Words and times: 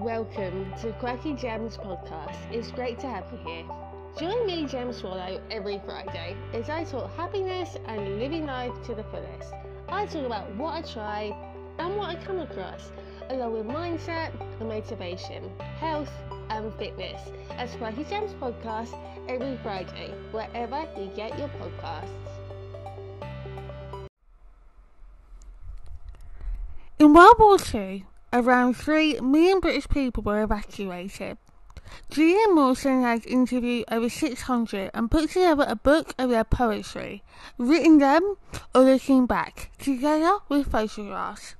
Welcome 0.00 0.74
to 0.82 0.92
Quirky 1.00 1.32
Gems 1.32 1.78
podcast. 1.78 2.36
It's 2.52 2.70
great 2.70 2.98
to 3.00 3.06
have 3.06 3.24
you 3.32 3.38
here. 3.38 3.64
Join 4.18 4.46
me, 4.46 4.66
Gem 4.66 4.92
Swallow, 4.92 5.40
every 5.50 5.80
Friday 5.86 6.36
as 6.52 6.68
I 6.68 6.84
talk 6.84 7.10
happiness 7.16 7.78
and 7.86 8.18
living 8.18 8.44
life 8.44 8.74
to 8.84 8.94
the 8.94 9.04
fullest. 9.04 9.54
I 9.88 10.04
talk 10.04 10.26
about 10.26 10.54
what 10.56 10.74
I 10.74 10.82
try 10.82 11.34
and 11.78 11.96
what 11.96 12.10
I 12.10 12.22
come 12.22 12.40
across, 12.40 12.92
along 13.30 13.54
with 13.54 13.64
mindset 13.64 14.38
and 14.60 14.68
motivation, 14.68 15.50
health 15.80 16.12
and 16.50 16.74
fitness. 16.74 17.22
As 17.52 17.74
Quirky 17.76 18.04
Gems 18.04 18.34
podcast 18.34 18.94
every 19.30 19.56
Friday, 19.62 20.12
wherever 20.30 20.86
you 20.98 21.10
get 21.16 21.38
your 21.38 21.48
podcasts. 21.48 22.10
In 26.98 27.14
World 27.14 27.36
War 27.38 27.56
II, 27.74 28.04
around 28.32 28.74
3 28.74 29.20
million 29.20 29.60
British 29.60 29.88
people 29.88 30.22
were 30.22 30.42
evacuated. 30.42 31.38
Julian 32.10 32.54
Mawson 32.54 33.02
has 33.02 33.24
interviewed 33.26 33.84
over 33.90 34.08
600 34.08 34.90
and 34.92 35.10
put 35.10 35.30
together 35.30 35.64
a 35.68 35.76
book 35.76 36.14
of 36.18 36.30
their 36.30 36.44
poetry, 36.44 37.22
written 37.58 37.98
them 37.98 38.36
or 38.74 38.82
looking 38.82 39.26
back, 39.26 39.70
together 39.78 40.38
with 40.48 40.70
photographs. 40.70 41.54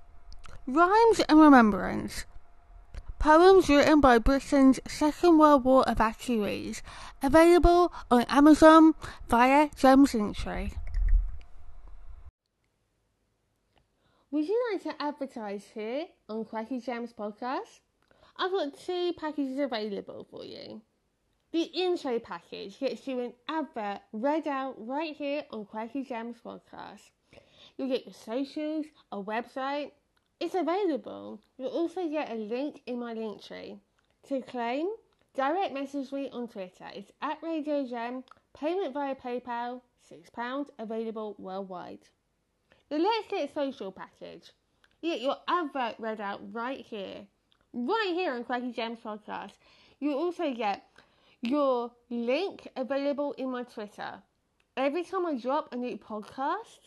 Rhymes 0.67 1.21
and 1.29 1.39
Remembrance. 1.39 2.25
Poems 3.19 3.69
written 3.69 4.01
by 4.01 4.19
Britain's 4.19 4.79
Second 4.87 5.39
World 5.39 5.65
War 5.65 5.85
evacuees, 5.87 6.83
available 7.23 7.93
on 8.11 8.23
Amazon 8.29 8.95
via 9.29 9.71
Gems 9.77 10.13
Linktree. 10.13 10.73
Would 14.37 14.49
you 14.49 14.63
like 14.71 14.83
to 14.83 15.03
advertise 15.03 15.65
here 15.73 16.05
on 16.29 16.45
Quirky 16.45 16.79
Gems 16.79 17.15
podcast? 17.19 17.81
I've 18.37 18.51
got 18.51 18.79
two 18.79 19.15
packages 19.17 19.59
available 19.59 20.27
for 20.31 20.45
you. 20.45 20.83
The 21.53 21.63
intro 21.63 22.19
package 22.19 22.79
gets 22.79 23.07
you 23.09 23.21
an 23.21 23.33
advert 23.49 24.03
read 24.13 24.47
out 24.47 24.75
right 24.77 25.17
here 25.17 25.45
on 25.51 25.65
Quirky 25.65 26.05
Gems 26.05 26.37
podcast. 26.45 27.01
You'll 27.79 27.89
get 27.89 28.05
your 28.05 28.13
socials, 28.13 28.85
a 29.11 29.23
website. 29.23 29.93
It's 30.39 30.55
available. 30.55 31.41
You'll 31.57 31.69
also 31.69 32.07
get 32.07 32.31
a 32.31 32.35
link 32.35 32.83
in 32.85 32.99
my 32.99 33.15
link 33.15 33.43
tree. 33.43 33.79
To 34.29 34.43
claim, 34.43 34.91
direct 35.35 35.73
message 35.73 36.13
me 36.13 36.29
on 36.31 36.49
Twitter. 36.49 36.91
It's 36.95 37.11
at 37.23 37.43
Radio 37.43 37.87
Gem, 37.87 38.23
payment 38.53 38.93
via 38.93 39.15
PayPal, 39.15 39.81
£6, 40.13 40.67
available 40.79 41.37
worldwide. 41.39 42.01
The 42.89 42.99
Let's 42.99 43.27
Get 43.29 43.53
Social 43.53 43.91
package. 43.91 44.53
You 45.03 45.15
get 45.15 45.21
your 45.21 45.39
advert 45.49 45.97
read 45.99 46.21
out 46.21 46.41
right 46.53 46.87
here. 46.87 47.27
Right 47.73 48.13
here 48.15 48.33
on 48.33 48.45
Quirky 48.45 48.71
Gems 48.71 49.01
podcast. 49.05 49.55
You 49.99 50.13
also 50.13 50.55
get 50.55 50.85
your 51.43 51.91
link 52.11 52.69
available 52.77 53.33
in 53.33 53.51
my 53.51 53.65
Twitter. 53.65 54.23
Every 54.77 55.03
time 55.03 55.27
I 55.27 55.37
drop 55.37 55.73
a 55.73 55.77
new 55.77 55.99
podcast, 55.99 56.79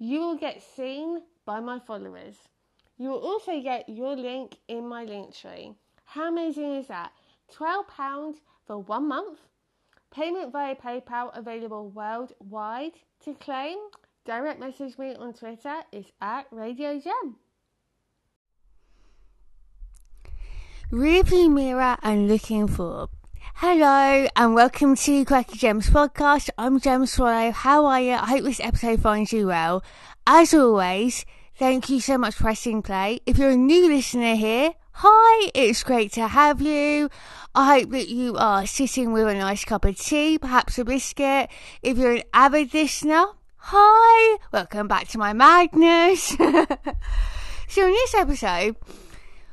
you 0.00 0.18
will 0.18 0.36
get 0.36 0.60
seen 0.60 1.22
by 1.44 1.60
my 1.60 1.78
followers. 1.78 2.34
You 2.96 3.10
will 3.10 3.20
also 3.20 3.62
get 3.62 3.88
your 3.88 4.16
link 4.16 4.56
in 4.66 4.88
my 4.88 5.04
link 5.04 5.36
tree. 5.36 5.72
How 6.04 6.30
amazing 6.30 6.74
is 6.74 6.88
that? 6.88 7.12
£12 7.56 8.34
for 8.66 8.78
one 8.78 9.06
month. 9.06 9.38
Payment 10.10 10.50
via 10.50 10.74
PayPal 10.74 11.30
available 11.38 11.90
worldwide. 11.90 12.94
To 13.24 13.34
claim, 13.34 13.78
direct 14.28 14.60
message 14.60 14.98
me 14.98 15.14
on 15.14 15.32
Twitter. 15.32 15.76
It's 15.90 16.12
at 16.20 16.44
Radio 16.50 17.00
Gem. 17.00 17.36
Rearview 20.92 21.50
mirror 21.50 21.96
and 22.02 22.28
looking 22.28 22.68
for. 22.68 23.08
Hello 23.54 24.28
and 24.36 24.54
welcome 24.54 24.96
to 24.96 25.24
Quirky 25.24 25.56
Gems 25.56 25.88
podcast. 25.88 26.50
I'm 26.58 26.78
Gem 26.78 27.06
Swallow. 27.06 27.52
How 27.52 27.86
are 27.86 28.02
you? 28.02 28.12
I 28.12 28.26
hope 28.26 28.44
this 28.44 28.60
episode 28.60 29.00
finds 29.00 29.32
you 29.32 29.46
well. 29.46 29.82
As 30.26 30.52
always, 30.52 31.24
thank 31.56 31.88
you 31.88 31.98
so 31.98 32.18
much 32.18 32.34
for 32.34 32.44
pressing 32.44 32.82
play. 32.82 33.20
If 33.24 33.38
you're 33.38 33.52
a 33.52 33.56
new 33.56 33.88
listener 33.88 34.34
here, 34.34 34.74
hi, 34.92 35.50
it's 35.54 35.82
great 35.82 36.12
to 36.12 36.28
have 36.28 36.60
you. 36.60 37.08
I 37.54 37.78
hope 37.78 37.92
that 37.92 38.10
you 38.10 38.36
are 38.36 38.66
sitting 38.66 39.12
with 39.12 39.26
a 39.26 39.32
nice 39.32 39.64
cup 39.64 39.86
of 39.86 39.96
tea, 39.98 40.38
perhaps 40.38 40.78
a 40.78 40.84
biscuit. 40.84 41.48
If 41.80 41.96
you're 41.96 42.16
an 42.16 42.24
avid 42.34 42.74
listener, 42.74 43.24
hi, 43.70 44.38
welcome 44.50 44.88
back 44.88 45.06
to 45.08 45.18
my 45.18 45.34
madness. 45.34 46.22
so 46.38 47.86
in 47.86 47.92
this 47.92 48.14
episode, 48.14 48.76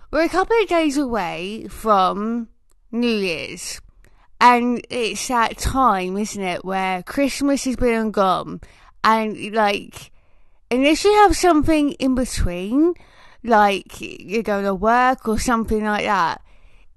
we're 0.09 0.24
a 0.24 0.30
couple 0.30 0.56
of 0.62 0.70
days 0.70 0.96
away 0.96 1.68
from 1.70 2.48
New 2.94 3.14
Year's. 3.14 3.81
And 4.40 4.81
it's 4.90 5.28
that 5.28 5.58
time, 5.58 6.16
isn't 6.16 6.42
it, 6.42 6.64
where 6.64 7.04
Christmas 7.04 7.66
has 7.66 7.75
been 7.75 7.94
and 7.94 8.14
gone. 8.14 8.62
And, 9.04 9.54
like, 9.54 10.12
unless 10.72 11.04
you 11.04 11.12
have 11.12 11.36
something 11.36 11.92
in 11.92 12.16
between, 12.16 12.94
like 13.44 14.00
you're 14.00 14.44
going 14.44 14.64
to 14.64 14.74
work 14.74 15.28
or 15.28 15.40
something 15.40 15.84
like 15.84 16.06
that, 16.06 16.42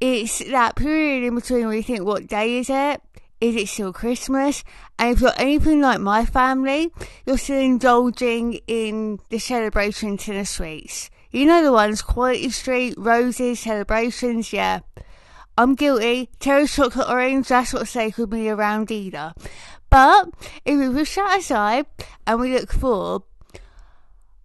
it's 0.01 0.39
that 0.51 0.77
period 0.77 1.25
in 1.25 1.35
between 1.35 1.67
where 1.67 1.75
you 1.75 1.83
think, 1.83 2.05
what 2.05 2.29
day 2.29 2.59
is 2.59 2.71
it? 2.71 3.03
Is 3.41 3.55
it 3.55 3.69
still 3.69 3.93
Christmas? 3.93 4.65
And 4.99 5.15
if 5.15 5.21
you're 5.21 5.33
anything 5.37 5.81
like 5.81 6.01
my 6.01 6.25
family, 6.25 6.93
you're 7.25 7.39
still 7.39 7.61
indulging 7.61 8.55
in 8.67 9.21
the 9.29 9.39
celebrations 9.39 10.29
in 10.29 10.37
the 10.37 10.45
sweets. 10.45 11.11
You 11.31 11.47
know 11.47 11.63
the 11.63 11.73
ones, 11.73 12.03
Quality 12.03 12.51
Street, 12.51 12.95
Roses, 12.97 13.61
Celebrations, 13.61 14.53
yeah. 14.53 14.81
I'm 15.57 15.75
guilty. 15.75 16.31
Terry's 16.41 16.75
chocolate 16.75 17.09
orange, 17.09 17.49
that's 17.49 17.73
what 17.73 17.87
stayed 17.87 18.17
with 18.17 18.33
me 18.33 18.49
around 18.49 18.91
either. 18.91 19.35
But 19.91 20.31
if 20.65 20.79
we 20.79 20.89
push 20.89 21.15
that 21.17 21.39
aside 21.39 21.87
and 22.27 22.41
we 22.41 22.53
look 22.53 22.73
forward, 22.73 23.23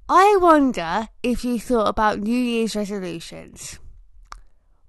I 0.07 0.37
wonder 0.39 1.09
if 1.23 1.43
you 1.43 1.59
thought 1.59 1.87
about 1.87 2.19
New 2.19 2.37
Year's 2.37 2.75
resolutions. 2.75 3.79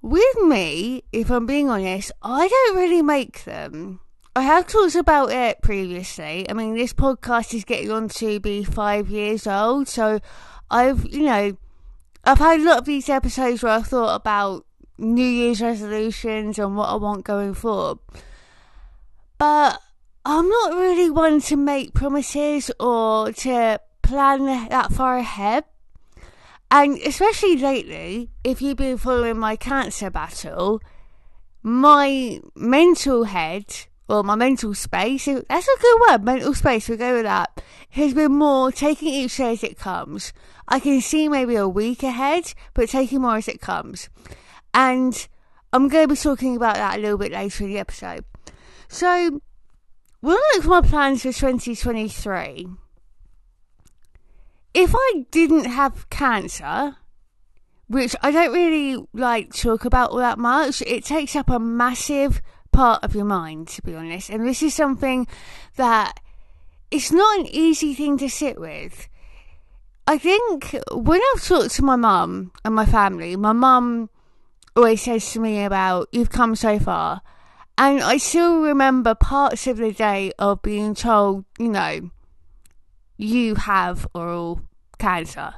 With 0.04 0.42
me, 0.42 1.03
if 1.12 1.31
I'm 1.31 1.47
being 1.47 1.70
honest, 1.70 2.12
I 2.20 2.47
don't 2.47 2.76
really 2.76 3.00
make 3.00 3.44
them. 3.44 4.00
I 4.37 4.42
have 4.42 4.66
talked 4.66 4.97
about 4.97 5.32
it 5.32 5.62
previously. 5.62 6.44
I 6.47 6.53
mean, 6.53 6.75
this 6.75 6.92
podcast 6.92 7.54
is 7.54 7.65
getting 7.65 7.91
on 7.91 8.10
to 8.10 8.38
be 8.38 8.64
five 8.64 9.09
years 9.09 9.47
old, 9.47 9.88
so 9.88 10.20
I've, 10.70 11.06
you 11.06 11.22
know, 11.22 11.56
I've 12.22 12.38
had 12.38 12.60
a 12.60 12.64
lot 12.64 12.81
of 12.81 12.84
these 12.84 13.09
episodes 13.09 13.62
where 13.62 13.72
I've 13.72 13.87
thought 13.87 14.14
about 14.14 14.66
New 14.98 15.25
Year's 15.25 15.62
resolutions 15.62 16.59
and 16.59 16.76
what 16.76 16.91
I 16.91 16.97
want 16.97 17.25
going 17.25 17.54
forward. 17.54 17.97
But 19.38 19.81
I'm 20.26 20.50
not 20.50 20.75
really 20.75 21.09
one 21.09 21.41
to 21.41 21.56
make 21.56 21.94
promises 21.94 22.70
or 22.78 23.32
to 23.32 23.81
plan 24.03 24.69
that 24.69 24.93
far 24.93 25.16
ahead. 25.16 25.64
And 26.70 26.98
especially 26.98 27.56
lately, 27.56 28.30
if 28.42 28.60
you've 28.60 28.76
been 28.76 28.98
following 28.98 29.38
my 29.38 29.56
cancer 29.56 30.10
battle, 30.10 30.80
my 31.62 32.41
mental 32.54 33.25
head 33.25 33.64
or 34.08 34.22
my 34.22 34.34
mental 34.34 34.75
space, 34.75 35.25
that's 35.25 35.69
a 35.69 35.80
good 35.80 36.00
word, 36.08 36.25
mental 36.25 36.54
space, 36.54 36.88
we'll 36.88 36.98
go 36.98 37.14
with 37.14 37.25
that, 37.25 37.62
has 37.91 38.12
been 38.12 38.32
more 38.32 38.72
taking 38.72 39.08
each 39.08 39.36
day 39.36 39.52
as 39.52 39.64
it 39.64 39.78
comes. 39.78 40.32
I 40.69 40.80
can 40.80 41.00
see 41.00 41.28
maybe 41.28 41.56
a 41.56 41.69
week 41.69 42.02
ahead, 42.02 42.52
but 42.75 42.88
taking 42.88 43.22
more 43.22 43.36
as 43.36 43.48
it 43.48 43.60
comes. 43.60 44.08
And 44.72 45.28
I'm 45.72 45.88
going 45.88 46.08
to 46.08 46.14
be 46.14 46.20
talking 46.20 46.56
about 46.56 46.75
that 46.75 46.98
a 46.98 47.02
little 47.02 47.19
bit 47.19 47.32
later 47.32 47.64
in 47.64 47.70
the 47.70 47.78
episode. 47.78 48.25
So, 48.88 49.06
I 49.06 49.31
look 50.22 50.41
at 50.56 50.64
my 50.64 50.81
plans 50.81 51.22
for 51.22 51.32
2023, 51.32 52.66
if 54.75 54.93
I 54.95 55.27
didn't 55.31 55.67
have 55.67 56.11
cancer, 56.11 56.97
which 57.87 58.17
I 58.23 58.31
don't 58.31 58.53
really 58.53 59.06
like 59.12 59.55
talk 59.55 59.85
about 59.85 60.11
all 60.11 60.19
that 60.19 60.38
much, 60.38 60.82
it 60.82 61.05
takes 61.05 61.37
up 61.37 61.49
a 61.49 61.59
massive 61.59 62.43
part 62.73 63.05
of 63.05 63.15
your 63.15 63.25
mind, 63.25 63.69
to 63.69 63.82
be 63.82 63.94
honest. 63.94 64.31
And 64.31 64.47
this 64.47 64.62
is 64.62 64.75
something 64.75 65.26
that 65.76 66.19
it's 66.91 67.12
not 67.12 67.41
an 67.41 67.47
easy 67.47 67.94
thing 67.94 68.19
to 68.19 68.29
sit 68.29 68.61
with. 68.61 69.09
I 70.06 70.19
think 70.19 70.77
when 70.93 71.20
I've 71.32 71.43
talked 71.43 71.70
to 71.77 71.85
my 71.85 71.97
mum 71.97 72.53
and 72.65 72.75
my 72.75 72.85
family, 72.85 73.37
my 73.37 73.53
mum 73.53 74.11
always 74.77 75.03
says 75.03 75.32
to 75.32 75.41
me 75.41 75.65
about, 75.65 76.09
you've 76.12 76.31
come 76.31 76.56
so 76.56 76.79
far. 76.79 77.23
And 77.79 78.03
I 78.03 78.19
still 78.19 78.61
remember 78.61 79.15
parts 79.15 79.67
of 79.67 79.79
the 79.79 79.93
day 79.93 80.32
of 80.38 80.62
being 80.62 80.94
told, 80.94 81.44
you 81.59 81.69
know, 81.69 82.11
you 83.16 83.55
have 83.55 84.06
oral 84.14 84.61
cancer. 84.99 85.55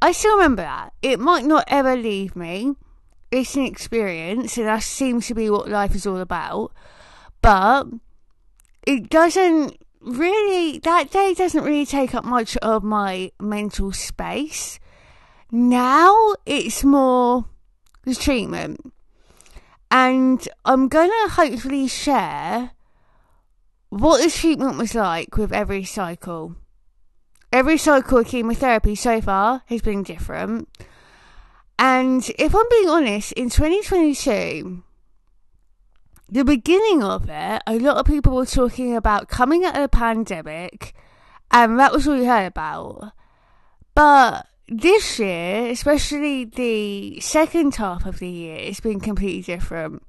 I 0.00 0.12
still 0.12 0.36
remember 0.36 0.62
that. 0.62 0.92
It 1.02 1.18
might 1.20 1.44
not 1.44 1.64
ever 1.68 1.96
leave 1.96 2.36
me. 2.36 2.74
It's 3.30 3.56
an 3.56 3.64
experience, 3.64 4.56
and 4.56 4.66
that 4.66 4.82
seems 4.82 5.26
to 5.28 5.34
be 5.34 5.50
what 5.50 5.68
life 5.68 5.94
is 5.94 6.06
all 6.06 6.20
about. 6.20 6.72
But 7.42 7.84
it 8.86 9.10
doesn't 9.10 9.76
really, 10.00 10.78
that 10.80 11.10
day 11.10 11.34
doesn't 11.34 11.64
really 11.64 11.86
take 11.86 12.14
up 12.14 12.24
much 12.24 12.56
of 12.58 12.84
my 12.84 13.32
mental 13.40 13.92
space. 13.92 14.78
Now 15.50 16.34
it's 16.46 16.84
more 16.84 17.46
the 18.04 18.14
treatment. 18.14 18.92
And 19.90 20.46
I'm 20.64 20.88
going 20.88 21.10
to 21.10 21.32
hopefully 21.32 21.86
share 21.86 22.72
what 23.88 24.22
the 24.22 24.30
treatment 24.30 24.76
was 24.76 24.94
like 24.94 25.36
with 25.36 25.52
every 25.52 25.84
cycle. 25.84 26.56
Every 27.54 27.78
cycle 27.78 28.18
of 28.18 28.26
chemotherapy 28.26 28.96
so 28.96 29.20
far 29.20 29.62
has 29.66 29.80
been 29.80 30.02
different. 30.02 30.68
And 31.78 32.28
if 32.36 32.52
I'm 32.52 32.68
being 32.68 32.88
honest, 32.88 33.30
in 33.30 33.48
2022, 33.48 34.82
the 36.30 36.44
beginning 36.44 37.04
of 37.04 37.28
it, 37.28 37.62
a 37.64 37.78
lot 37.78 37.98
of 37.98 38.06
people 38.06 38.34
were 38.34 38.44
talking 38.44 38.96
about 38.96 39.28
coming 39.28 39.64
out 39.64 39.76
of 39.76 39.82
the 39.82 39.88
pandemic, 39.88 40.96
and 41.52 41.78
that 41.78 41.92
was 41.92 42.08
all 42.08 42.16
you 42.16 42.26
heard 42.26 42.46
about. 42.46 43.12
But 43.94 44.48
this 44.68 45.20
year, 45.20 45.70
especially 45.70 46.46
the 46.46 47.20
second 47.20 47.76
half 47.76 48.04
of 48.04 48.18
the 48.18 48.28
year, 48.28 48.56
it's 48.56 48.80
been 48.80 48.98
completely 48.98 49.42
different. 49.42 50.02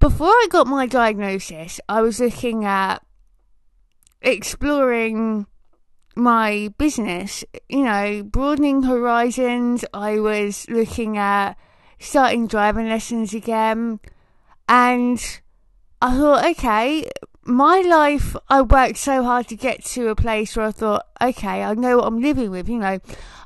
Before 0.00 0.28
I 0.28 0.46
got 0.48 0.66
my 0.66 0.86
diagnosis, 0.86 1.82
I 1.86 2.00
was 2.00 2.18
looking 2.18 2.64
at 2.64 3.04
exploring 4.22 5.46
my 6.16 6.72
business, 6.78 7.44
you 7.68 7.84
know, 7.84 8.22
broadening 8.22 8.82
horizons. 8.84 9.84
I 9.92 10.18
was 10.18 10.66
looking 10.68 11.18
at 11.18 11.54
starting 11.98 12.46
driving 12.46 12.88
lessons 12.88 13.34
again. 13.34 14.00
And 14.68 15.40
I 16.00 16.16
thought, 16.16 16.44
okay, 16.46 17.08
my 17.44 17.80
life, 17.80 18.34
I 18.48 18.62
worked 18.62 18.96
so 18.96 19.22
hard 19.22 19.48
to 19.48 19.56
get 19.56 19.84
to 19.84 20.08
a 20.08 20.16
place 20.16 20.56
where 20.56 20.66
I 20.66 20.72
thought, 20.72 21.06
okay, 21.20 21.62
I 21.62 21.74
know 21.74 21.98
what 21.98 22.06
I'm 22.06 22.20
living 22.20 22.50
with. 22.50 22.68
You 22.68 22.78
know, 22.78 22.98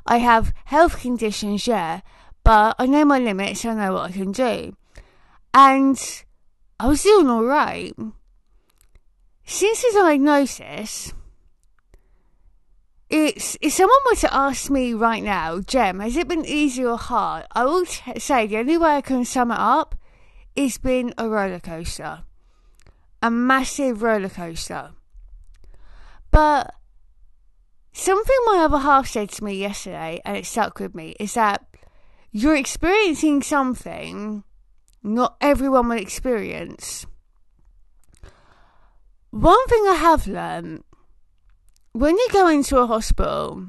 I 0.05 0.17
have 0.17 0.53
health 0.65 0.99
conditions, 0.99 1.67
yeah, 1.67 2.01
but 2.43 2.75
I 2.79 2.87
know 2.87 3.05
my 3.05 3.19
limits, 3.19 3.65
I 3.65 3.75
know 3.75 3.93
what 3.93 4.09
I 4.09 4.13
can 4.13 4.31
do. 4.31 4.75
And 5.53 6.23
I 6.79 6.87
was 6.87 7.03
doing 7.03 7.29
all 7.29 7.43
right. 7.43 7.93
Since 9.45 9.81
the 9.81 9.91
diagnosis, 9.93 11.13
it's 13.11 13.57
if 13.61 13.73
someone 13.73 13.99
were 14.09 14.15
to 14.15 14.33
ask 14.33 14.71
me 14.71 14.93
right 14.93 15.21
now, 15.21 15.59
Gem, 15.59 15.99
has 15.99 16.15
it 16.15 16.29
been 16.29 16.45
easy 16.45 16.85
or 16.85 16.97
hard? 16.97 17.45
I 17.51 17.65
will 17.65 17.85
t- 17.85 18.19
say 18.19 18.47
the 18.47 18.57
only 18.57 18.77
way 18.77 18.95
I 18.95 19.01
can 19.01 19.25
sum 19.25 19.51
it 19.51 19.59
up 19.59 19.95
it's 20.55 20.77
been 20.77 21.13
a 21.17 21.27
roller 21.27 21.59
coaster, 21.59 22.23
a 23.21 23.29
massive 23.29 24.01
roller 24.01 24.29
coaster. 24.29 24.91
But 26.29 26.73
something 27.91 28.37
my 28.45 28.59
other 28.59 28.79
half 28.79 29.07
said 29.07 29.29
to 29.31 29.43
me 29.43 29.55
yesterday, 29.55 30.21
and 30.23 30.37
it 30.37 30.45
stuck 30.45 30.79
with 30.79 30.95
me, 30.95 31.15
is 31.19 31.33
that 31.33 31.65
you're 32.31 32.55
experiencing 32.55 33.41
something 33.41 34.43
not 35.03 35.35
everyone 35.41 35.89
will 35.89 35.97
experience. 35.97 37.05
One 39.31 39.67
thing 39.67 39.83
I 39.87 39.95
have 39.95 40.27
learned 40.27 40.83
when 41.93 42.17
you 42.17 42.27
go 42.31 42.47
into 42.47 42.77
a 42.77 42.87
hospital, 42.87 43.67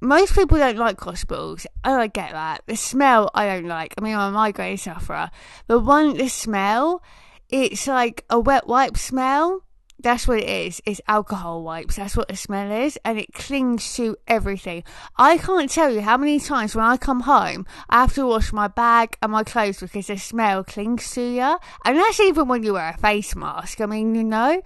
most 0.00 0.34
people 0.34 0.58
don't 0.58 0.78
like 0.78 1.00
hospitals. 1.00 1.66
Oh, 1.84 1.98
I 1.98 2.06
get 2.06 2.32
that. 2.32 2.62
The 2.66 2.76
smell, 2.76 3.30
I 3.34 3.46
don't 3.46 3.66
like. 3.66 3.94
I 3.98 4.00
mean, 4.00 4.16
I'm 4.16 4.32
a 4.32 4.36
migraine 4.36 4.78
sufferer. 4.78 5.30
But 5.66 5.80
one, 5.80 6.16
the 6.16 6.28
smell, 6.28 7.02
it's 7.48 7.86
like 7.86 8.24
a 8.30 8.40
wet 8.40 8.66
wipe 8.66 8.96
smell. 8.96 9.64
That's 10.02 10.26
what 10.26 10.38
it 10.38 10.48
is. 10.48 10.80
It's 10.86 11.02
alcohol 11.06 11.62
wipes. 11.62 11.96
That's 11.96 12.16
what 12.16 12.28
the 12.28 12.36
smell 12.36 12.72
is. 12.72 12.98
And 13.04 13.18
it 13.18 13.34
clings 13.34 13.94
to 13.96 14.16
everything. 14.26 14.82
I 15.18 15.36
can't 15.36 15.68
tell 15.68 15.90
you 15.90 16.00
how 16.00 16.16
many 16.16 16.40
times 16.40 16.74
when 16.74 16.86
I 16.86 16.96
come 16.96 17.20
home, 17.20 17.66
I 17.90 18.00
have 18.00 18.14
to 18.14 18.26
wash 18.26 18.50
my 18.50 18.68
bag 18.68 19.18
and 19.20 19.32
my 19.32 19.44
clothes 19.44 19.80
because 19.80 20.06
the 20.06 20.16
smell 20.16 20.64
clings 20.64 21.10
to 21.12 21.20
you. 21.20 21.58
And 21.84 21.98
that's 21.98 22.20
even 22.20 22.48
when 22.48 22.62
you 22.62 22.72
wear 22.72 22.94
a 22.96 22.98
face 22.98 23.36
mask. 23.36 23.82
I 23.82 23.86
mean, 23.86 24.14
you 24.14 24.24
know. 24.24 24.62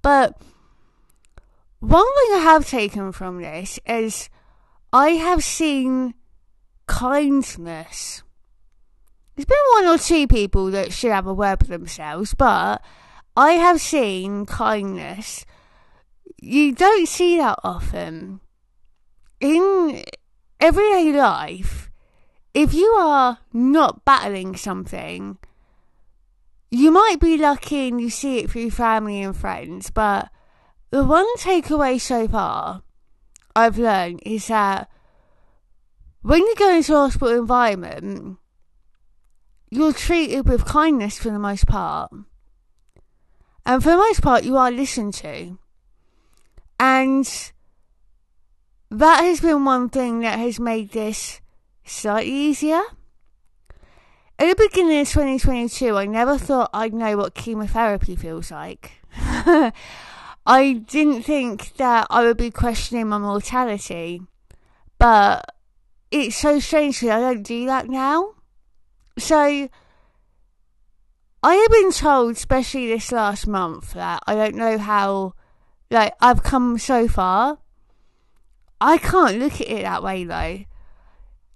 But 0.00 0.40
one 1.80 2.04
thing 2.04 2.34
I 2.34 2.40
have 2.42 2.68
taken 2.68 3.12
from 3.12 3.40
this 3.40 3.78
is 3.86 4.28
I 4.92 5.10
have 5.10 5.44
seen 5.44 6.14
kindness. 6.86 8.22
There's 9.36 9.46
been 9.46 9.56
one 9.74 9.86
or 9.86 9.98
two 9.98 10.26
people 10.26 10.70
that 10.72 10.92
should 10.92 11.12
have 11.12 11.26
a 11.26 11.34
word 11.34 11.60
for 11.60 11.66
themselves, 11.66 12.34
but 12.34 12.82
I 13.36 13.52
have 13.52 13.80
seen 13.80 14.46
kindness. 14.46 15.46
You 16.40 16.74
don't 16.74 17.06
see 17.06 17.38
that 17.38 17.60
often. 17.62 18.40
In 19.40 20.02
everyday 20.58 21.12
life, 21.12 21.88
if 22.54 22.74
you 22.74 22.86
are 22.98 23.38
not 23.52 24.04
battling 24.04 24.56
something, 24.56 25.38
you 26.70 26.90
might 26.90 27.20
be 27.20 27.36
lucky 27.36 27.88
and 27.88 28.00
you 28.00 28.10
see 28.10 28.38
it 28.38 28.50
through 28.50 28.72
family 28.72 29.22
and 29.22 29.36
friends, 29.36 29.90
but 29.90 30.30
the 30.90 31.04
one 31.04 31.26
takeaway 31.36 32.00
so 32.00 32.26
far 32.26 32.82
I've 33.54 33.78
learned 33.78 34.22
is 34.24 34.46
that 34.48 34.88
when 36.22 36.40
you 36.40 36.54
go 36.56 36.74
into 36.74 36.94
a 36.94 36.98
hospital 36.98 37.38
environment, 37.38 38.38
you're 39.70 39.92
treated 39.92 40.48
with 40.48 40.64
kindness 40.64 41.18
for 41.18 41.30
the 41.30 41.38
most 41.38 41.66
part. 41.66 42.10
And 43.66 43.82
for 43.82 43.90
the 43.90 43.96
most 43.96 44.22
part, 44.22 44.44
you 44.44 44.56
are 44.56 44.70
listened 44.70 45.14
to. 45.14 45.58
And 46.80 47.52
that 48.90 49.22
has 49.22 49.40
been 49.40 49.64
one 49.64 49.88
thing 49.90 50.20
that 50.20 50.38
has 50.38 50.58
made 50.58 50.92
this 50.92 51.40
slightly 51.84 52.32
easier. 52.32 52.82
At 54.38 54.56
the 54.56 54.68
beginning 54.68 55.00
of 55.00 55.08
2022, 55.08 55.96
I 55.96 56.06
never 56.06 56.38
thought 56.38 56.70
I'd 56.72 56.94
know 56.94 57.16
what 57.16 57.34
chemotherapy 57.34 58.14
feels 58.16 58.50
like. 58.50 58.92
I 60.50 60.72
didn't 60.72 61.24
think 61.24 61.76
that 61.76 62.06
I 62.08 62.24
would 62.24 62.38
be 62.38 62.50
questioning 62.50 63.08
my 63.08 63.18
mortality, 63.18 64.22
but 64.98 65.54
it's 66.10 66.36
so 66.36 66.58
strange 66.58 67.02
that 67.02 67.18
I 67.18 67.20
don't 67.20 67.42
do 67.42 67.66
that 67.66 67.86
now. 67.86 68.32
So, 69.18 69.68
I 71.42 71.54
have 71.54 71.70
been 71.70 71.92
told, 71.92 72.36
especially 72.36 72.86
this 72.86 73.12
last 73.12 73.46
month, 73.46 73.92
that 73.92 74.22
I 74.26 74.34
don't 74.34 74.54
know 74.54 74.78
how, 74.78 75.34
like, 75.90 76.14
I've 76.18 76.42
come 76.42 76.78
so 76.78 77.08
far. 77.08 77.58
I 78.80 78.96
can't 78.96 79.38
look 79.38 79.60
at 79.60 79.68
it 79.68 79.82
that 79.82 80.02
way 80.02 80.24
though. 80.24 80.64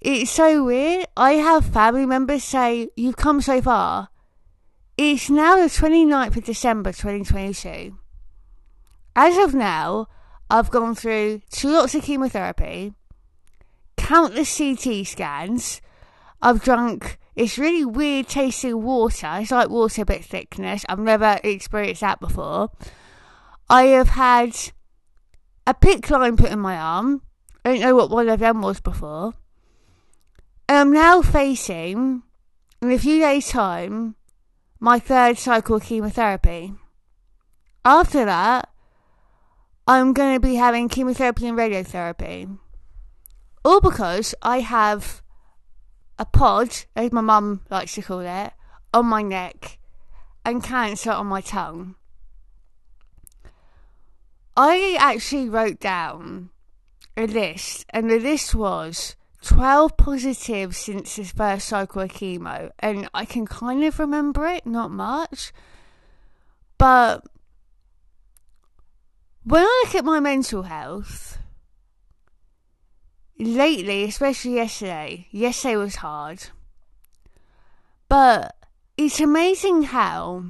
It's 0.02 0.30
so 0.30 0.64
weird. 0.64 1.06
I 1.16 1.34
have 1.34 1.64
family 1.64 2.04
members 2.04 2.44
say, 2.44 2.90
You've 2.94 3.16
come 3.16 3.40
so 3.40 3.62
far. 3.62 4.10
It's 4.98 5.30
now 5.30 5.56
the 5.56 5.70
29th 5.70 6.36
of 6.36 6.44
December 6.44 6.92
2022 6.92 7.96
as 9.14 9.36
of 9.38 9.54
now, 9.54 10.08
I've 10.48 10.70
gone 10.70 10.94
through 10.94 11.42
two 11.50 11.70
lots 11.70 11.94
of 11.94 12.02
chemotherapy, 12.02 12.92
countless 13.96 14.56
CT 14.56 15.06
scans. 15.06 15.80
I've 16.40 16.62
drunk 16.62 17.18
this 17.34 17.58
really 17.58 17.84
weird 17.84 18.28
tasting 18.28 18.82
water. 18.82 19.30
It's 19.34 19.50
like 19.50 19.70
water, 19.70 20.02
a 20.02 20.06
bit 20.06 20.24
thickness. 20.24 20.84
I've 20.88 20.98
never 20.98 21.38
experienced 21.42 22.02
that 22.02 22.20
before. 22.20 22.70
I 23.70 23.84
have 23.84 24.10
had 24.10 24.54
a 25.66 25.74
PICC 25.74 26.10
line 26.10 26.36
put 26.36 26.50
in 26.50 26.58
my 26.58 26.76
arm. 26.76 27.22
I 27.64 27.70
don't 27.70 27.80
know 27.80 27.94
what 27.94 28.10
one 28.10 28.28
of 28.28 28.40
them 28.40 28.60
was 28.60 28.80
before. 28.80 29.34
And 30.68 30.78
I'm 30.78 30.92
now 30.92 31.22
facing, 31.22 32.22
in 32.80 32.90
a 32.90 32.98
few 32.98 33.20
days' 33.20 33.48
time, 33.48 34.16
my 34.80 34.98
third 34.98 35.38
cycle 35.38 35.76
of 35.76 35.84
chemotherapy. 35.84 36.74
After 37.84 38.24
that, 38.24 38.68
I'm 39.86 40.12
going 40.12 40.34
to 40.34 40.40
be 40.40 40.54
having 40.54 40.88
chemotherapy 40.88 41.48
and 41.48 41.58
radiotherapy. 41.58 42.58
All 43.64 43.80
because 43.80 44.34
I 44.40 44.60
have 44.60 45.22
a 46.18 46.24
pod, 46.24 46.70
as 46.94 47.12
my 47.12 47.20
mum 47.20 47.62
likes 47.68 47.94
to 47.94 48.02
call 48.02 48.20
it, 48.20 48.52
on 48.94 49.06
my 49.06 49.22
neck 49.22 49.78
and 50.44 50.62
cancer 50.62 51.10
on 51.10 51.26
my 51.26 51.40
tongue. 51.40 51.96
I 54.56 54.96
actually 55.00 55.48
wrote 55.48 55.80
down 55.80 56.50
a 57.16 57.26
list, 57.26 57.86
and 57.90 58.10
the 58.10 58.18
list 58.18 58.54
was 58.54 59.16
12 59.42 59.96
positives 59.96 60.76
since 60.76 61.16
this 61.16 61.32
first 61.32 61.68
cycle 61.68 62.02
of 62.02 62.10
chemo, 62.10 62.70
and 62.78 63.08
I 63.14 63.24
can 63.24 63.46
kind 63.46 63.82
of 63.82 63.98
remember 63.98 64.46
it, 64.46 64.66
not 64.66 64.90
much. 64.90 65.52
But 66.78 67.24
when 69.44 69.62
I 69.62 69.82
look 69.84 69.94
at 69.94 70.04
my 70.04 70.20
mental 70.20 70.62
health, 70.62 71.38
lately, 73.38 74.04
especially 74.04 74.54
yesterday, 74.54 75.26
yesterday 75.30 75.76
was 75.76 75.96
hard. 75.96 76.44
But 78.08 78.54
it's 78.96 79.20
amazing 79.20 79.84
how, 79.84 80.44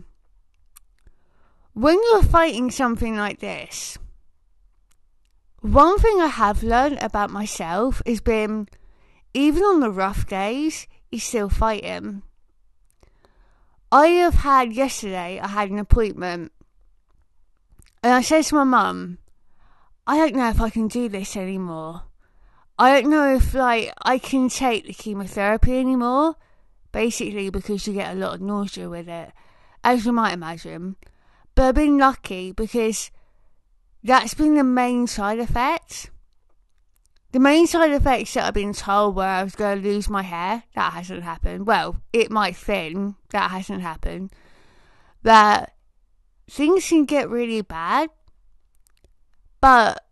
when 1.72 1.98
you're 2.10 2.22
fighting 2.22 2.70
something 2.70 3.16
like 3.16 3.40
this, 3.40 3.98
one 5.60 5.98
thing 5.98 6.20
I 6.20 6.26
have 6.26 6.62
learned 6.62 6.98
about 7.00 7.30
myself 7.30 8.02
is 8.04 8.20
being, 8.20 8.68
even 9.32 9.62
on 9.62 9.80
the 9.80 9.90
rough 9.90 10.26
days, 10.26 10.86
is 11.10 11.22
still 11.22 11.48
fighting. 11.48 12.22
I 13.90 14.08
have 14.08 14.34
had 14.34 14.72
yesterday, 14.72 15.38
I 15.40 15.46
had 15.46 15.70
an 15.70 15.78
appointment, 15.78 16.50
and 18.02 18.12
I 18.12 18.22
said 18.22 18.44
to 18.44 18.56
my 18.56 18.64
mum, 18.64 19.18
I 20.06 20.16
don't 20.16 20.34
know 20.34 20.48
if 20.48 20.60
I 20.60 20.70
can 20.70 20.88
do 20.88 21.08
this 21.08 21.36
anymore. 21.36 22.02
I 22.78 23.00
don't 23.00 23.10
know 23.10 23.36
if 23.36 23.54
like 23.54 23.92
I 24.02 24.18
can 24.18 24.48
take 24.48 24.86
the 24.86 24.92
chemotherapy 24.92 25.78
anymore. 25.78 26.36
Basically, 26.90 27.48
because 27.48 27.86
you 27.86 27.94
get 27.94 28.14
a 28.14 28.18
lot 28.18 28.34
of 28.34 28.40
nausea 28.40 28.88
with 28.88 29.08
it, 29.08 29.32
as 29.82 30.04
you 30.04 30.12
might 30.12 30.34
imagine. 30.34 30.96
But 31.54 31.64
I've 31.68 31.74
been 31.74 31.96
lucky 31.96 32.52
because 32.52 33.10
that's 34.02 34.34
been 34.34 34.56
the 34.56 34.64
main 34.64 35.06
side 35.06 35.38
effect. 35.38 36.10
The 37.32 37.40
main 37.40 37.66
side 37.66 37.92
effects 37.92 38.34
that 38.34 38.44
I've 38.44 38.52
been 38.52 38.74
told 38.74 39.16
where 39.16 39.28
I 39.28 39.42
was 39.42 39.54
going 39.54 39.80
to 39.80 39.88
lose 39.88 40.10
my 40.10 40.22
hair, 40.22 40.64
that 40.74 40.92
hasn't 40.92 41.22
happened. 41.22 41.66
Well, 41.66 41.96
it 42.12 42.30
might 42.30 42.56
thin, 42.56 43.14
that 43.30 43.50
hasn't 43.50 43.80
happened. 43.80 44.32
That 45.22 45.71
things 46.52 46.86
can 46.88 47.06
get 47.06 47.30
really 47.30 47.62
bad. 47.62 48.10
But 49.60 50.04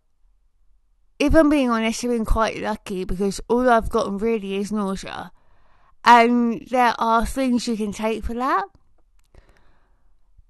if 1.19 1.35
I'm 1.35 1.49
being 1.49 1.69
honest, 1.69 2.03
I've 2.03 2.09
been 2.09 2.25
quite 2.25 2.57
lucky 2.57 3.03
because 3.03 3.39
all 3.47 3.69
I've 3.69 3.89
gotten 3.89 4.17
really 4.17 4.55
is 4.55 4.71
nausea. 4.71 5.31
And 6.03 6.65
there 6.71 6.95
are 6.97 7.27
things 7.27 7.67
you 7.67 7.77
can 7.77 7.91
take 7.91 8.23
for 8.23 8.33
that. 8.33 8.63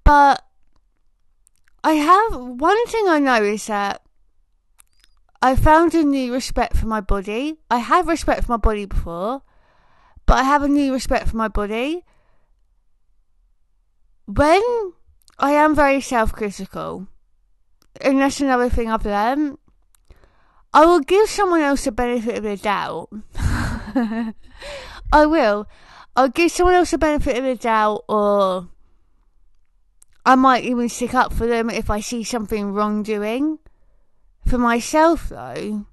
But 0.02 0.42
I 1.84 1.92
have 1.92 2.40
one 2.40 2.86
thing 2.86 3.06
I 3.08 3.18
know 3.18 3.42
is 3.42 3.66
that 3.66 4.00
I 5.42 5.56
found 5.56 5.94
a 5.94 6.04
new 6.04 6.32
respect 6.32 6.76
for 6.76 6.86
my 6.86 7.02
body. 7.02 7.58
I 7.70 7.78
had 7.78 8.06
respect 8.06 8.44
for 8.44 8.52
my 8.52 8.56
body 8.56 8.86
before, 8.86 9.42
but 10.24 10.38
I 10.38 10.44
have 10.44 10.62
a 10.62 10.68
new 10.68 10.94
respect 10.94 11.28
for 11.28 11.36
my 11.36 11.48
body. 11.48 12.04
When 14.26 14.62
I 15.42 15.50
am 15.54 15.74
very 15.74 16.00
self 16.00 16.32
critical, 16.32 17.08
and 18.00 18.20
that's 18.20 18.40
another 18.40 18.68
thing 18.68 18.88
I've 18.88 19.04
learned, 19.04 19.58
I 20.72 20.86
will 20.86 21.00
give 21.00 21.28
someone 21.28 21.60
else 21.60 21.84
the 21.84 21.90
benefit 21.90 22.36
of 22.36 22.44
the 22.44 22.56
doubt. 22.56 23.08
I 25.12 25.26
will. 25.26 25.66
I'll 26.14 26.28
give 26.28 26.52
someone 26.52 26.76
else 26.76 26.92
the 26.92 26.98
benefit 26.98 27.36
of 27.36 27.42
the 27.42 27.56
doubt, 27.56 28.04
or 28.08 28.68
I 30.24 30.36
might 30.36 30.62
even 30.62 30.88
stick 30.88 31.12
up 31.12 31.32
for 31.32 31.48
them 31.48 31.68
if 31.68 31.90
I 31.90 31.98
see 31.98 32.22
something 32.22 32.72
wrong 32.72 33.02
doing. 33.02 33.58
For 34.46 34.58
myself, 34.58 35.28
though, 35.28 35.86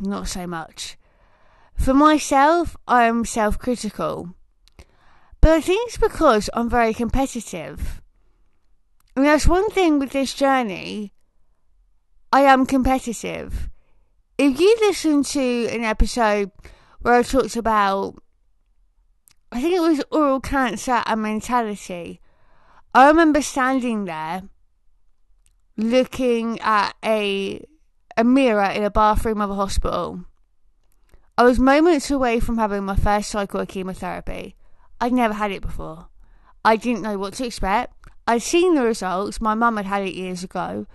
not 0.00 0.26
so 0.28 0.46
much. 0.46 0.96
For 1.76 1.92
myself, 1.92 2.78
I 2.88 3.04
am 3.04 3.26
self 3.26 3.58
critical. 3.58 4.34
But 5.42 5.50
I 5.50 5.60
think 5.60 5.88
it's 5.88 5.98
because 5.98 6.48
I'm 6.54 6.70
very 6.70 6.94
competitive. 6.94 8.00
And 9.16 9.24
that's 9.24 9.46
one 9.46 9.70
thing 9.70 9.98
with 9.98 10.10
this 10.10 10.34
journey. 10.34 11.12
I 12.32 12.40
am 12.42 12.66
competitive. 12.66 13.70
If 14.36 14.58
you 14.58 14.76
listen 14.80 15.22
to 15.22 15.68
an 15.68 15.84
episode 15.84 16.50
where 17.00 17.14
I 17.14 17.22
talked 17.22 17.54
about, 17.54 18.16
I 19.52 19.60
think 19.60 19.74
it 19.74 19.80
was 19.80 20.04
oral 20.10 20.40
cancer 20.40 21.02
and 21.06 21.22
mentality, 21.22 22.20
I 22.92 23.06
remember 23.06 23.40
standing 23.40 24.04
there 24.04 24.42
looking 25.76 26.58
at 26.60 26.94
a 27.04 27.64
a 28.16 28.24
mirror 28.24 28.64
in 28.64 28.84
a 28.84 28.90
bathroom 28.90 29.40
of 29.40 29.50
a 29.50 29.54
hospital. 29.54 30.24
I 31.36 31.42
was 31.42 31.58
moments 31.58 32.10
away 32.10 32.38
from 32.40 32.58
having 32.58 32.84
my 32.84 32.96
first 32.96 33.30
cycle 33.30 33.60
of 33.60 33.68
chemotherapy. 33.68 34.54
I'd 35.00 35.12
never 35.12 35.34
had 35.34 35.50
it 35.50 35.62
before. 35.62 36.08
I 36.64 36.76
didn't 36.76 37.02
know 37.02 37.18
what 37.18 37.34
to 37.34 37.46
expect. 37.46 37.93
I'd 38.26 38.42
seen 38.42 38.74
the 38.74 38.82
results. 38.82 39.40
My 39.40 39.54
mum 39.54 39.76
had 39.76 39.86
had 39.86 40.02
it 40.02 40.14
years 40.14 40.42
ago. 40.42 40.86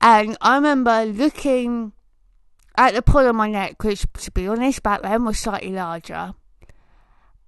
And 0.00 0.36
I 0.40 0.54
remember 0.56 1.04
looking 1.04 1.92
at 2.76 2.94
the 2.94 3.02
pull 3.02 3.26
on 3.26 3.36
my 3.36 3.50
neck, 3.50 3.82
which, 3.82 4.06
to 4.14 4.30
be 4.30 4.46
honest, 4.46 4.82
back 4.82 5.02
then 5.02 5.24
was 5.24 5.38
slightly 5.38 5.72
larger. 5.72 6.34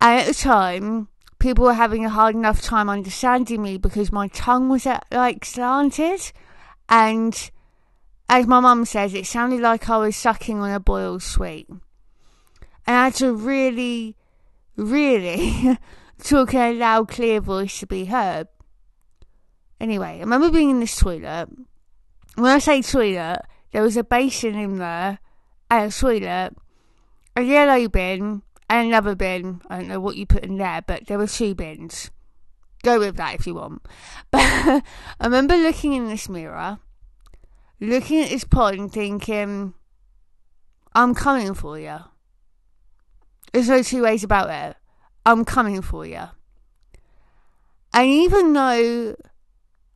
And 0.00 0.20
at 0.20 0.26
the 0.26 0.34
time, 0.34 1.08
people 1.38 1.64
were 1.64 1.74
having 1.74 2.04
a 2.04 2.10
hard 2.10 2.34
enough 2.34 2.60
time 2.60 2.88
understanding 2.88 3.62
me 3.62 3.78
because 3.78 4.10
my 4.10 4.28
tongue 4.28 4.68
was 4.68 4.86
at, 4.86 5.04
like 5.12 5.44
slanted 5.44 6.32
and 6.88 7.50
as 8.28 8.46
my 8.46 8.60
mum 8.60 8.84
says, 8.84 9.12
it 9.12 9.26
sounded 9.26 9.60
like 9.60 9.90
I 9.90 9.96
was 9.96 10.16
sucking 10.16 10.60
on 10.60 10.70
a 10.70 10.78
boiled 10.78 11.22
sweet. 11.22 11.68
And 11.68 11.80
I 12.96 13.04
had 13.06 13.14
to 13.14 13.32
really, 13.32 14.16
really 14.76 15.76
talk 16.22 16.54
in 16.54 16.60
a 16.60 16.72
loud, 16.74 17.08
clear 17.08 17.40
voice 17.40 17.80
to 17.80 17.88
be 17.88 18.04
heard. 18.04 18.46
Anyway, 19.80 20.16
I 20.18 20.20
remember 20.20 20.50
being 20.50 20.70
in 20.70 20.80
this 20.80 20.96
toilet. 20.96 21.48
When 22.34 22.50
I 22.50 22.58
say 22.58 22.82
toilet, 22.82 23.40
there 23.72 23.82
was 23.82 23.96
a 23.96 24.04
basin 24.04 24.56
in 24.56 24.78
there, 24.78 25.18
and 25.70 25.90
a 25.90 25.94
toilet, 25.94 26.54
a 27.34 27.42
yellow 27.42 27.88
bin, 27.88 28.42
and 28.68 28.88
another 28.88 29.14
bin. 29.14 29.62
I 29.70 29.78
don't 29.78 29.88
know 29.88 30.00
what 30.00 30.16
you 30.16 30.26
put 30.26 30.44
in 30.44 30.58
there, 30.58 30.82
but 30.86 31.06
there 31.06 31.18
were 31.18 31.26
two 31.26 31.54
bins. 31.54 32.10
Go 32.82 32.98
with 32.98 33.16
that 33.16 33.34
if 33.34 33.46
you 33.46 33.54
want. 33.54 33.82
But 34.30 34.40
I 34.40 34.82
remember 35.24 35.56
looking 35.56 35.94
in 35.94 36.08
this 36.08 36.28
mirror, 36.28 36.78
looking 37.80 38.20
at 38.20 38.30
this 38.30 38.44
pod 38.44 38.74
and 38.74 38.92
thinking, 38.92 39.74
I'm 40.94 41.14
coming 41.14 41.54
for 41.54 41.78
you. 41.78 41.98
There's 43.52 43.68
no 43.68 43.82
two 43.82 44.02
ways 44.02 44.24
about 44.24 44.50
it. 44.50 44.76
I'm 45.24 45.44
coming 45.44 45.82
for 45.82 46.06
you. 46.06 46.24
And 47.92 48.06
even 48.06 48.52
though 48.52 49.16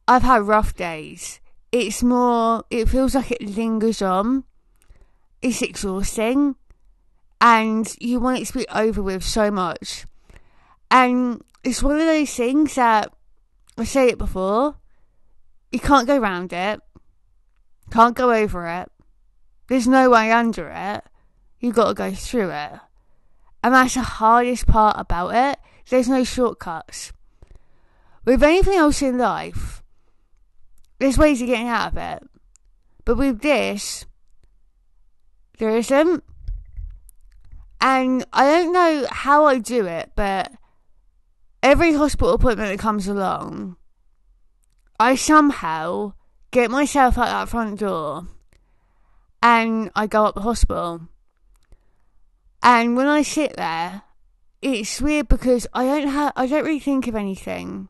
I've 0.06 0.22
had 0.22 0.42
rough 0.42 0.74
days, 0.74 1.40
it's 1.72 2.02
more, 2.02 2.64
it 2.70 2.88
feels 2.88 3.14
like 3.14 3.32
it 3.32 3.42
lingers 3.42 4.00
on. 4.00 4.44
It's 5.42 5.60
exhausting. 5.60 6.54
And 7.40 7.92
you 8.00 8.20
want 8.20 8.38
it 8.38 8.46
to 8.46 8.58
be 8.58 8.66
over 8.68 9.02
with 9.02 9.24
so 9.24 9.50
much. 9.50 10.06
And 10.90 11.42
it's 11.64 11.82
one 11.82 12.00
of 12.00 12.06
those 12.06 12.32
things 12.32 12.76
that 12.76 13.12
I 13.76 13.84
say 13.84 14.08
it 14.08 14.18
before. 14.18 14.76
You 15.72 15.80
can't 15.80 16.06
go 16.06 16.18
around 16.18 16.52
it. 16.52 16.80
Can't 17.90 18.16
go 18.16 18.32
over 18.32 18.68
it. 18.68 18.88
There's 19.68 19.88
no 19.88 20.10
way 20.10 20.30
under 20.30 20.68
it. 20.68 21.02
You've 21.58 21.74
got 21.74 21.88
to 21.88 21.94
go 21.94 22.12
through 22.12 22.50
it. 22.50 22.72
And 23.62 23.74
that's 23.74 23.94
the 23.94 24.02
hardest 24.02 24.66
part 24.66 24.96
about 24.98 25.34
it. 25.34 25.58
There's 25.88 26.08
no 26.08 26.22
shortcuts. 26.22 27.12
With 28.24 28.42
anything 28.42 28.74
else 28.74 29.02
in 29.02 29.18
life, 29.18 29.82
there's 30.98 31.18
ways 31.18 31.40
of 31.40 31.48
getting 31.48 31.68
out 31.68 31.92
of 31.92 31.98
it. 31.98 32.28
But 33.04 33.16
with 33.16 33.40
this, 33.40 34.06
there 35.58 35.76
isn't. 35.76 36.24
And 37.80 38.24
I 38.32 38.46
don't 38.46 38.72
know 38.72 39.06
how 39.10 39.44
I 39.44 39.58
do 39.58 39.86
it, 39.86 40.12
but 40.16 40.50
every 41.62 41.92
hospital 41.92 42.32
appointment 42.32 42.70
that 42.70 42.78
comes 42.78 43.08
along, 43.08 43.76
I 44.98 45.16
somehow 45.16 46.14
get 46.50 46.70
myself 46.70 47.18
out 47.18 47.26
that 47.26 47.48
front 47.48 47.80
door 47.80 48.26
and 49.42 49.90
I 49.94 50.06
go 50.06 50.24
up 50.24 50.34
the 50.34 50.40
hospital. 50.40 51.02
And 52.62 52.96
when 52.96 53.06
I 53.06 53.20
sit 53.20 53.56
there, 53.56 54.02
it's 54.62 55.00
weird 55.00 55.28
because 55.28 55.66
I 55.74 55.84
don't 55.84 56.08
have 56.08 56.32
I 56.36 56.46
don't 56.46 56.64
really 56.64 56.80
think 56.80 57.06
of 57.06 57.14
anything. 57.14 57.88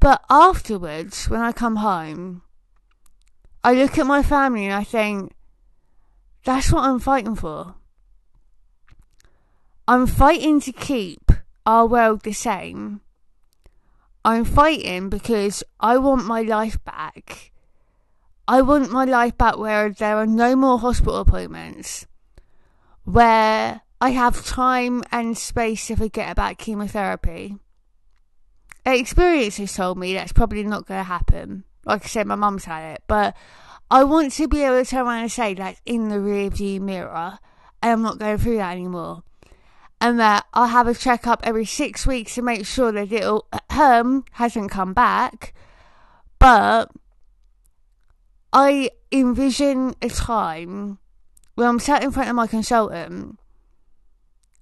But 0.00 0.24
afterwards, 0.30 1.28
when 1.28 1.40
I 1.40 1.52
come 1.52 1.76
home, 1.76 2.42
I 3.62 3.74
look 3.74 3.98
at 3.98 4.06
my 4.06 4.22
family 4.22 4.64
and 4.64 4.74
I 4.74 4.82
think, 4.82 5.34
that's 6.44 6.72
what 6.72 6.84
I'm 6.84 6.98
fighting 6.98 7.34
for. 7.34 7.74
I'm 9.86 10.06
fighting 10.06 10.60
to 10.62 10.72
keep 10.72 11.30
our 11.66 11.86
world 11.86 12.22
the 12.22 12.32
same. 12.32 13.02
I'm 14.24 14.46
fighting 14.46 15.10
because 15.10 15.62
I 15.78 15.98
want 15.98 16.24
my 16.24 16.40
life 16.42 16.82
back. 16.82 17.52
I 18.48 18.62
want 18.62 18.90
my 18.90 19.04
life 19.04 19.36
back 19.36 19.58
where 19.58 19.90
there 19.90 20.16
are 20.16 20.26
no 20.26 20.56
more 20.56 20.78
hospital 20.78 21.16
appointments, 21.16 22.06
where 23.04 23.82
I 24.00 24.10
have 24.10 24.46
time 24.46 25.02
and 25.12 25.36
space 25.36 25.88
to 25.88 25.96
forget 25.96 26.30
about 26.30 26.58
chemotherapy. 26.58 27.58
Experience 28.86 29.58
has 29.58 29.74
told 29.74 29.98
me 29.98 30.14
that's 30.14 30.32
probably 30.32 30.64
not 30.64 30.86
going 30.86 31.00
to 31.00 31.04
happen. 31.04 31.64
Like 31.84 32.04
I 32.04 32.08
said, 32.08 32.26
my 32.26 32.34
mum's 32.34 32.64
had 32.64 32.94
it, 32.94 33.02
but 33.06 33.36
I 33.90 34.04
want 34.04 34.32
to 34.32 34.48
be 34.48 34.62
able 34.62 34.82
to 34.82 34.88
turn 34.88 35.06
around 35.06 35.22
and 35.22 35.32
say 35.32 35.54
that's 35.54 35.80
in 35.84 36.08
the 36.08 36.16
rearview 36.16 36.80
mirror, 36.80 37.38
and 37.82 37.92
I'm 37.92 38.02
not 38.02 38.18
going 38.18 38.38
through 38.38 38.56
that 38.56 38.72
anymore 38.72 39.22
and 40.00 40.18
that 40.18 40.46
I'll 40.54 40.68
have 40.68 40.88
a 40.88 40.94
checkup 40.94 41.40
every 41.44 41.66
six 41.66 42.06
weeks 42.06 42.34
to 42.34 42.42
make 42.42 42.66
sure 42.66 42.90
that 42.90 43.10
little 43.10 43.46
um 43.68 44.24
hasn't 44.32 44.70
come 44.70 44.94
back. 44.94 45.52
But 46.38 46.90
I 48.52 48.90
envision 49.12 49.94
a 50.00 50.08
time 50.08 50.98
when 51.54 51.68
I'm 51.68 51.78
sat 51.78 52.02
in 52.02 52.12
front 52.12 52.30
of 52.30 52.36
my 52.36 52.46
consultant 52.46 53.38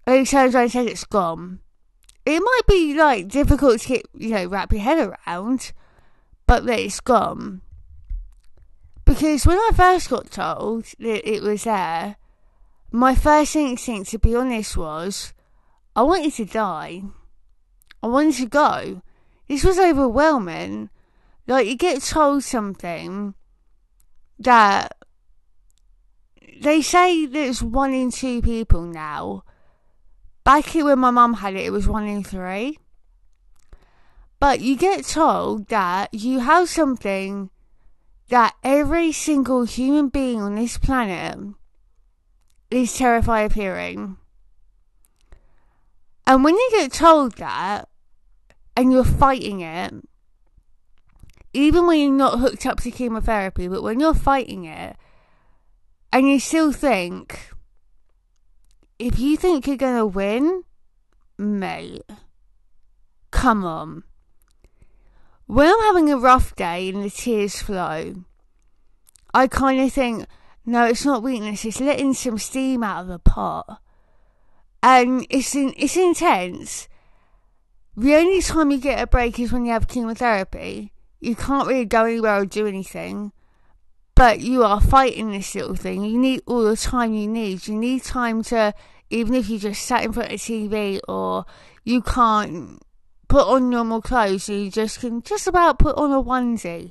and 0.07 0.19
he 0.19 0.25
turns 0.25 0.55
around 0.55 0.65
and 0.65 0.73
says 0.73 0.87
it's 0.87 1.05
gone. 1.05 1.61
It 2.29 2.41
might 2.41 2.67
be 2.69 2.93
like 2.93 3.29
difficult 3.29 3.81
to 3.81 3.89
get, 3.89 4.07
you 4.13 4.29
know, 4.29 4.45
wrap 4.45 4.71
your 4.71 4.83
head 4.83 5.17
around, 5.27 5.73
but 6.47 6.67
that 6.67 6.79
it's 6.79 7.01
gone. 7.01 7.63
Because 9.07 9.47
when 9.47 9.57
I 9.57 9.71
first 9.75 10.11
got 10.11 10.31
told 10.31 10.85
that 10.99 11.27
it 11.27 11.43
was 11.43 11.65
there, 11.65 12.17
my 12.93 13.15
first 13.15 13.57
instinct, 13.57 14.11
to 14.11 14.19
be 14.19 14.37
honest, 14.37 14.77
was 14.77 15.33
I 15.97 16.03
wanted 16.03 16.35
to 16.35 16.45
die. 16.45 17.05
I 18.03 18.09
wanted 18.09 18.35
to 18.35 18.47
go. 18.47 19.01
This 19.49 19.65
was 19.65 19.79
overwhelming. 19.79 20.91
Like, 21.47 21.67
you 21.67 21.77
get 21.77 22.03
told 22.03 22.45
something 22.45 23.33
that 24.39 24.99
they 26.61 26.83
say 26.83 27.25
there's 27.25 27.63
one 27.63 27.95
in 27.95 28.11
two 28.11 28.43
people 28.43 28.83
now. 28.83 29.45
Back 30.49 30.75
when 30.77 30.99
my 30.99 31.11
mum 31.11 31.35
had 31.35 31.57
it, 31.57 31.67
it 31.67 31.73
was 31.73 31.87
one 31.87 32.07
in 32.07 32.25
three. 32.25 32.79
But 34.41 34.63
you 34.63 34.79
get 34.79 35.05
told 35.05 35.69
that 35.69 36.15
you 36.15 36.39
have 36.39 36.71
something 36.71 37.51
that 38.31 38.55
every 38.65 39.13
single 39.13 39.65
human 39.65 40.09
being 40.09 40.41
on 40.41 40.55
this 40.55 40.79
planet 40.79 41.39
is 42.71 42.97
terrified 42.97 43.43
of 43.43 43.53
hearing. 43.53 44.17
And 46.27 46.43
when 46.43 46.55
you 46.55 46.69
get 46.71 46.95
told 46.95 47.33
that 47.33 47.91
and 48.75 48.91
you're 48.91 49.05
fighting 49.05 49.61
it, 49.61 49.93
even 51.53 51.87
when 51.87 52.01
you're 52.01 52.11
not 52.11 52.39
hooked 52.39 52.65
up 52.65 52.81
to 52.81 52.91
chemotherapy, 52.91 53.69
but 53.69 53.83
when 53.83 54.01
you're 54.01 54.15
fighting 54.15 54.65
it, 54.65 54.97
and 56.11 56.27
you 56.27 56.41
still 56.41 56.73
think, 56.73 57.51
if 58.99 59.19
you 59.19 59.37
think 59.37 59.67
you're 59.67 59.77
going 59.77 59.97
to 59.97 60.07
win, 60.07 60.65
mate, 61.37 62.03
come 63.31 63.65
on. 63.65 64.03
When 65.47 65.69
I'm 65.69 65.81
having 65.81 66.11
a 66.11 66.19
rough 66.19 66.55
day 66.57 66.89
and 66.89 67.03
the 67.03 67.11
tears 67.11 67.63
flow, 67.63 68.25
I 69.33 69.47
kind 69.47 69.81
of 69.81 69.93
think, 69.93 70.27
no, 70.67 70.85
it's 70.85 71.05
not 71.05 71.23
weakness, 71.23 71.65
it's 71.65 71.81
letting 71.81 72.13
some 72.15 72.39
steam 72.39 72.83
out 72.83 73.03
of 73.03 73.09
the 73.09 73.19
pot. 73.19 73.81
And 74.83 75.27
it's, 75.31 75.55
in, 75.55 75.75
it's 75.77 75.97
intense. 75.97 76.89
The 77.97 78.15
only 78.15 78.43
time 78.43 78.71
you 78.71 78.79
get 78.79 79.03
a 79.03 79.07
break 79.07 79.41
is 79.41 79.53
when 79.53 79.65
you 79.65 79.73
have 79.73 79.89
chemotherapy. 79.89 80.93
You 81.21 81.35
can't 81.35 81.67
really 81.67 81.85
go 81.85 82.05
anywhere 82.05 82.41
or 82.41 82.47
do 82.47 82.67
anything. 82.67 83.33
But 84.19 84.41
you 84.41 84.65
are 84.65 84.81
fighting 84.81 85.31
this 85.31 85.55
little 85.55 85.77
thing. 85.77 86.03
You 86.03 86.19
need 86.19 86.43
all 86.45 86.65
the 86.65 86.77
time 86.77 87.15
you 87.15 87.29
need. 87.29 87.69
You 87.69 87.77
need 87.77 88.03
time 88.03 88.43
to, 88.43 88.75
even 89.11 89.33
if 89.33 89.49
you 89.49 89.61
just 89.61 89.83
sat 89.83 90.03
in 90.03 90.13
front 90.13 90.33
of 90.33 90.41
TV 90.41 90.99
or 91.07 91.47
you 91.85 92.03
can't 92.03 92.83
put 93.29 93.47
on 93.47 93.71
normal 93.71 94.03
clothes, 94.03 94.49
you 94.49 94.73
just 94.73 94.99
can 94.99 95.23
just 95.23 95.47
about 95.47 95.79
put 95.79 95.97
on 95.97 96.11
a 96.11 96.21
onesie. 96.21 96.91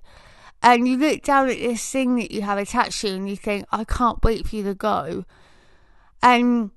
And 0.63 0.87
you 0.87 0.95
look 0.95 1.21
down 1.21 1.49
at 1.49 1.57
this 1.57 1.91
thing 1.91 2.15
that 2.15 2.31
you 2.31 2.43
have 2.43 2.57
attached 2.57 3.01
to 3.01 3.09
and 3.09 3.29
you 3.29 3.35
think, 3.35 3.65
I 3.73 3.83
can't 3.83 4.23
wait 4.23 4.47
for 4.47 4.55
you 4.55 4.63
to 4.63 4.73
go. 4.73 5.25
And 6.23 6.71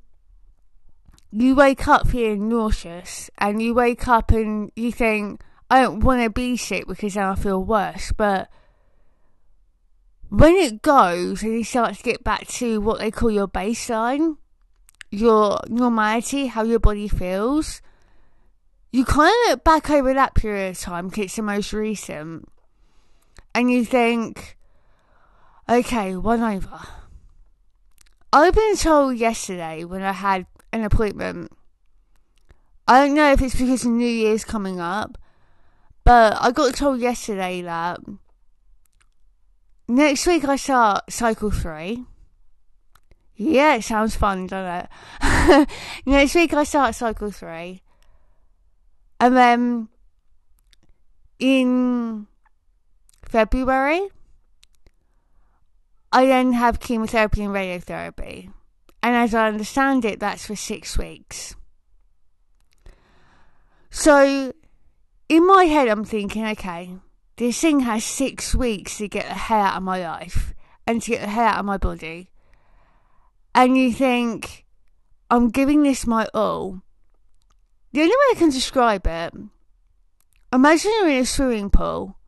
you 1.31 1.55
wake 1.55 1.87
up 1.87 2.09
feeling 2.09 2.49
nauseous 2.49 3.31
and 3.39 3.63
you 3.63 3.73
wake 3.73 4.09
up 4.09 4.33
and 4.33 4.73
you 4.75 4.91
think, 4.91 5.43
I 5.71 5.83
don't 5.83 6.01
want 6.01 6.25
to 6.25 6.29
be 6.29 6.57
sick 6.57 6.89
because 6.89 7.15
then 7.15 7.23
I 7.23 7.37
feel 7.37 7.63
worse. 7.63 8.11
But 8.17 8.51
when 10.31 10.55
it 10.55 10.81
goes 10.81 11.43
and 11.43 11.55
you 11.55 11.65
start 11.65 11.97
to 11.97 12.03
get 12.03 12.23
back 12.23 12.47
to 12.47 12.81
what 12.81 13.01
they 13.01 13.11
call 13.11 13.31
your 13.31 13.49
baseline, 13.49 14.37
your 15.11 15.61
normality, 15.69 16.47
how 16.47 16.63
your 16.63 16.79
body 16.79 17.09
feels, 17.09 17.83
you 18.93 19.05
kind 19.05 19.35
of 19.45 19.51
look 19.51 19.65
back 19.65 19.91
over 19.91 20.15
that 20.15 20.35
period 20.35 20.71
of 20.71 20.79
time 20.79 21.09
because 21.09 21.25
it's 21.25 21.37
the 21.37 21.43
most 21.43 21.73
recent, 21.73 22.49
and 23.55 23.71
you 23.71 23.85
think, 23.85 24.57
okay, 25.69 26.15
one 26.17 26.41
over. 26.41 26.81
I've 28.33 28.55
been 28.55 28.77
told 28.77 29.17
yesterday 29.17 29.85
when 29.85 30.03
I 30.03 30.13
had 30.13 30.47
an 30.73 30.85
appointment. 30.85 31.51
I 32.87 33.05
don't 33.05 33.17
know 33.17 33.33
if 33.33 33.43
it's 33.43 33.57
because 33.57 33.85
New 33.85 34.07
Year's 34.07 34.45
coming 34.45 34.79
up, 34.79 35.19
but 36.05 36.37
I 36.41 36.53
got 36.53 36.75
told 36.75 37.01
yesterday 37.01 37.63
that 37.63 37.99
next 39.91 40.27
week 40.27 40.45
I 40.45 40.57
start 40.57 41.13
cycle 41.13 41.51
three. 41.51 42.05
Yeah, 43.37 43.77
it 43.77 43.85
sounds 43.85 44.17
fun, 44.17 44.47
doesn't 44.47 44.89
it? 45.23 45.69
next 46.07 46.35
week 46.35 46.53
I 46.53 46.65
start 46.65 46.95
cycle 46.95 47.31
three. 47.31 47.83
And 49.19 49.37
then 49.37 49.89
in 51.39 52.27
February, 53.23 54.09
I 56.13 56.27
then 56.27 56.53
have 56.53 56.81
chemotherapy 56.81 57.45
and 57.45 57.55
radiotherapy. 57.55 58.53
And 59.03 59.17
as 59.17 59.35
I 59.35 59.49
understand 59.49 60.05
it, 60.05 60.21
that's 60.21 60.47
for 60.47 60.57
six 60.57 60.99
weeks. 60.99 61.55
So, 63.91 64.53
in 65.29 65.47
my 65.47 65.65
head, 65.65 65.89
I'm 65.89 66.05
thinking, 66.05 66.47
okay, 66.47 66.97
this 67.41 67.59
thing 67.59 67.81
has 67.81 68.05
six 68.05 68.55
weeks 68.55 68.99
to 68.99 69.09
get 69.09 69.27
the 69.27 69.33
hair 69.33 69.61
out 69.61 69.79
of 69.79 69.83
my 69.83 70.07
life 70.07 70.53
and 70.87 71.01
to 71.01 71.13
get 71.13 71.23
the 71.23 71.27
hair 71.27 71.47
out 71.47 71.61
of 71.61 71.65
my 71.65 71.79
body. 71.79 72.31
And 73.55 73.79
you 73.79 73.95
think, 73.95 74.67
I'm 75.31 75.49
giving 75.49 75.83
this 75.83 76.07
my 76.07 76.29
all. 76.35 76.83
The 77.93 78.03
only 78.03 78.11
way 78.11 78.27
I 78.33 78.35
can 78.37 78.51
describe 78.51 79.07
it, 79.07 79.33
imagine 80.53 80.93
you're 80.99 81.09
in 81.09 81.23
a 81.23 81.25
swimming 81.25 81.71
pool 81.71 82.19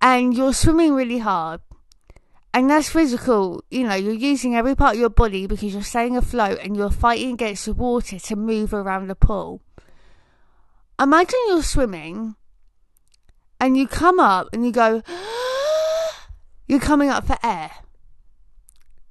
and 0.00 0.36
you're 0.36 0.52
swimming 0.52 0.94
really 0.94 1.18
hard. 1.18 1.60
And 2.54 2.70
that's 2.70 2.90
physical, 2.90 3.64
you 3.72 3.82
know, 3.82 3.96
you're 3.96 4.12
using 4.12 4.54
every 4.54 4.76
part 4.76 4.94
of 4.94 5.00
your 5.00 5.10
body 5.10 5.48
because 5.48 5.72
you're 5.72 5.82
staying 5.82 6.16
afloat 6.16 6.60
and 6.62 6.76
you're 6.76 6.90
fighting 6.90 7.32
against 7.32 7.64
the 7.66 7.74
water 7.74 8.20
to 8.20 8.36
move 8.36 8.72
around 8.72 9.08
the 9.08 9.16
pool. 9.16 9.62
Imagine 11.00 11.40
you're 11.48 11.64
swimming 11.64 12.36
and 13.62 13.76
you 13.76 13.86
come 13.86 14.18
up 14.18 14.48
and 14.52 14.66
you 14.66 14.72
go, 14.72 15.02
you're 16.66 16.80
coming 16.80 17.08
up 17.08 17.28
for 17.28 17.36
air. 17.44 17.70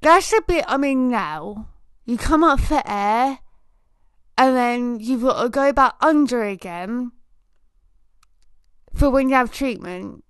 That's 0.01 0.33
a 0.33 0.41
bit, 0.41 0.65
I 0.67 0.75
mean, 0.75 1.07
now. 1.07 1.69
You 2.03 2.17
come 2.17 2.43
up 2.43 2.59
for 2.59 2.81
air 2.85 3.39
and 4.37 4.55
then 4.55 4.99
you've 4.99 5.21
got 5.21 5.41
to 5.41 5.47
go 5.47 5.71
back 5.71 5.95
under 6.01 6.43
again 6.43 7.13
for 8.93 9.09
when 9.09 9.29
you 9.29 9.35
have 9.35 9.53
treatment. 9.53 10.25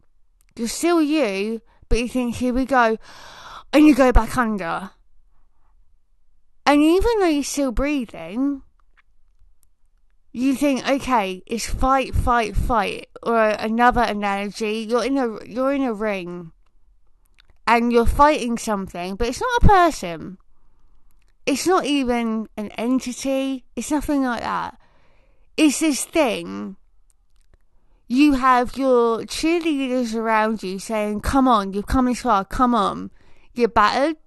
You're 0.55 0.67
still 0.67 1.01
you, 1.01 1.61
but 1.89 1.97
you 1.97 2.07
think, 2.07 2.35
here 2.35 2.53
we 2.53 2.65
go, 2.65 2.97
and 3.73 3.87
you 3.87 3.95
go 3.95 4.11
back 4.11 4.37
under. 4.37 4.91
And 6.67 6.83
even 6.83 7.19
though 7.19 7.25
you're 7.25 7.43
still 7.43 7.71
breathing, 7.71 8.61
you 10.31 10.55
think, 10.55 10.87
okay, 10.87 11.43
it's 11.45 11.67
fight, 11.67 12.15
fight, 12.15 12.55
fight, 12.55 13.09
or 13.21 13.37
another 13.37 14.01
analogy. 14.01 14.87
You're 14.89 15.03
in 15.03 15.17
a 15.17 15.45
you're 15.45 15.73
in 15.73 15.83
a 15.83 15.93
ring, 15.93 16.51
and 17.67 17.91
you're 17.91 18.05
fighting 18.05 18.57
something, 18.57 19.15
but 19.15 19.27
it's 19.27 19.41
not 19.41 19.63
a 19.63 19.67
person. 19.67 20.37
It's 21.45 21.67
not 21.67 21.85
even 21.85 22.47
an 22.55 22.69
entity. 22.77 23.65
It's 23.75 23.91
nothing 23.91 24.23
like 24.23 24.41
that. 24.41 24.79
It's 25.57 25.79
this 25.79 26.05
thing. 26.05 26.77
You 28.07 28.33
have 28.33 28.77
your 28.77 29.19
cheerleaders 29.19 30.15
around 30.15 30.63
you 30.63 30.79
saying, 30.79 31.21
Come 31.21 31.47
on, 31.47 31.73
you've 31.73 31.87
come 31.87 32.05
this 32.05 32.21
far, 32.21 32.45
come 32.45 32.75
on. 32.75 33.11
You're 33.53 33.69
battered, 33.69 34.17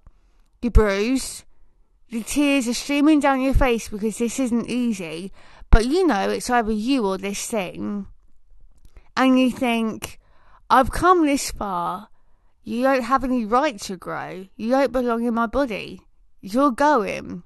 you're 0.61 0.71
bruised, 0.71 1.45
the 2.09 2.21
tears 2.21 2.67
are 2.67 2.73
streaming 2.73 3.19
down 3.19 3.41
your 3.41 3.53
face 3.53 3.89
because 3.89 4.17
this 4.19 4.39
isn't 4.39 4.69
easy. 4.69 5.31
But 5.75 5.87
you 5.87 6.07
know 6.07 6.29
it's 6.29 6.49
either 6.49 6.71
you 6.71 7.05
or 7.05 7.17
this 7.17 7.47
thing. 7.47 8.07
And 9.17 9.37
you 9.37 9.51
think, 9.51 10.21
I've 10.69 10.89
come 10.89 11.25
this 11.25 11.51
far. 11.51 12.07
You 12.63 12.81
don't 12.83 13.03
have 13.03 13.25
any 13.25 13.43
right 13.43 13.77
to 13.81 13.97
grow. 13.97 14.47
You 14.55 14.69
don't 14.69 14.93
belong 14.93 15.25
in 15.25 15.33
my 15.33 15.47
body 15.47 15.99
you're 16.39 16.71
going. 16.71 17.43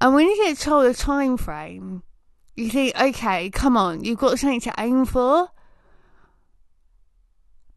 And 0.00 0.14
when 0.14 0.26
you 0.26 0.36
get 0.36 0.56
told 0.56 0.86
a 0.86 0.94
time 0.94 1.36
frame, 1.36 2.02
you 2.56 2.70
think, 2.70 2.98
okay, 2.98 3.50
come 3.50 3.76
on, 3.76 4.04
you've 4.04 4.18
got 4.18 4.38
something 4.38 4.62
to 4.62 4.74
aim 4.78 5.04
for. 5.04 5.48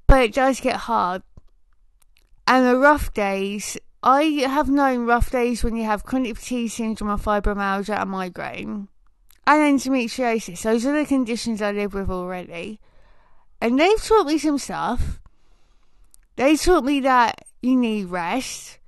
But 0.08 0.21
it 0.21 0.34
does 0.34 0.62
get 0.62 0.78
hard. 0.78 1.24
And 2.48 2.65
the 2.65 2.78
rough 2.78 3.13
days, 3.13 3.78
I 4.02 4.24
have 4.48 4.69
known 4.69 5.06
rough 5.06 5.30
days 5.30 5.62
when 5.62 5.76
you 5.76 5.84
have 5.84 6.06
chronic 6.06 6.38
fatigue 6.38 6.71
syndrome 6.71 7.10
or 7.12 7.17
fibromyalgia 7.17 8.00
and 8.00 8.12
migraine. 8.12 8.88
And 9.47 9.79
endometriosis. 9.79 10.63
Those 10.63 10.86
are 10.86 10.97
the 10.97 11.05
conditions 11.05 11.62
I 11.62 11.71
live 11.71 11.93
with 11.93 12.10
already. 12.10 12.79
And 13.62 13.79
they've 13.79 14.01
taught 14.01 14.27
me 14.27 14.38
some 14.38 14.58
stuff. 14.58 15.19
They 16.36 16.58
taught 16.58 16.84
me 16.84 16.99
that 17.01 17.45
you 17.62 17.75
need 17.75 18.08
rest 18.08 18.79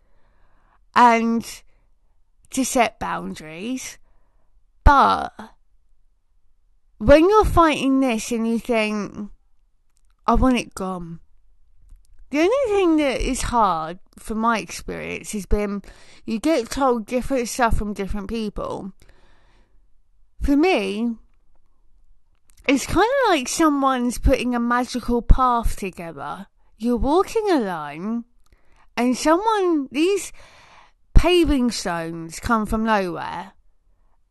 and 0.95 1.45
to 2.49 2.65
set 2.65 2.99
boundaries. 2.99 3.97
But 4.83 5.31
when 6.97 7.29
you're 7.29 7.45
fighting 7.45 7.99
this 7.99 8.31
and 8.31 8.47
you 8.47 8.59
think, 8.59 9.29
I 10.25 10.33
want 10.33 10.57
it 10.57 10.73
gone. 10.73 11.19
The 12.29 12.39
only 12.39 12.75
thing 12.75 12.97
that 12.97 13.21
is 13.21 13.43
hard, 13.43 13.99
from 14.17 14.39
my 14.39 14.59
experience, 14.59 15.31
has 15.31 15.45
been 15.45 15.81
you 16.25 16.39
get 16.39 16.69
told 16.69 17.05
different 17.05 17.47
stuff 17.47 17.77
from 17.77 17.93
different 17.93 18.27
people. 18.27 18.91
For 20.41 20.55
me, 20.55 21.15
it's 22.67 22.85
kind 22.85 23.07
of 23.07 23.29
like 23.29 23.47
someone's 23.47 24.17
putting 24.17 24.53
a 24.53 24.59
magical 24.59 25.21
path 25.21 25.75
together. 25.75 26.47
You're 26.77 26.97
walking 26.97 27.49
along, 27.49 28.25
and 28.95 29.17
someone, 29.17 29.87
these 29.91 30.31
paving 31.13 31.71
stones 31.71 32.39
come 32.39 32.65
from 32.65 32.83
nowhere, 32.83 33.53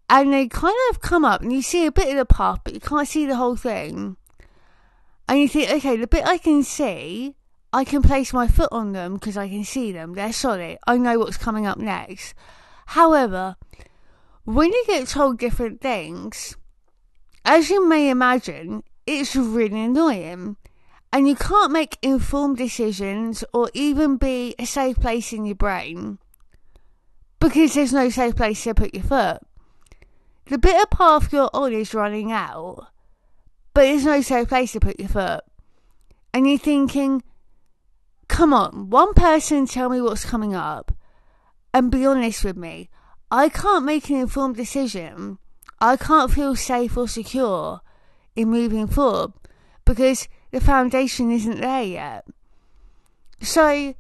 and 0.08 0.32
they 0.32 0.48
kind 0.48 0.76
of 0.90 1.00
come 1.00 1.24
up, 1.24 1.42
and 1.42 1.52
you 1.52 1.62
see 1.62 1.86
a 1.86 1.92
bit 1.92 2.10
of 2.10 2.16
the 2.16 2.24
path, 2.24 2.60
but 2.62 2.74
you 2.74 2.80
can't 2.80 3.08
see 3.08 3.26
the 3.26 3.36
whole 3.36 3.56
thing. 3.56 4.16
And 5.28 5.40
you 5.40 5.48
think, 5.48 5.70
okay, 5.70 5.96
the 5.96 6.06
bit 6.06 6.26
I 6.26 6.38
can 6.38 6.62
see, 6.62 7.34
I 7.72 7.84
can 7.84 8.00
place 8.00 8.32
my 8.32 8.46
foot 8.46 8.68
on 8.70 8.92
them 8.92 9.14
because 9.14 9.36
I 9.36 9.48
can 9.48 9.64
see 9.64 9.92
them. 9.92 10.14
They're 10.14 10.32
solid. 10.32 10.78
I 10.86 10.98
know 10.98 11.18
what's 11.18 11.36
coming 11.36 11.66
up 11.66 11.78
next. 11.78 12.34
However, 12.86 13.56
when 14.46 14.72
you 14.72 14.84
get 14.86 15.08
told 15.08 15.38
different 15.38 15.82
things, 15.82 16.56
as 17.44 17.68
you 17.68 17.86
may 17.86 18.08
imagine, 18.08 18.82
it's 19.06 19.36
really 19.36 19.82
annoying. 19.82 20.56
And 21.12 21.28
you 21.28 21.36
can't 21.36 21.70
make 21.72 21.98
informed 22.02 22.56
decisions 22.56 23.44
or 23.52 23.70
even 23.74 24.16
be 24.16 24.54
a 24.58 24.64
safe 24.64 24.96
place 24.96 25.32
in 25.32 25.44
your 25.44 25.54
brain 25.54 26.18
because 27.38 27.74
there's 27.74 27.92
no 27.92 28.08
safe 28.08 28.34
place 28.34 28.64
to 28.64 28.74
put 28.74 28.94
your 28.94 29.04
foot. 29.04 29.38
The 30.46 30.58
bit 30.58 30.82
of 30.82 30.90
path 30.90 31.32
you're 31.32 31.50
on 31.52 31.72
is 31.72 31.94
running 31.94 32.32
out 32.32 32.88
but 33.76 33.82
there's 33.82 34.06
no 34.06 34.22
safe 34.22 34.48
place 34.48 34.72
to 34.72 34.80
put 34.80 34.98
your 34.98 35.10
foot. 35.10 35.44
And 36.32 36.48
you're 36.48 36.56
thinking, 36.56 37.22
come 38.26 38.54
on, 38.54 38.88
one 38.88 39.12
person 39.12 39.66
tell 39.66 39.90
me 39.90 40.00
what's 40.00 40.24
coming 40.24 40.54
up 40.54 40.92
and 41.74 41.90
be 41.90 42.06
honest 42.06 42.42
with 42.42 42.56
me. 42.56 42.88
I 43.30 43.48
can't 43.48 43.84
make 43.84 44.08
an 44.08 44.16
informed 44.16 44.56
decision. 44.56 45.38
I 45.80 45.96
can't 45.96 46.30
feel 46.30 46.54
safe 46.54 46.96
or 46.96 47.08
secure 47.08 47.80
in 48.34 48.50
moving 48.50 48.86
forward 48.86 49.32
because 49.84 50.28
the 50.52 50.60
foundation 50.60 51.30
isn't 51.32 51.60
there 51.60 51.82
yet. 51.82 52.26
So, 53.40 53.94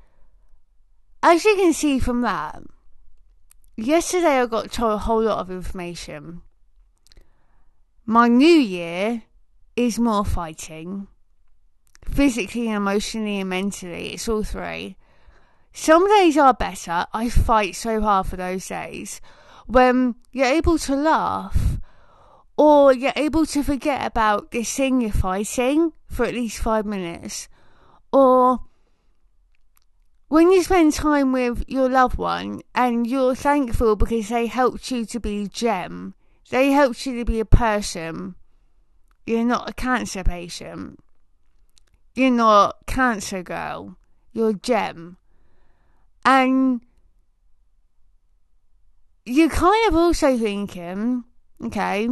as 1.22 1.44
you 1.44 1.56
can 1.56 1.72
see 1.72 1.98
from 1.98 2.20
that, 2.22 2.62
yesterday 3.76 4.40
I 4.40 4.46
got 4.46 4.70
told 4.70 4.92
a 4.92 4.98
whole 4.98 5.22
lot 5.22 5.38
of 5.38 5.50
information. 5.50 6.42
My 8.06 8.28
new 8.28 8.46
year 8.46 9.24
is 9.74 9.98
more 9.98 10.24
fighting. 10.24 11.08
Physically, 12.04 12.70
emotionally, 12.70 13.40
and 13.40 13.50
mentally. 13.50 14.14
It's 14.14 14.28
all 14.28 14.44
three. 14.44 14.96
Some 15.78 16.08
days 16.08 16.38
are 16.38 16.54
better. 16.54 17.06
I 17.12 17.28
fight 17.28 17.76
so 17.76 18.00
hard 18.00 18.26
for 18.26 18.36
those 18.36 18.66
days 18.66 19.20
when 19.66 20.14
you're 20.32 20.46
able 20.46 20.78
to 20.78 20.96
laugh 20.96 21.78
or 22.56 22.94
you're 22.94 23.12
able 23.14 23.44
to 23.44 23.62
forget 23.62 24.06
about 24.06 24.52
this 24.52 24.74
thing 24.74 25.02
you're 25.02 25.12
fighting 25.12 25.92
for 26.06 26.24
at 26.24 26.32
least 26.32 26.60
five 26.60 26.86
minutes. 26.86 27.48
Or 28.10 28.60
when 30.28 30.50
you 30.50 30.62
spend 30.62 30.94
time 30.94 31.30
with 31.30 31.62
your 31.68 31.90
loved 31.90 32.16
one 32.16 32.62
and 32.74 33.06
you're 33.06 33.34
thankful 33.34 33.96
because 33.96 34.30
they 34.30 34.46
helped 34.46 34.90
you 34.90 35.04
to 35.04 35.20
be 35.20 35.42
a 35.42 35.48
gem, 35.48 36.14
they 36.48 36.72
helped 36.72 37.04
you 37.04 37.18
to 37.18 37.24
be 37.26 37.38
a 37.38 37.44
person 37.44 38.34
you're 39.26 39.44
not 39.44 39.68
a 39.68 39.74
cancer 39.74 40.24
patient. 40.24 41.00
You're 42.14 42.30
not 42.30 42.86
cancer 42.86 43.42
girl. 43.42 43.98
You're 44.32 44.50
a 44.50 44.54
gem. 44.54 45.18
And 46.26 46.82
you're 49.24 49.48
kind 49.48 49.88
of 49.88 49.96
also 49.96 50.36
thinking, 50.36 51.24
okay, 51.64 52.08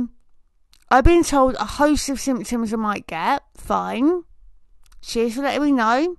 I've 0.91 1.05
been 1.05 1.25
told 1.25 1.57
a 1.57 1.65
host 1.65 2.09
of 2.09 2.19
symptoms 2.19 2.73
I 2.73 2.77
might 2.77 3.07
get. 3.07 3.43
Fine. 3.57 4.23
Cheers 5.03 5.35
for 5.35 5.43
letting 5.43 5.65
me 5.65 5.73
know. 5.73 6.17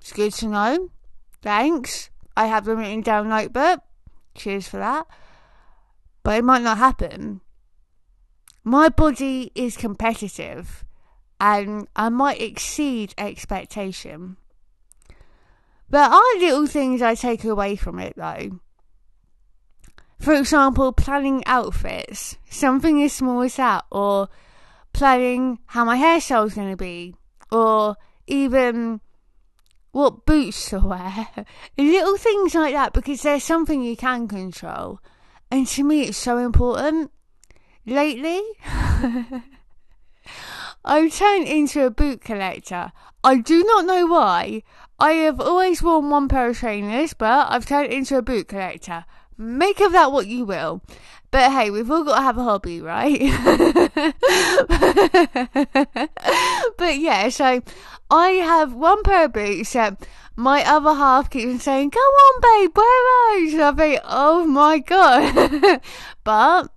It's 0.00 0.12
good 0.12 0.32
to 0.34 0.46
know. 0.46 0.90
Thanks. 1.42 2.10
I 2.36 2.46
have 2.46 2.66
them 2.66 2.78
written 2.78 3.00
down 3.00 3.30
notebook. 3.30 3.80
Cheers 4.36 4.68
for 4.68 4.76
that. 4.76 5.06
But 6.22 6.38
it 6.38 6.44
might 6.44 6.62
not 6.62 6.78
happen 6.78 7.40
my 8.68 8.90
body 8.90 9.50
is 9.54 9.78
competitive 9.78 10.84
and 11.40 11.88
I 11.96 12.10
might 12.10 12.42
exceed 12.42 13.14
expectation. 13.16 14.36
There 15.90 16.02
are 16.02 16.38
little 16.38 16.66
things 16.66 17.00
I 17.00 17.14
take 17.14 17.44
away 17.44 17.76
from 17.76 17.98
it 17.98 18.14
though. 18.16 18.60
For 20.18 20.34
example, 20.34 20.92
planning 20.92 21.42
outfits, 21.46 22.36
something 22.50 23.02
as 23.02 23.12
small 23.12 23.42
as 23.42 23.56
that, 23.56 23.84
or 23.90 24.28
planning 24.92 25.60
how 25.66 25.84
my 25.84 25.96
hairstyle 25.96 26.46
is 26.46 26.54
going 26.54 26.70
to 26.70 26.76
be, 26.76 27.14
or 27.52 27.96
even 28.26 29.00
what 29.92 30.26
boots 30.26 30.70
to 30.70 30.80
wear. 30.80 31.28
little 31.78 32.16
things 32.16 32.54
like 32.54 32.74
that 32.74 32.92
because 32.92 33.22
there's 33.22 33.44
something 33.44 33.82
you 33.82 33.96
can 33.96 34.28
control. 34.28 35.00
And 35.50 35.66
to 35.68 35.84
me, 35.84 36.02
it's 36.02 36.18
so 36.18 36.38
important. 36.38 37.10
Lately, 37.86 38.42
I've 40.84 41.14
turned 41.14 41.48
into 41.48 41.86
a 41.86 41.90
boot 41.90 42.20
collector. 42.20 42.92
I 43.24 43.36
do 43.38 43.64
not 43.64 43.86
know 43.86 44.06
why. 44.06 44.62
I 45.00 45.12
have 45.12 45.40
always 45.40 45.80
worn 45.80 46.10
one 46.10 46.26
pair 46.26 46.48
of 46.48 46.58
trainers, 46.58 47.14
but 47.14 47.46
I've 47.50 47.66
turned 47.66 47.92
into 47.92 48.18
a 48.18 48.22
boot 48.22 48.48
collector. 48.48 49.04
Make 49.36 49.78
of 49.78 49.92
that 49.92 50.10
what 50.10 50.26
you 50.26 50.44
will. 50.44 50.82
But 51.30 51.52
hey, 51.52 51.70
we've 51.70 51.88
all 51.88 52.02
got 52.02 52.16
to 52.16 52.22
have 52.22 52.38
a 52.38 52.42
hobby, 52.42 52.80
right? 52.80 53.20
but 56.78 56.98
yeah, 56.98 57.28
so 57.28 57.62
I 58.10 58.28
have 58.30 58.74
one 58.74 59.04
pair 59.04 59.26
of 59.26 59.34
boots 59.34 59.74
that 59.74 60.04
my 60.34 60.64
other 60.64 60.94
half 60.94 61.30
keeps 61.30 61.62
saying, 61.62 61.92
Come 61.92 62.00
on, 62.00 62.40
babe, 62.40 62.76
wear 62.76 63.38
those. 63.38 63.52
And 63.52 63.62
I 63.62 63.72
think, 63.72 64.00
Oh 64.04 64.46
my 64.46 64.78
god. 64.78 65.80
but 66.24 66.72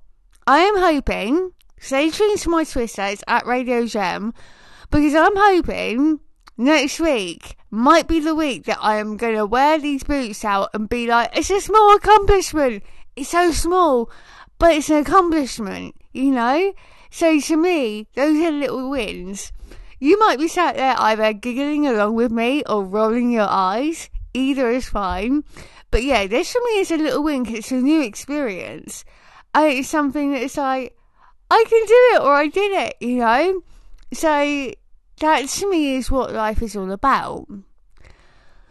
I 0.45 0.59
am 0.59 0.77
hoping, 0.77 1.53
stay 1.79 2.11
tuned 2.11 2.37
to 2.39 2.49
my 2.49 2.65
Twitter, 2.65 3.03
it's 3.03 3.23
at 3.27 3.47
Radio 3.47 3.87
Gem, 3.87 4.31
because 4.91 5.15
I'm 5.15 5.35
hoping 5.35 6.19
next 6.57 6.99
week 6.99 7.55
might 7.71 8.07
be 8.07 8.19
the 8.19 8.35
week 8.35 8.65
that 8.65 8.77
I 8.81 8.97
am 8.97 9.15
going 9.15 9.35
to 9.35 9.45
wear 9.45 9.79
these 9.79 10.03
boots 10.03 10.43
out 10.43 10.69
and 10.73 10.89
be 10.89 11.07
like, 11.07 11.35
it's 11.35 11.49
a 11.49 11.61
small 11.61 11.95
accomplishment. 11.95 12.83
It's 13.15 13.29
so 13.29 13.51
small, 13.51 14.11
but 14.59 14.75
it's 14.75 14.89
an 14.89 14.97
accomplishment, 14.97 15.95
you 16.11 16.31
know? 16.31 16.73
So 17.09 17.39
to 17.39 17.57
me, 17.57 18.07
those 18.13 18.37
are 18.41 18.51
little 18.51 18.89
wins. 18.89 19.53
You 19.99 20.19
might 20.19 20.39
be 20.39 20.49
sat 20.49 20.75
there 20.75 20.95
either 20.97 21.31
giggling 21.31 21.87
along 21.87 22.15
with 22.15 22.31
me 22.31 22.63
or 22.67 22.83
rolling 22.83 23.31
your 23.31 23.47
eyes. 23.49 24.09
Either 24.33 24.69
is 24.69 24.89
fine. 24.89 25.43
But 25.91 26.03
yeah, 26.03 26.27
this 26.27 26.51
for 26.51 26.61
me 26.65 26.79
is 26.79 26.91
a 26.91 26.97
little 26.97 27.23
win 27.23 27.43
because 27.43 27.59
it's 27.59 27.71
a 27.71 27.75
new 27.75 28.01
experience. 28.01 29.05
I, 29.53 29.67
it's 29.67 29.89
something 29.89 30.33
that's 30.33 30.57
like, 30.57 30.97
I 31.49 31.65
can 31.69 31.85
do 31.85 32.15
it 32.15 32.21
or 32.21 32.33
I 32.33 32.47
did 32.47 32.71
it, 32.71 32.95
you 32.99 33.17
know? 33.17 33.61
So 34.13 34.71
that 35.21 35.47
to 35.47 35.69
me 35.69 35.95
is 35.95 36.11
what 36.11 36.33
life 36.33 36.61
is 36.61 36.75
all 36.75 36.91
about. 36.91 37.47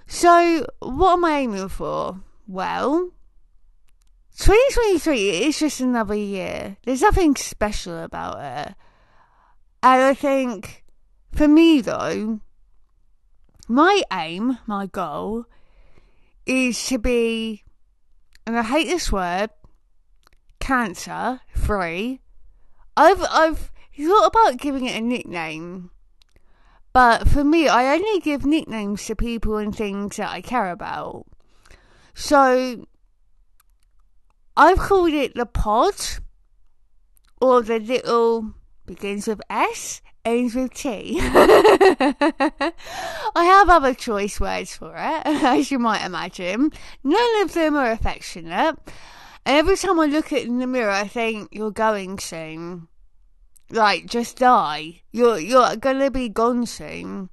So, 0.07 0.67
what 0.81 1.15
am 1.15 1.25
I 1.25 1.39
aiming 1.39 1.69
for? 1.69 2.21
Well, 2.47 3.13
2023 4.37 5.45
is 5.45 5.59
just 5.59 5.81
another 5.81 6.15
year. 6.15 6.77
There's 6.85 7.03
nothing 7.03 7.37
special 7.37 8.03
about 8.03 8.39
it. 8.39 8.75
And 9.83 10.03
I 10.03 10.15
think, 10.15 10.85
for 11.33 11.49
me 11.49 11.81
though, 11.81 12.41
my 13.69 14.03
aim, 14.13 14.59
my 14.67 14.87
goal, 14.87 15.47
is 16.45 16.85
to 16.87 16.99
be, 16.99 17.65
and 18.47 18.59
I 18.59 18.63
hate 18.63 18.89
this 18.89 19.13
word, 19.13 19.51
cancer 20.59 21.41
free. 21.55 22.21
I've 22.97 23.23
I've 23.31 23.71
thought 23.97 24.27
about 24.27 24.59
giving 24.59 24.87
it 24.87 24.97
a 24.97 25.01
nickname. 25.01 25.91
But 26.93 27.29
for 27.29 27.45
me, 27.45 27.69
I 27.69 27.95
only 27.95 28.21
give 28.21 28.45
nicknames 28.45 29.05
to 29.07 29.15
people 29.15 29.57
and 29.57 29.75
things 29.75 30.17
that 30.17 30.31
I 30.31 30.41
care 30.41 30.71
about. 30.71 31.27
So 32.15 32.87
I've 34.57 34.79
called 34.79 35.13
it 35.13 35.35
the 35.35 35.47
pod 35.47 35.95
or 37.41 37.63
the 37.63 37.79
little 37.79 38.55
begins 38.87 39.29
with 39.29 39.41
S, 39.49 40.03
ends 40.25 40.55
with 40.55 40.75
T. 40.75 41.19
I 41.23 42.73
have 43.37 43.69
other 43.71 43.95
choice 43.95 44.41
words 44.41 44.77
for 44.77 44.95
it, 44.97 45.23
as 45.27 45.71
you 45.71 45.79
might 45.79 46.05
imagine. 46.05 46.73
None 47.05 47.43
of 47.43 47.55
them 47.55 47.77
are 47.77 47.93
affectionate. 47.93 48.77
And 49.47 49.57
every 49.57 49.77
time 49.77 49.99
I 49.99 50.07
look 50.07 50.33
at 50.33 50.41
it 50.41 50.47
in 50.47 50.59
the 50.59 50.67
mirror, 50.67 50.91
I 50.91 51.07
think, 51.07 51.51
you're 51.53 51.71
going 51.71 52.19
soon. 52.19 52.89
Like, 53.71 54.07
just 54.07 54.39
die. 54.39 55.03
You're, 55.13 55.39
you're 55.39 55.77
gonna 55.77 56.11
be 56.11 56.29
gone 56.29 56.67
soon. 56.67 57.31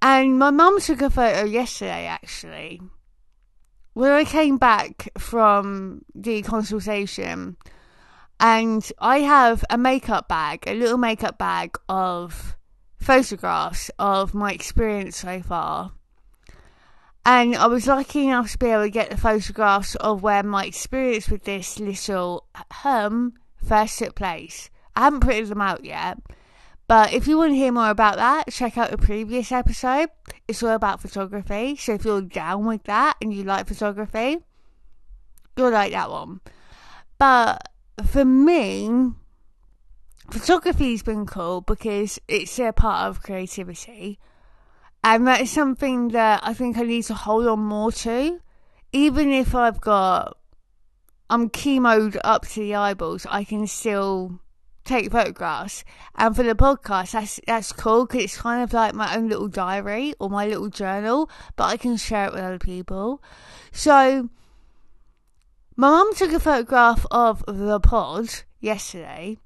And 0.00 0.38
my 0.38 0.50
mum 0.50 0.80
took 0.80 1.02
a 1.02 1.10
photo 1.10 1.44
yesterday, 1.44 2.06
actually. 2.06 2.80
When 3.94 4.10
I 4.10 4.24
came 4.24 4.58
back 4.58 5.08
from 5.18 6.04
the 6.14 6.42
consultation, 6.42 7.56
and 8.38 8.90
I 8.98 9.20
have 9.20 9.64
a 9.70 9.78
makeup 9.78 10.28
bag, 10.28 10.64
a 10.66 10.74
little 10.74 10.98
makeup 10.98 11.38
bag 11.38 11.76
of 11.88 12.56
photographs 12.98 13.90
of 13.98 14.34
my 14.34 14.52
experience 14.52 15.16
so 15.16 15.40
far. 15.40 15.92
And 17.26 17.56
I 17.56 17.66
was 17.66 17.86
lucky 17.86 18.26
enough 18.26 18.52
to 18.52 18.58
be 18.58 18.66
able 18.66 18.82
to 18.82 18.90
get 18.90 19.10
the 19.10 19.16
photographs 19.16 19.94
of 19.96 20.22
where 20.22 20.42
my 20.42 20.66
experience 20.66 21.28
with 21.30 21.44
this 21.44 21.80
little 21.80 22.46
hum 22.70 23.34
first 23.56 23.98
took 23.98 24.14
place. 24.14 24.68
I 24.96 25.02
haven't 25.02 25.20
printed 25.20 25.48
them 25.48 25.60
out 25.60 25.84
yet, 25.84 26.18
but 26.86 27.12
if 27.12 27.26
you 27.26 27.38
want 27.38 27.52
to 27.52 27.56
hear 27.56 27.72
more 27.72 27.90
about 27.90 28.16
that, 28.16 28.50
check 28.50 28.76
out 28.76 28.90
the 28.90 28.98
previous 28.98 29.50
episode. 29.50 30.10
It's 30.46 30.62
all 30.62 30.70
about 30.70 31.00
photography, 31.00 31.76
so 31.76 31.94
if 31.94 32.04
you're 32.04 32.22
down 32.22 32.66
with 32.66 32.84
that 32.84 33.16
and 33.20 33.32
you 33.32 33.44
like 33.44 33.66
photography, 33.66 34.38
you'll 35.56 35.70
like 35.70 35.92
that 35.92 36.10
one. 36.10 36.40
But 37.18 37.70
for 38.04 38.24
me, 38.24 39.12
photography's 40.30 41.02
been 41.02 41.26
cool 41.26 41.60
because 41.60 42.20
it's 42.28 42.58
a 42.58 42.72
part 42.72 43.08
of 43.08 43.22
creativity. 43.22 44.18
And 45.02 45.26
that 45.26 45.42
is 45.42 45.50
something 45.50 46.08
that 46.08 46.40
I 46.42 46.54
think 46.54 46.78
I 46.78 46.82
need 46.82 47.04
to 47.04 47.14
hold 47.14 47.46
on 47.46 47.60
more 47.60 47.92
to. 47.92 48.40
Even 48.92 49.30
if 49.30 49.54
I've 49.54 49.80
got, 49.80 50.38
I'm 51.28 51.50
chemoed 51.50 52.18
up 52.24 52.46
to 52.48 52.60
the 52.60 52.74
eyeballs, 52.74 53.26
I 53.28 53.44
can 53.44 53.66
still 53.66 54.40
take 54.84 55.10
photographs. 55.10 55.84
And 56.14 56.34
for 56.34 56.42
the 56.42 56.54
podcast, 56.54 57.12
that's 57.12 57.40
that's 57.46 57.72
cool 57.72 58.06
because 58.06 58.24
it's 58.24 58.36
kind 58.38 58.62
of 58.62 58.72
like 58.72 58.94
my 58.94 59.16
own 59.16 59.28
little 59.28 59.48
diary 59.48 60.14
or 60.18 60.30
my 60.30 60.46
little 60.46 60.68
journal, 60.68 61.30
but 61.56 61.64
I 61.64 61.76
can 61.76 61.96
share 61.96 62.26
it 62.26 62.32
with 62.32 62.42
other 62.42 62.58
people. 62.58 63.22
So 63.72 64.28
my 65.76 65.88
mum 65.88 66.14
took 66.14 66.32
a 66.32 66.40
photograph 66.40 67.04
of 67.10 67.44
the 67.46 67.80
pod 67.80 68.28
yesterday, 68.60 69.38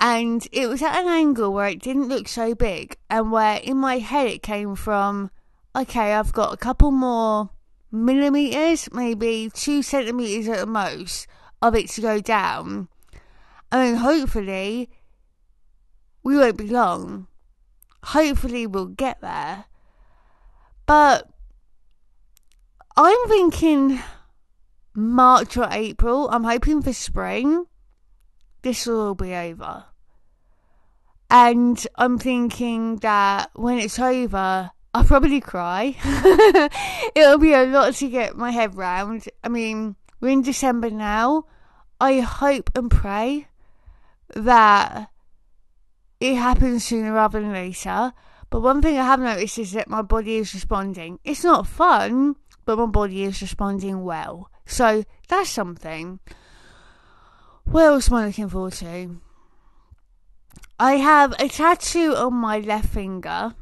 and 0.00 0.46
it 0.50 0.68
was 0.68 0.82
at 0.82 0.98
an 0.98 1.08
angle 1.08 1.52
where 1.52 1.68
it 1.68 1.80
didn't 1.80 2.08
look 2.08 2.26
so 2.28 2.54
big, 2.54 2.96
and 3.08 3.30
where 3.30 3.58
in 3.58 3.76
my 3.76 3.98
head 3.98 4.26
it 4.26 4.42
came 4.42 4.74
from. 4.74 5.30
Okay, 5.76 6.12
I've 6.12 6.32
got 6.32 6.54
a 6.54 6.56
couple 6.56 6.92
more 6.92 7.50
millimeters, 7.90 8.88
maybe 8.92 9.50
two 9.52 9.82
centimeters 9.82 10.48
at 10.48 10.58
the 10.58 10.66
most, 10.66 11.26
of 11.62 11.74
it 11.74 11.88
to 11.90 12.00
go 12.00 12.20
down. 12.20 12.88
I 13.74 13.86
mean, 13.86 13.96
hopefully, 13.96 14.88
we 16.22 16.36
won't 16.36 16.56
be 16.56 16.68
long. 16.68 17.26
Hopefully, 18.04 18.68
we'll 18.68 18.86
get 18.86 19.20
there. 19.20 19.64
But 20.86 21.28
I'm 22.96 23.26
thinking 23.26 23.98
March 24.94 25.56
or 25.56 25.66
April. 25.72 26.28
I'm 26.30 26.44
hoping 26.44 26.82
for 26.82 26.92
spring. 26.92 27.64
This 28.62 28.86
will 28.86 29.08
all 29.08 29.14
be 29.16 29.34
over. 29.34 29.86
And 31.28 31.84
I'm 31.96 32.16
thinking 32.16 32.98
that 32.98 33.50
when 33.54 33.78
it's 33.78 33.98
over, 33.98 34.70
I'll 34.94 35.04
probably 35.04 35.40
cry. 35.40 35.96
It'll 37.16 37.38
be 37.38 37.54
a 37.54 37.64
lot 37.64 37.94
to 37.94 38.08
get 38.08 38.36
my 38.36 38.52
head 38.52 38.76
round. 38.76 39.28
I 39.42 39.48
mean, 39.48 39.96
we're 40.20 40.28
in 40.28 40.42
December 40.42 40.90
now. 40.90 41.46
I 42.00 42.20
hope 42.20 42.70
and 42.76 42.88
pray 42.88 43.48
that 44.34 45.10
it 46.20 46.36
happens 46.36 46.84
sooner 46.84 47.12
rather 47.12 47.40
than 47.40 47.52
later. 47.52 48.12
But 48.50 48.60
one 48.60 48.82
thing 48.82 48.98
I 48.98 49.04
have 49.04 49.20
noticed 49.20 49.58
is 49.58 49.72
that 49.72 49.88
my 49.88 50.02
body 50.02 50.36
is 50.36 50.54
responding. 50.54 51.18
It's 51.24 51.44
not 51.44 51.66
fun, 51.66 52.36
but 52.64 52.78
my 52.78 52.86
body 52.86 53.24
is 53.24 53.42
responding 53.42 54.04
well. 54.04 54.50
So 54.66 55.04
that's 55.28 55.50
something. 55.50 56.20
What 57.64 57.84
else 57.84 58.10
am 58.10 58.18
I 58.18 58.26
looking 58.26 58.48
forward 58.48 58.74
to? 58.74 59.20
I 60.78 60.96
have 60.96 61.34
a 61.38 61.48
tattoo 61.48 62.14
on 62.16 62.34
my 62.34 62.58
left 62.58 62.88
finger 62.88 63.54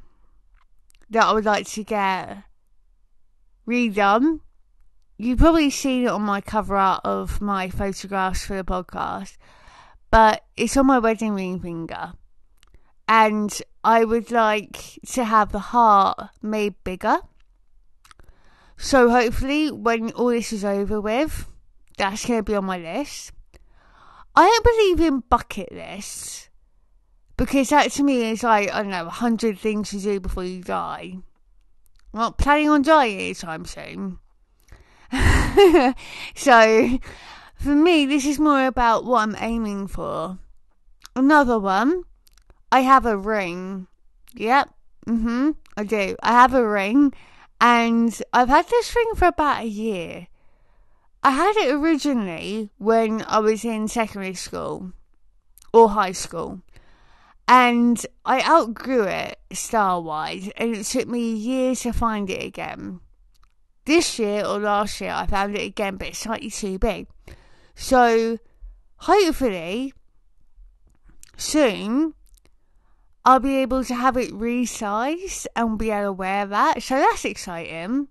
that 1.11 1.25
I 1.25 1.33
would 1.33 1.44
like 1.44 1.66
to 1.68 1.85
get 1.85 2.44
redone. 3.68 4.40
You've 5.18 5.38
probably 5.38 5.70
seen 5.70 6.05
it 6.05 6.09
on 6.09 6.22
my 6.22 6.40
cover 6.40 6.77
art 6.77 7.03
of 7.05 7.40
my 7.40 7.68
photographs 7.68 8.44
for 8.44 8.57
the 8.57 8.64
podcast, 8.64 9.37
but 10.12 10.44
it's 10.57 10.77
on 10.77 10.87
my 10.87 11.01
wedding 11.01 11.35
ring 11.35 11.59
finger. 11.59 12.12
And 13.09 13.61
I 13.83 14.05
would 14.05 14.31
like 14.31 15.01
to 15.07 15.25
have 15.25 15.51
the 15.51 15.59
heart 15.59 16.29
made 16.40 16.77
bigger 16.85 17.18
so 18.83 19.11
hopefully, 19.11 19.70
when 19.70 20.11
all 20.11 20.31
this 20.31 20.53
is 20.53 20.64
over 20.64 21.01
with, 21.01 21.46
that's 21.96 22.27
going 22.27 22.40
to 22.40 22.42
be 22.42 22.57
on 22.57 22.64
my 22.64 22.79
list. 22.79 23.31
I 24.35 24.42
don't 24.44 24.64
believe 24.64 25.09
in 25.09 25.20
bucket 25.20 25.70
lists 25.70 26.48
because 27.37 27.68
that 27.68 27.92
to 27.92 28.03
me 28.03 28.33
is 28.33 28.42
like, 28.42 28.72
I 28.72 28.83
don't 28.83 28.90
know, 28.90 29.07
a 29.07 29.11
hundred 29.11 29.57
things 29.61 29.90
to 29.90 30.01
do 30.01 30.18
before 30.18 30.42
you 30.42 30.64
die. 30.64 31.18
I'm 32.12 32.20
not 32.20 32.38
planning 32.38 32.70
on 32.70 32.83
dying 32.83 33.20
anytime 33.20 33.66
soon. 33.66 34.18
so, 36.35 36.98
for 37.62 37.75
me, 37.75 38.07
this 38.07 38.27
is 38.27 38.38
more 38.38 38.66
about 38.66 39.05
what 39.05 39.22
I'm 39.22 39.37
aiming 39.38 39.87
for. 39.87 40.38
Another 41.14 41.59
one, 41.59 42.03
I 42.72 42.81
have 42.81 43.07
a 43.07 43.16
ring. 43.16 43.87
Yep, 44.35 44.70
mm 45.07 45.22
hmm, 45.22 45.51
I 45.77 45.85
do. 45.85 46.16
I 46.22 46.33
have 46.33 46.55
a 46.55 46.66
ring 46.66 47.12
and 47.61 48.20
I've 48.33 48.48
had 48.48 48.66
this 48.68 48.94
ring 48.96 49.12
for 49.14 49.27
about 49.27 49.62
a 49.62 49.68
year. 49.68 50.27
I 51.22 51.31
had 51.31 51.55
it 51.57 51.72
originally 51.72 52.70
when 52.79 53.22
I 53.29 53.38
was 53.38 53.64
in 53.64 53.87
secondary 53.87 54.35
school 54.35 54.92
or 55.72 55.90
high 55.90 56.12
school. 56.12 56.62
And 57.46 58.05
I 58.25 58.42
outgrew 58.42 59.05
it 59.05 59.38
style 59.53 60.03
wise, 60.03 60.51
and 60.57 60.75
it 60.75 60.85
took 60.85 61.07
me 61.07 61.35
years 61.35 61.81
to 61.81 61.92
find 61.92 62.29
it 62.31 62.42
again. 62.42 63.01
This 63.85 64.18
year 64.18 64.44
or 64.44 64.59
last 64.59 65.01
year, 65.01 65.12
I 65.12 65.27
found 65.27 65.55
it 65.55 65.62
again, 65.62 65.96
but 65.96 66.09
it's 66.09 66.18
slightly 66.18 66.51
too 66.51 66.79
big. 66.79 67.07
So, 67.75 68.39
hopefully, 68.97 69.93
soon, 71.37 72.15
I'll 73.25 73.41
be 73.41 73.59
able 73.59 73.85
to 73.85 73.95
have 73.95 74.17
it 74.17 74.33
resized 74.33 75.47
and 75.55 75.79
be 75.79 75.91
able 75.91 76.07
to 76.07 76.13
wear 76.13 76.47
that. 76.47 76.83
So 76.83 76.97
that's 76.97 77.25
exciting. 77.25 78.09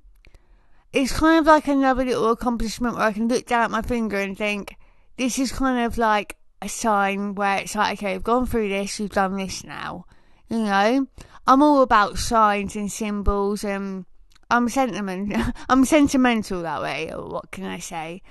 It's 0.93 1.17
kind 1.17 1.39
of 1.39 1.47
like 1.47 1.67
another 1.67 2.05
little 2.05 2.31
accomplishment 2.31 2.95
where 2.95 3.05
I 3.05 3.13
can 3.13 3.27
look 3.27 3.45
down 3.45 3.63
at 3.63 3.71
my 3.71 3.81
finger 3.81 4.17
and 4.17 4.37
think, 4.37 4.75
this 5.17 5.37
is 5.37 5.51
kind 5.51 5.85
of 5.85 5.97
like 5.97 6.37
a 6.61 6.69
sign 6.69 7.35
where 7.35 7.57
it's 7.57 7.75
like, 7.75 7.99
okay, 7.99 8.13
we've 8.13 8.23
gone 8.23 8.45
through 8.45 8.69
this, 8.69 8.99
we've 8.99 9.09
done 9.09 9.35
this 9.35 9.63
now. 9.63 10.05
You 10.49 10.59
know? 10.59 11.07
I'm 11.47 11.63
all 11.63 11.81
about 11.81 12.17
signs 12.17 12.75
and 12.75 12.91
symbols 12.91 13.63
and 13.63 14.05
I'm 14.49 14.69
sentiment 14.69 15.33
I'm 15.69 15.85
sentimental 15.85 16.61
that 16.61 16.81
way, 16.81 17.11
what 17.13 17.51
can 17.51 17.65
I 17.65 17.79
say? 17.79 18.21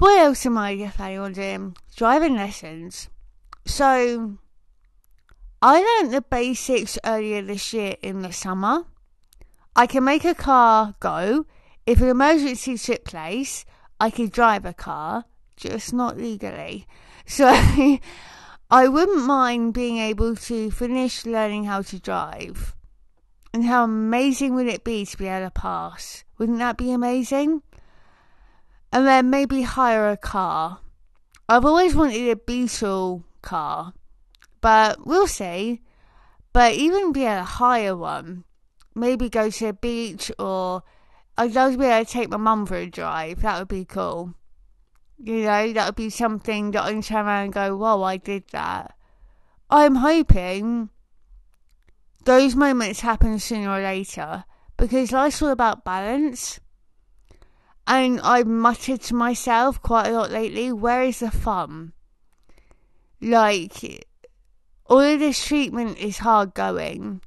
What 0.00 0.18
else 0.18 0.46
am 0.46 0.56
I 0.56 0.90
planning 0.96 1.18
on 1.18 1.34
doing? 1.34 1.76
Driving 1.94 2.34
lessons. 2.34 3.10
So 3.66 4.38
I 5.60 5.80
learned 5.82 6.14
the 6.14 6.22
basics 6.22 6.98
earlier 7.04 7.42
this 7.42 7.74
year 7.74 7.96
in 8.00 8.22
the 8.22 8.32
summer. 8.32 8.86
I 9.76 9.86
can 9.86 10.02
make 10.02 10.24
a 10.24 10.34
car 10.34 10.94
go. 11.00 11.44
If 11.84 12.00
an 12.00 12.08
emergency 12.08 12.78
took 12.78 13.04
place, 13.04 13.66
I 14.00 14.08
could 14.08 14.32
drive 14.32 14.64
a 14.64 14.72
car, 14.72 15.26
just 15.56 15.92
not 15.92 16.16
legally. 16.16 16.86
So 17.26 17.46
I 18.70 18.88
wouldn't 18.88 19.26
mind 19.26 19.74
being 19.74 19.98
able 19.98 20.34
to 20.34 20.70
finish 20.70 21.26
learning 21.26 21.64
how 21.64 21.82
to 21.82 22.00
drive. 22.00 22.74
And 23.52 23.66
how 23.66 23.84
amazing 23.84 24.54
would 24.54 24.66
it 24.66 24.82
be 24.82 25.04
to 25.04 25.18
be 25.18 25.26
able 25.26 25.46
to 25.46 25.50
pass? 25.50 26.24
Wouldn't 26.38 26.58
that 26.58 26.78
be 26.78 26.90
amazing? 26.90 27.62
And 28.92 29.06
then 29.06 29.30
maybe 29.30 29.62
hire 29.62 30.10
a 30.10 30.16
car. 30.16 30.80
I've 31.48 31.64
always 31.64 31.94
wanted 31.94 32.28
a 32.30 32.36
Beetle 32.36 33.24
car 33.42 33.92
but 34.60 35.06
we'll 35.06 35.26
see. 35.26 35.82
But 36.52 36.74
even 36.74 37.12
be 37.12 37.24
a 37.24 37.44
higher 37.44 37.96
one, 37.96 38.44
maybe 38.94 39.28
go 39.28 39.50
to 39.50 39.66
a 39.66 39.72
beach 39.72 40.32
or 40.38 40.82
I'd 41.38 41.54
love 41.54 41.72
to 41.72 41.78
be 41.78 41.86
able 41.86 42.04
to 42.04 42.10
take 42.10 42.30
my 42.30 42.36
mum 42.36 42.66
for 42.66 42.76
a 42.76 42.86
drive. 42.86 43.42
That 43.42 43.58
would 43.58 43.68
be 43.68 43.84
cool. 43.84 44.34
You 45.22 45.42
know, 45.42 45.72
that 45.72 45.86
would 45.86 45.96
be 45.96 46.10
something 46.10 46.72
that 46.72 46.82
I 46.82 46.92
can 46.92 47.02
turn 47.02 47.26
around 47.26 47.44
and 47.44 47.52
go, 47.52 47.76
whoa, 47.76 48.02
I 48.02 48.16
did 48.16 48.44
that. 48.52 48.96
I'm 49.68 49.96
hoping 49.96 50.90
those 52.24 52.56
moments 52.56 53.00
happen 53.00 53.38
sooner 53.38 53.70
or 53.70 53.80
later 53.80 54.44
because 54.76 55.12
life's 55.12 55.40
all 55.40 55.50
about 55.50 55.84
balance. 55.84 56.58
And 57.86 58.20
I've 58.20 58.46
muttered 58.46 59.00
to 59.02 59.14
myself 59.14 59.82
quite 59.82 60.06
a 60.08 60.12
lot 60.12 60.30
lately, 60.30 60.70
where 60.72 61.02
is 61.02 61.20
the 61.20 61.30
fun? 61.30 61.92
Like, 63.20 64.06
all 64.86 65.00
of 65.00 65.18
this 65.18 65.44
treatment 65.44 65.98
is 65.98 66.18
hard 66.18 66.54
going. 66.54 67.20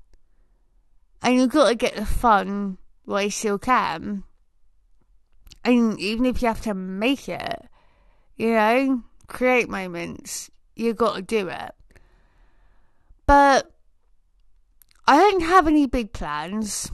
And 1.21 1.35
you've 1.35 1.51
got 1.51 1.69
to 1.69 1.75
get 1.75 1.95
the 1.95 2.05
fun 2.05 2.77
while 3.05 3.23
you 3.23 3.29
still 3.29 3.59
can. 3.59 4.23
And 5.63 5.99
even 5.99 6.25
if 6.25 6.41
you 6.41 6.47
have 6.47 6.61
to 6.61 6.73
make 6.73 7.29
it, 7.29 7.61
you 8.35 8.53
know, 8.53 9.03
create 9.27 9.69
moments, 9.69 10.49
you've 10.75 10.97
got 10.97 11.15
to 11.15 11.21
do 11.21 11.47
it. 11.47 11.71
But 13.25 13.71
I 15.07 15.17
don't 15.17 15.43
have 15.43 15.67
any 15.67 15.85
big 15.85 16.13
plans. 16.13 16.91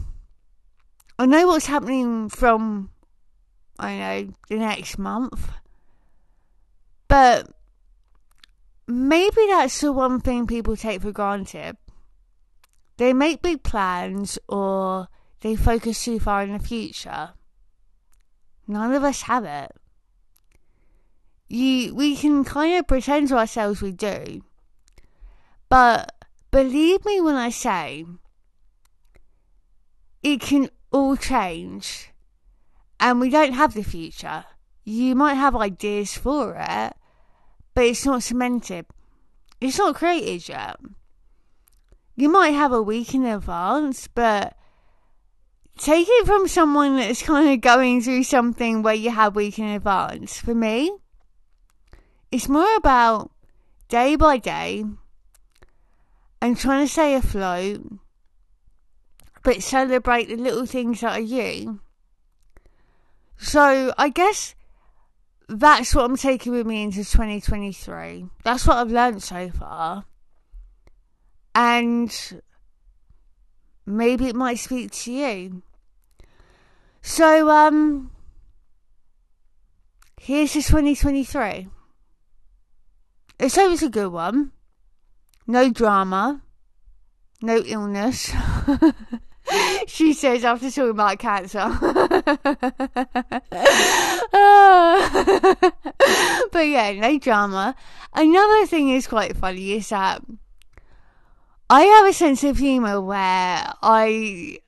I 1.17 1.25
know 1.25 1.47
what's 1.47 1.65
happening 1.65 2.29
from, 2.29 2.91
I 3.79 3.97
know, 3.97 4.33
the 4.49 4.57
next 4.57 4.97
month. 4.99 5.49
But 7.07 7.49
maybe 8.87 9.47
that's 9.47 9.79
the 9.81 9.93
one 9.93 10.19
thing 10.19 10.45
people 10.45 10.75
take 10.75 11.01
for 11.01 11.11
granted. 11.11 11.77
They 12.97 13.13
make 13.13 13.41
big 13.41 13.63
plans 13.63 14.37
or 14.49 15.07
they 15.41 15.55
focus 15.55 16.03
too 16.03 16.19
far 16.19 16.43
in 16.43 16.51
the 16.51 16.59
future. 16.59 17.31
None 18.67 18.93
of 18.93 19.03
us 19.03 19.23
have 19.23 19.45
it. 19.45 19.71
You, 21.47 21.95
we 21.95 22.15
can 22.15 22.43
kind 22.43 22.77
of 22.77 22.87
pretend 22.87 23.29
to 23.29 23.37
ourselves 23.37 23.81
we 23.81 23.93
do. 23.93 24.43
But 25.69 26.13
believe 26.51 27.05
me 27.05 27.21
when 27.21 27.35
I 27.35 27.49
say 27.49 28.05
it 30.21 30.41
can 30.41 30.69
all 30.91 31.15
change. 31.15 32.08
And 32.99 33.19
we 33.19 33.29
don't 33.29 33.53
have 33.53 33.73
the 33.73 33.83
future. 33.83 34.45
You 34.83 35.15
might 35.15 35.35
have 35.35 35.55
ideas 35.55 36.17
for 36.17 36.55
it, 36.59 36.93
but 37.73 37.85
it's 37.85 38.05
not 38.05 38.23
cemented. 38.23 38.85
It's 39.61 39.77
not 39.77 39.95
created 39.95 40.49
yet. 40.49 40.77
You 42.15 42.29
might 42.29 42.51
have 42.51 42.71
a 42.73 42.81
week 42.81 43.13
in 43.13 43.25
advance, 43.25 44.07
but 44.07 44.55
take 45.77 46.07
it 46.09 46.25
from 46.25 46.47
someone 46.47 46.97
that's 46.97 47.21
kind 47.23 47.49
of 47.49 47.61
going 47.61 48.01
through 48.01 48.23
something 48.23 48.81
where 48.81 48.93
you 48.93 49.11
have 49.11 49.35
week 49.35 49.59
in 49.59 49.65
advance. 49.65 50.37
For 50.37 50.53
me, 50.53 50.91
it's 52.31 52.49
more 52.49 52.75
about 52.75 53.31
day 53.87 54.15
by 54.15 54.37
day 54.37 54.83
and 56.41 56.57
trying 56.57 56.85
to 56.85 56.91
stay 56.91 57.15
afloat, 57.15 57.81
but 59.43 59.63
celebrate 59.63 60.27
the 60.29 60.35
little 60.35 60.65
things 60.65 61.01
that 61.01 61.17
are 61.17 61.21
you. 61.21 61.79
So 63.39 63.93
I 63.97 64.09
guess 64.09 64.53
that's 65.47 65.95
what 65.95 66.05
I'm 66.05 66.17
taking 66.17 66.51
with 66.51 66.67
me 66.67 66.83
into 66.83 66.97
2023. 66.97 68.25
That's 68.43 68.67
what 68.67 68.77
I've 68.77 68.91
learned 68.91 69.23
so 69.23 69.49
far. 69.49 70.03
And 71.55 72.41
maybe 73.85 74.27
it 74.27 74.35
might 74.35 74.59
speak 74.59 74.91
to 74.91 75.11
you. 75.11 75.63
So, 77.01 77.49
um, 77.49 78.11
here's 80.19 80.53
the 80.53 80.61
2023. 80.61 81.69
It's 83.39 83.57
always 83.57 83.81
a 83.81 83.89
good 83.89 84.11
one. 84.11 84.51
No 85.47 85.71
drama. 85.71 86.41
No 87.41 87.57
illness. 87.59 88.33
she 89.87 90.13
says 90.13 90.43
after 90.43 90.69
talking 90.69 90.91
about 90.91 91.19
cancer. 91.19 91.59
but 96.51 96.67
yeah, 96.67 96.91
no 96.93 97.19
drama. 97.19 97.75
Another 98.13 98.65
thing 98.65 98.89
is 98.89 99.07
quite 99.07 99.35
funny 99.37 99.73
is 99.73 99.89
that 99.89 100.21
I 101.69 101.81
have 101.81 102.07
a 102.07 102.13
sense 102.13 102.43
of 102.43 102.57
humour 102.57 103.01
where 103.01 103.71
I 103.81 104.59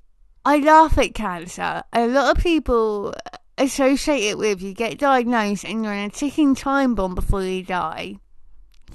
I 0.45 0.57
laugh 0.57 0.97
at 0.97 1.13
cancer. 1.13 1.83
A 1.93 2.07
lot 2.07 2.37
of 2.37 2.43
people 2.43 3.13
associate 3.57 4.23
it 4.23 4.37
with 4.37 4.61
you 4.61 4.73
get 4.73 4.97
diagnosed 4.97 5.65
and 5.65 5.83
you're 5.83 5.93
in 5.93 6.05
a 6.05 6.09
ticking 6.09 6.55
time 6.55 6.95
bomb 6.95 7.15
before 7.15 7.43
you 7.43 7.63
die. 7.63 8.17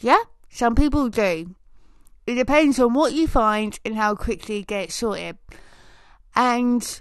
Yeah, 0.01 0.23
some 0.51 0.75
people 0.75 1.09
do. 1.09 1.55
It 2.27 2.35
depends 2.35 2.81
on 2.81 2.95
what 2.95 3.13
you 3.13 3.29
find 3.29 3.79
and 3.85 3.95
how 3.95 4.17
quickly 4.17 4.59
you 4.59 4.65
get 4.65 4.91
sorted. 4.91 5.39
And 6.37 7.01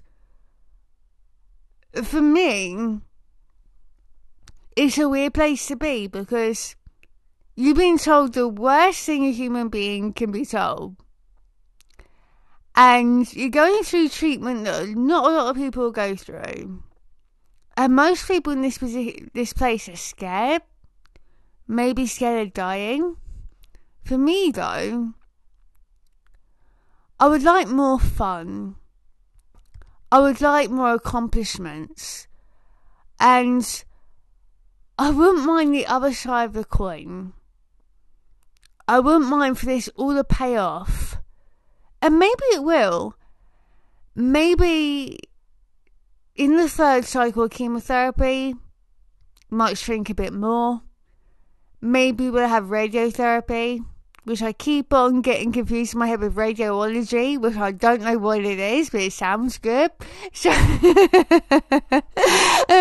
for 2.03 2.21
me, 2.21 3.01
it's 4.77 4.97
a 4.97 5.09
weird 5.09 5.33
place 5.33 5.67
to 5.67 5.75
be 5.75 6.07
because 6.07 6.75
you've 7.55 7.77
been 7.77 7.97
told 7.97 8.33
the 8.33 8.47
worst 8.47 9.05
thing 9.05 9.25
a 9.25 9.31
human 9.31 9.67
being 9.67 10.13
can 10.13 10.31
be 10.31 10.45
told. 10.45 10.95
And 12.77 13.31
you're 13.33 13.49
going 13.49 13.83
through 13.83 14.09
treatment 14.09 14.65
that 14.65 14.89
not 14.89 15.25
a 15.25 15.35
lot 15.35 15.49
of 15.49 15.55
people 15.55 15.91
go 15.91 16.15
through. 16.15 16.83
And 17.77 17.95
most 17.95 18.27
people 18.27 18.53
in 18.53 18.61
this 18.61 18.77
this 19.33 19.53
place 19.53 19.89
are 19.89 19.95
scared. 19.97 20.61
Maybe 21.67 22.05
scared 22.05 22.47
of 22.47 22.53
dying. 22.53 23.17
For 24.03 24.17
me 24.17 24.51
though, 24.53 25.13
I 27.19 27.27
would 27.27 27.43
like 27.43 27.67
more 27.67 27.99
fun. 27.99 28.75
I 30.15 30.19
would 30.19 30.39
like 30.39 30.69
more 30.69 30.93
accomplishments. 30.93 32.29
And 33.19 33.83
I 34.97 35.09
wouldn't 35.09 35.45
mind 35.45 35.73
the 35.73 35.87
other 35.87 36.13
side 36.13 36.45
of 36.45 36.53
the 36.53 36.63
coin. 36.63 37.33
I 38.87 39.01
wouldn't 39.01 39.29
mind 39.29 39.59
for 39.59 39.65
this 39.65 39.89
all 39.97 40.15
to 40.15 40.23
pay 40.23 40.55
off. 40.55 41.17
And 42.01 42.17
maybe 42.17 42.45
it 42.53 42.63
will. 42.63 43.17
Maybe 44.15 45.19
in 46.33 46.55
the 46.55 46.69
third 46.69 47.03
cycle 47.03 47.43
of 47.43 47.51
chemotherapy, 47.51 48.55
might 49.49 49.77
shrink 49.77 50.09
a 50.09 50.15
bit 50.15 50.31
more. 50.31 50.81
Maybe 51.81 52.29
we'll 52.29 52.47
have 52.47 52.67
radiotherapy 52.67 53.83
which 54.25 54.41
I 54.41 54.51
keep 54.53 54.91
on 54.91 55.21
getting 55.21 55.51
confused 55.51 55.93
in 55.93 55.99
my 55.99 56.07
head 56.07 56.19
with 56.19 56.35
radiology, 56.35 57.39
which 57.39 57.55
I 57.55 57.71
don't 57.71 58.01
know 58.01 58.17
what 58.17 58.39
it 58.39 58.59
is, 58.59 58.89
but 58.89 59.01
it 59.01 59.13
sounds 59.13 59.59
good. 59.59 59.91
So, 60.33 60.49
a 60.51 60.55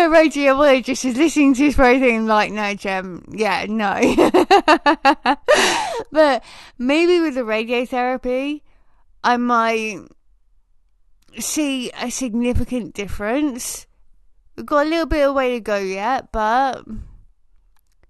radiologist 0.09 1.05
is 1.05 1.15
listening 1.15 1.53
to 1.53 1.71
this 1.71 1.75
thing 1.75 2.25
like, 2.25 2.51
no, 2.51 2.73
Gem, 2.73 3.23
yeah, 3.31 3.65
no. 3.69 3.93
but 6.11 6.43
maybe 6.79 7.21
with 7.21 7.35
the 7.35 7.41
radiotherapy, 7.41 8.61
I 9.23 9.37
might 9.37 9.99
see 11.39 11.91
a 11.91 12.09
significant 12.09 12.95
difference. 12.95 13.85
We've 14.55 14.65
got 14.65 14.87
a 14.87 14.89
little 14.89 15.05
bit 15.05 15.27
of 15.27 15.35
way 15.35 15.53
to 15.53 15.59
go 15.59 15.77
yet, 15.77 16.31
but 16.31 16.85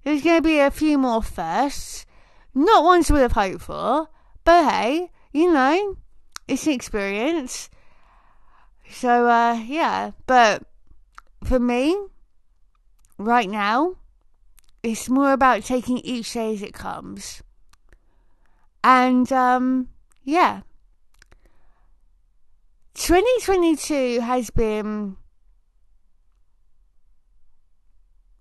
there's 0.04 0.21
going 0.21 0.38
to 0.38 0.41
be 0.41 0.60
a 0.60 0.71
few 0.71 0.98
more 0.98 1.21
firsts. 1.21 2.06
Not 2.58 2.86
ones 2.86 3.12
we 3.12 3.20
have 3.20 3.34
hoped 3.34 3.63
for, 3.63 4.08
but 4.46 4.72
hey, 4.72 5.12
you 5.34 5.52
know, 5.52 5.98
it's 6.48 6.65
an 6.68 6.72
experience. 6.72 7.70
So, 8.89 9.28
uh, 9.28 9.56
yeah, 9.56 10.12
but 10.26 10.63
for 11.44 11.60
me, 11.60 11.98
right 13.18 13.50
now, 13.50 13.98
it's 14.84 15.10
more 15.10 15.34
about 15.34 15.65
taking 15.65 15.98
each 15.98 16.32
day 16.32 16.54
as 16.54 16.62
it 16.62 16.74
comes. 16.74 17.44
And, 18.86 19.30
um, 19.34 19.89
yeah. 20.24 20.62
2022 22.94 24.22
has 24.22 24.49
been 24.49 25.18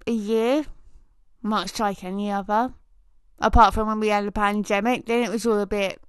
a 0.06 0.12
year, 0.12 0.66
much 1.42 1.80
like 1.80 2.04
any 2.04 2.30
other 2.30 2.74
apart 3.38 3.74
from 3.74 3.88
when 3.88 4.00
we 4.00 4.08
had 4.08 4.26
the 4.26 4.32
pandemic, 4.32 5.06
then 5.06 5.22
it 5.24 5.30
was 5.30 5.46
all 5.46 5.60
a 5.60 5.66
bit 5.66 6.00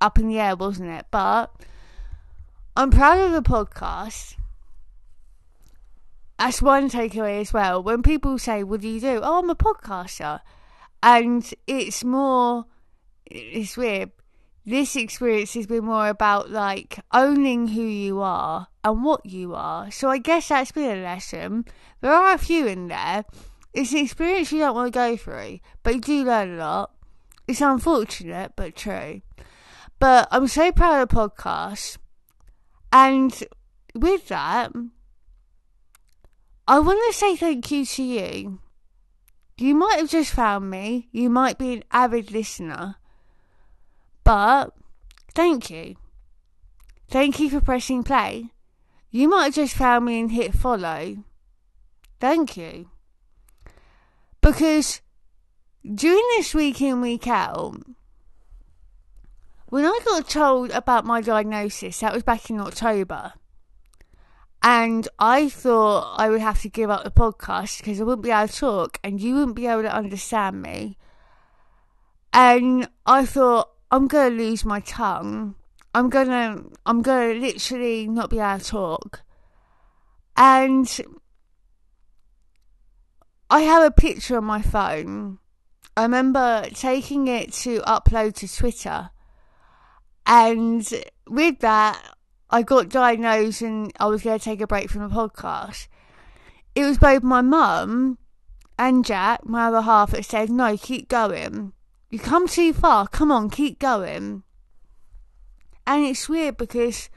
up 0.00 0.18
in 0.18 0.28
the 0.28 0.38
air, 0.38 0.56
wasn't 0.56 0.90
it? 0.90 1.06
But 1.10 1.52
I'm 2.76 2.90
proud 2.90 3.18
of 3.18 3.32
the 3.32 3.42
podcast. 3.42 4.36
That's 6.38 6.60
one 6.60 6.90
takeaway 6.90 7.40
as 7.40 7.52
well. 7.52 7.82
When 7.82 8.02
people 8.02 8.38
say, 8.38 8.64
What 8.64 8.80
do 8.80 8.88
you 8.88 9.00
do? 9.00 9.20
Oh, 9.22 9.38
I'm 9.38 9.50
a 9.50 9.54
podcaster. 9.54 10.40
And 11.02 11.48
it's 11.66 12.02
more, 12.02 12.66
it's 13.26 13.76
weird. 13.76 14.10
This 14.64 14.94
experience 14.94 15.54
has 15.54 15.66
been 15.66 15.84
more 15.84 16.08
about 16.08 16.50
like 16.50 17.00
owning 17.12 17.68
who 17.68 17.82
you 17.82 18.20
are 18.20 18.68
and 18.84 19.04
what 19.04 19.26
you 19.26 19.54
are. 19.54 19.90
So 19.90 20.08
I 20.08 20.18
guess 20.18 20.48
that's 20.48 20.72
been 20.72 20.98
a 20.98 21.02
lesson. 21.02 21.64
There 22.00 22.12
are 22.12 22.34
a 22.34 22.38
few 22.38 22.66
in 22.66 22.88
there 22.88 23.24
it's 23.72 23.92
an 23.92 23.98
experience 23.98 24.52
you 24.52 24.58
don't 24.58 24.74
want 24.74 24.92
to 24.92 24.98
go 24.98 25.16
through, 25.16 25.60
but 25.82 25.94
you 25.94 26.00
do 26.00 26.24
learn 26.24 26.54
a 26.54 26.56
lot. 26.56 26.92
It's 27.48 27.60
unfortunate, 27.60 28.52
but 28.56 28.76
true. 28.76 29.22
But 29.98 30.28
I'm 30.30 30.46
so 30.48 30.72
proud 30.72 31.02
of 31.02 31.08
the 31.08 31.14
podcast. 31.14 31.98
And 32.92 33.44
with 33.94 34.28
that, 34.28 34.72
I 36.68 36.78
want 36.78 37.00
to 37.12 37.18
say 37.18 37.36
thank 37.36 37.70
you 37.70 37.84
to 37.84 38.02
you. 38.02 38.58
You 39.58 39.74
might 39.74 39.98
have 39.98 40.10
just 40.10 40.32
found 40.32 40.70
me, 40.70 41.08
you 41.12 41.30
might 41.30 41.58
be 41.58 41.72
an 41.74 41.84
avid 41.92 42.30
listener, 42.30 42.96
but 44.24 44.74
thank 45.34 45.70
you. 45.70 45.96
Thank 47.08 47.38
you 47.38 47.50
for 47.50 47.60
pressing 47.60 48.02
play. 48.02 48.52
You 49.10 49.28
might 49.28 49.44
have 49.44 49.54
just 49.54 49.74
found 49.74 50.06
me 50.06 50.20
and 50.20 50.32
hit 50.32 50.54
follow. 50.54 51.18
Thank 52.18 52.56
you. 52.56 52.88
Because 54.42 55.00
during 55.82 56.22
this 56.36 56.54
week 56.54 56.82
in, 56.82 57.00
week 57.00 57.26
out, 57.26 57.76
when 59.66 59.86
I 59.86 60.00
got 60.04 60.28
told 60.28 60.70
about 60.72 61.06
my 61.06 61.22
diagnosis, 61.22 62.00
that 62.00 62.12
was 62.12 62.22
back 62.22 62.50
in 62.50 62.60
October, 62.60 63.32
and 64.62 65.08
I 65.18 65.48
thought 65.48 66.16
I 66.18 66.28
would 66.28 66.40
have 66.40 66.60
to 66.62 66.68
give 66.68 66.90
up 66.90 67.04
the 67.04 67.10
podcast 67.10 67.78
because 67.78 68.00
I 68.00 68.04
wouldn't 68.04 68.22
be 68.22 68.30
able 68.30 68.48
to 68.48 68.56
talk 68.56 68.98
and 69.02 69.20
you 69.20 69.34
wouldn't 69.34 69.56
be 69.56 69.66
able 69.66 69.82
to 69.82 69.94
understand 69.94 70.60
me. 70.60 70.98
And 72.32 72.88
I 73.06 73.24
thought, 73.24 73.70
I'm 73.90 74.08
going 74.08 74.30
to 74.30 74.44
lose 74.44 74.64
my 74.64 74.80
tongue. 74.80 75.54
I'm 75.94 76.08
going 76.10 76.28
to, 76.28 76.64
I'm 76.86 77.02
going 77.02 77.34
to 77.34 77.40
literally 77.40 78.08
not 78.08 78.30
be 78.30 78.38
able 78.38 78.58
to 78.58 78.64
talk. 78.64 79.22
And 80.36 81.00
I 83.52 83.60
have 83.60 83.82
a 83.82 83.90
picture 83.90 84.38
on 84.38 84.46
my 84.46 84.62
phone. 84.62 85.38
I 85.94 86.04
remember 86.04 86.66
taking 86.72 87.28
it 87.28 87.52
to 87.52 87.80
upload 87.80 88.34
to 88.36 88.48
Twitter. 88.48 89.10
And 90.26 90.88
with 91.28 91.58
that, 91.58 92.02
I 92.48 92.62
got 92.62 92.88
diagnosed 92.88 93.60
and 93.60 93.92
I 94.00 94.06
was 94.06 94.22
going 94.22 94.38
to 94.38 94.42
take 94.42 94.62
a 94.62 94.66
break 94.66 94.88
from 94.88 95.06
the 95.06 95.14
podcast. 95.14 95.88
It 96.74 96.86
was 96.86 96.96
both 96.96 97.22
my 97.22 97.42
mum 97.42 98.16
and 98.78 99.04
Jack, 99.04 99.44
my 99.44 99.66
other 99.66 99.82
half, 99.82 100.12
that 100.12 100.24
said, 100.24 100.48
No, 100.48 100.78
keep 100.78 101.10
going. 101.10 101.74
You 102.08 102.20
come 102.20 102.48
too 102.48 102.72
far. 102.72 103.06
Come 103.06 103.30
on, 103.30 103.50
keep 103.50 103.78
going. 103.78 104.44
And 105.86 106.06
it's 106.06 106.26
weird 106.26 106.56
because 106.56 107.10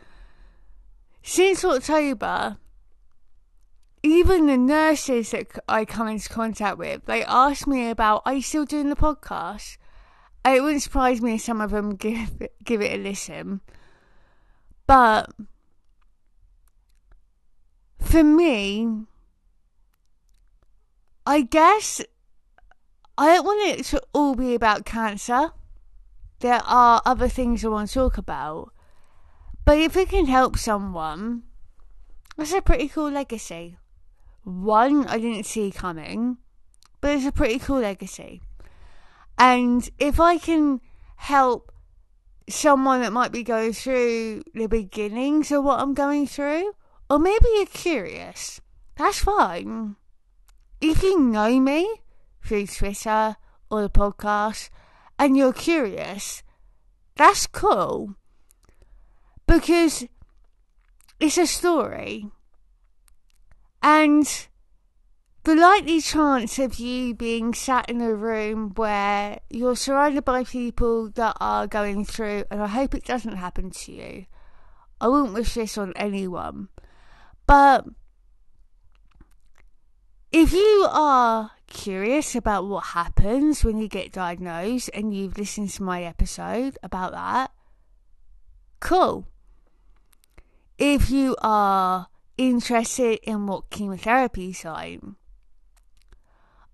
since 1.24 1.64
October, 1.64 2.58
even 4.06 4.46
the 4.46 4.58
nurses 4.58 5.32
that 5.32 5.48
I 5.68 5.86
come 5.86 6.08
into 6.08 6.30
contact 6.30 6.78
with, 6.78 7.06
they 7.06 7.24
ask 7.24 7.68
me 7.68 7.90
about, 7.90 8.22
are 8.26 8.36
you 8.36 8.42
still 8.42 8.66
doing 8.66 8.90
the 8.90 8.96
podcast? 8.96 9.78
it 10.46 10.62
wouldn't 10.62 10.84
surprise 10.84 11.22
me 11.22 11.36
if 11.36 11.42
some 11.42 11.60
of 11.60 11.72
them 11.72 11.96
give 11.96 12.48
give 12.64 12.82
it 12.82 13.00
a 13.00 13.02
listen. 13.02 13.62
But 14.86 15.32
for 18.00 18.24
me, 18.24 19.06
I 21.26 21.42
guess 21.42 22.02
I 23.18 23.36
don't 23.36 23.46
want 23.46 23.80
it 23.80 23.86
to 23.86 24.02
all 24.14 24.36
be 24.36 24.54
about 24.54 24.86
cancer. 24.86 25.52
There 26.42 26.62
are 26.64 27.02
other 27.06 27.28
things 27.28 27.66
I 27.66 27.70
want 27.70 27.90
to 27.90 27.94
talk 27.96 28.18
about. 28.20 28.72
But 29.64 29.80
if 29.80 29.98
it 29.98 30.10
can 30.10 30.28
help 30.28 30.58
someone, 30.58 31.42
that's 32.38 32.54
a 32.54 32.62
pretty 32.62 32.88
cool 32.88 33.10
legacy 33.10 33.78
one 34.46 35.06
I 35.08 35.18
didn't 35.18 35.46
see 35.46 35.72
coming, 35.72 36.38
but 37.02 37.12
it's 37.12 37.26
a 37.26 37.32
pretty 37.32 37.60
cool 37.60 37.80
legacy. 37.80 38.42
And 39.38 39.90
if 40.00 40.20
I 40.20 40.38
can 40.38 40.80
help 41.18 41.72
someone 42.48 43.02
that 43.02 43.12
might 43.12 43.32
be 43.32 43.44
going 43.44 43.74
through 43.74 44.44
the 44.54 44.68
beginnings 44.68 45.52
of 45.52 45.64
what 45.64 45.80
I'm 45.80 45.94
going 45.94 46.28
through, 46.28 46.74
or 47.10 47.20
maybe 47.20 47.46
you're 47.56 47.66
curious, 47.66 48.62
that's 48.98 49.20
fine. 49.20 49.96
If 50.80 51.02
you 51.02 51.20
know 51.20 51.60
me 51.60 52.02
through 52.44 52.68
Twitter 52.68 53.36
or 53.70 53.82
the 53.82 53.90
podcast 53.90 54.70
and 55.18 55.36
you're 55.36 55.54
curious, 55.54 56.44
that's 57.16 57.48
cool. 57.48 58.16
Because 59.48 60.06
it's 61.20 61.38
a 61.38 61.48
story 61.48 62.30
and 63.86 64.48
the 65.44 65.54
likely 65.54 66.02
chance 66.02 66.58
of 66.58 66.80
you 66.80 67.14
being 67.14 67.54
sat 67.54 67.88
in 67.88 68.02
a 68.02 68.16
room 68.16 68.72
where 68.74 69.40
you're 69.48 69.76
surrounded 69.76 70.26
by 70.26 70.44
people 70.44 71.12
that 71.12 71.38
are 71.40 71.68
going 71.68 72.04
through, 72.04 72.46
and 72.50 72.64
I 72.64 72.68
hope 72.68 72.96
it 72.96 73.06
doesn't 73.06 73.38
happen 73.38 73.70
to 73.70 73.92
you. 73.92 74.26
I 75.00 75.08
wouldn't 75.08 75.36
wish 75.36 75.54
this 75.54 75.78
on 75.78 75.94
anyone. 75.96 76.70
But 77.46 77.86
if 80.32 80.52
you 80.52 80.88
are 80.90 81.52
curious 81.68 82.36
about 82.36 82.66
what 82.66 82.86
happens 82.86 83.64
when 83.64 83.78
you 83.78 83.88
get 83.88 84.12
diagnosed 84.12 84.90
and 84.96 85.16
you've 85.16 85.38
listened 85.38 85.70
to 85.70 85.84
my 85.84 86.02
episode 86.02 86.76
about 86.82 87.12
that, 87.12 87.52
cool. 88.80 89.28
If 90.80 91.12
you 91.12 91.36
are 91.44 92.08
interested 92.38 93.20
in 93.24 93.48
what 93.48 93.70
chemotherapy 93.70 94.50
is 94.50 94.66
like. 94.66 95.02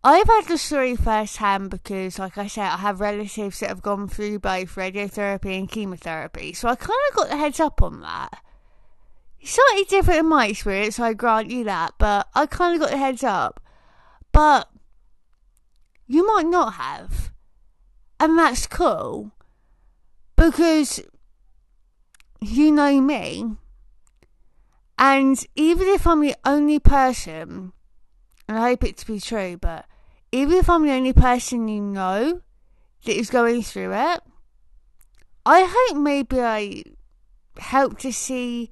I've 0.03 0.28
had 0.28 0.45
the 0.47 0.57
story 0.57 0.95
firsthand 0.95 1.70
because, 1.70 2.18
like 2.18 2.38
I 2.38 2.47
said, 2.47 2.66
I 2.66 2.78
have 2.78 2.99
relatives 2.99 3.59
that 3.59 3.70
have 3.70 3.84
gone 3.84 4.07
through 4.07 4.39
both 4.39 4.74
radiotherapy 4.74 5.57
and 5.57 5.70
chemotherapy, 5.70 6.53
so 6.53 6.68
I 6.70 6.76
kind 6.76 6.99
of 7.09 7.16
got 7.16 7.30
the 7.30 7.38
heads 7.38 7.59
up 7.59 7.84
on 7.84 8.01
that. 8.01 8.41
It's 9.39 9.51
slightly 9.51 9.86
different 9.86 10.22
in 10.22 10.26
my 10.28 10.47
experience, 10.47 10.99
I 10.99 11.14
grant 11.14 11.51
you 11.51 11.64
that, 11.66 11.93
but 11.99 12.28
I 12.34 12.47
kind 12.47 12.76
of 12.76 12.82
got 12.82 12.91
the 12.91 12.97
heads 12.97 13.24
up. 13.24 13.62
But 14.32 14.70
you 16.07 16.26
might 16.26 16.47
not 16.47 16.74
have, 16.74 17.32
and 18.20 18.39
that's 18.39 18.66
cool 18.66 19.32
because 20.36 20.99
you 22.39 22.72
know 22.72 22.99
me 22.99 23.57
and 25.02 25.43
even 25.56 25.88
if 25.88 26.06
I'm 26.06 26.22
the 26.22 26.36
only 26.45 26.78
person, 26.78 27.74
and 28.47 28.58
I 28.60 28.70
hope 28.70 28.84
it 28.84 28.97
to 28.97 29.08
be 29.08 29.20
true, 29.20 29.58
but 29.58 29.88
even 30.32 30.60
if 30.60 30.70
I'm 30.70 30.86
the 30.86 30.93
only 30.93 31.12
person 31.12 31.68
you 31.68 31.82
know 31.82 32.41
that 33.06 33.18
is 33.18 33.32
going 33.32 33.64
through 33.64 33.93
it, 33.93 34.20
I 35.43 35.68
hope 35.68 35.97
maybe 35.97 36.39
I 36.39 36.84
help 37.58 37.97
to 38.02 38.14
see, 38.14 38.70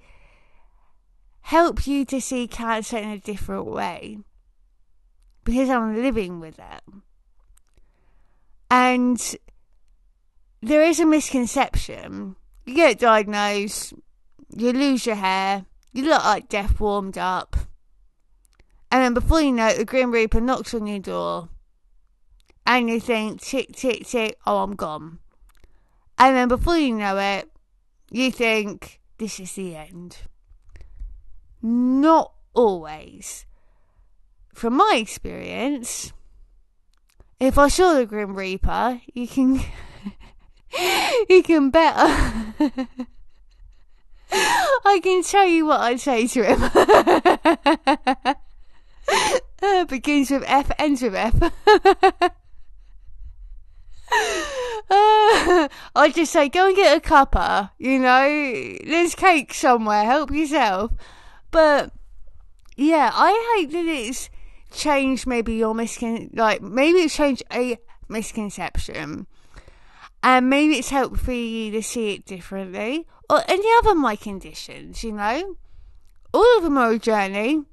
help 1.42 1.88
you 1.88 2.06
to 2.06 2.22
see 2.22 2.48
cancer 2.48 2.98
in 2.98 3.10
a 3.10 3.18
different 3.18 3.66
way 3.66 4.20
because 5.44 5.68
I'm 5.68 5.96
living 5.96 6.40
with 6.40 6.60
it. 6.60 6.94
And 8.70 9.36
there 10.62 10.84
is 10.84 11.00
a 11.00 11.08
misconception. 11.08 12.36
You 12.68 12.76
get 12.76 13.00
diagnosed, 13.00 13.94
you 14.56 14.74
lose 14.74 15.08
your 15.08 15.16
hair, 15.16 15.66
you 15.92 16.04
look 16.04 16.24
like 16.24 16.50
death 16.50 16.80
warmed 16.80 17.18
up. 17.18 17.56
And 18.92 19.04
then 19.04 19.14
before 19.14 19.42
you 19.42 19.52
know 19.52 19.68
it, 19.68 19.78
the 19.78 19.86
Grim 19.86 20.12
Reaper 20.12 20.42
knocks 20.42 20.74
on 20.74 20.88
your 20.88 21.00
door. 21.00 21.50
And 22.66 22.90
you 22.90 23.00
think, 23.00 23.42
tick, 23.42 23.76
tick, 23.76 24.06
tick, 24.06 24.38
oh, 24.46 24.60
I'm 24.60 24.76
gone. 24.76 25.20
And 26.18 26.36
then 26.36 26.48
before 26.48 26.78
you 26.78 26.94
know 26.96 27.18
it, 27.18 27.50
you 28.12 28.32
think, 28.32 29.00
this 29.18 29.40
is 29.40 29.54
the 29.54 29.76
end. 29.76 30.18
Not 31.62 32.34
always. 32.54 33.46
From 34.54 34.76
my 34.76 34.98
experience, 35.00 36.14
if 37.40 37.58
I 37.58 37.68
saw 37.70 37.94
the 37.94 38.06
Grim 38.06 38.36
Reaper, 38.36 39.02
you 39.14 39.28
can. 39.28 39.62
you 41.30 41.44
can 41.44 41.70
bet. 41.70 41.96
I 44.32 45.00
can 45.02 45.24
tell 45.24 45.46
you 45.46 45.66
what 45.66 45.82
I'd 45.82 46.00
say 46.00 46.28
to 46.28 46.44
him. 46.44 46.62
uh, 49.62 49.86
begins 49.90 50.30
with 50.30 50.44
F, 50.46 50.72
ends 50.78 51.02
with 51.02 51.16
F. 51.16 51.34
uh, 54.92 55.68
I'd 55.96 56.14
just 56.14 56.32
say, 56.32 56.50
go 56.50 56.68
and 56.68 56.76
get 56.76 56.98
a 56.98 57.02
cuppa, 57.02 57.72
you 57.80 57.98
know, 58.00 58.78
there's 58.86 59.16
cake 59.16 59.54
somewhere, 59.54 60.06
help 60.06 60.32
yourself. 60.32 60.92
But, 61.50 61.92
yeah, 62.76 63.10
I 63.14 63.58
hope 63.58 63.72
that 63.72 63.86
it's 63.86 64.30
changed 64.72 65.26
maybe 65.26 65.56
your 65.56 65.74
miscon, 65.74 66.30
like, 66.38 66.62
maybe 66.62 67.00
it's 67.00 67.16
changed 67.16 67.44
a 67.52 67.80
misconception. 68.08 69.26
And 70.22 70.50
maybe 70.50 70.76
it's 70.76 70.90
helped 70.90 71.18
for 71.18 71.32
you 71.32 71.72
to 71.72 71.82
see 71.82 72.16
it 72.16 72.26
differently 72.26 73.08
or 73.30 73.44
any 73.48 73.68
other 73.78 73.92
of 73.92 73.98
my 73.98 74.16
conditions, 74.16 75.04
you 75.04 75.12
know. 75.12 75.56
All 76.34 76.58
of 76.58 76.64
them 76.64 76.78
are 76.78 76.92
a 76.92 77.00
journey. 77.00 77.64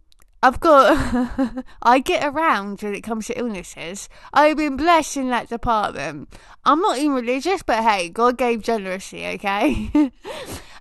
I've 0.42 0.60
got, 0.60 1.64
I 1.82 1.98
get 1.98 2.24
around 2.24 2.82
when 2.82 2.94
it 2.94 3.00
comes 3.00 3.26
to 3.26 3.38
illnesses. 3.38 4.08
I've 4.32 4.56
been 4.56 4.76
blessed 4.76 5.16
in 5.16 5.30
that 5.30 5.48
department. 5.48 6.32
I'm 6.64 6.80
not 6.80 6.98
even 6.98 7.12
religious, 7.12 7.62
but 7.62 7.82
hey, 7.82 8.10
God 8.10 8.38
gave 8.38 8.62
generously, 8.62 9.26
okay? 9.26 9.90
and 9.94 10.12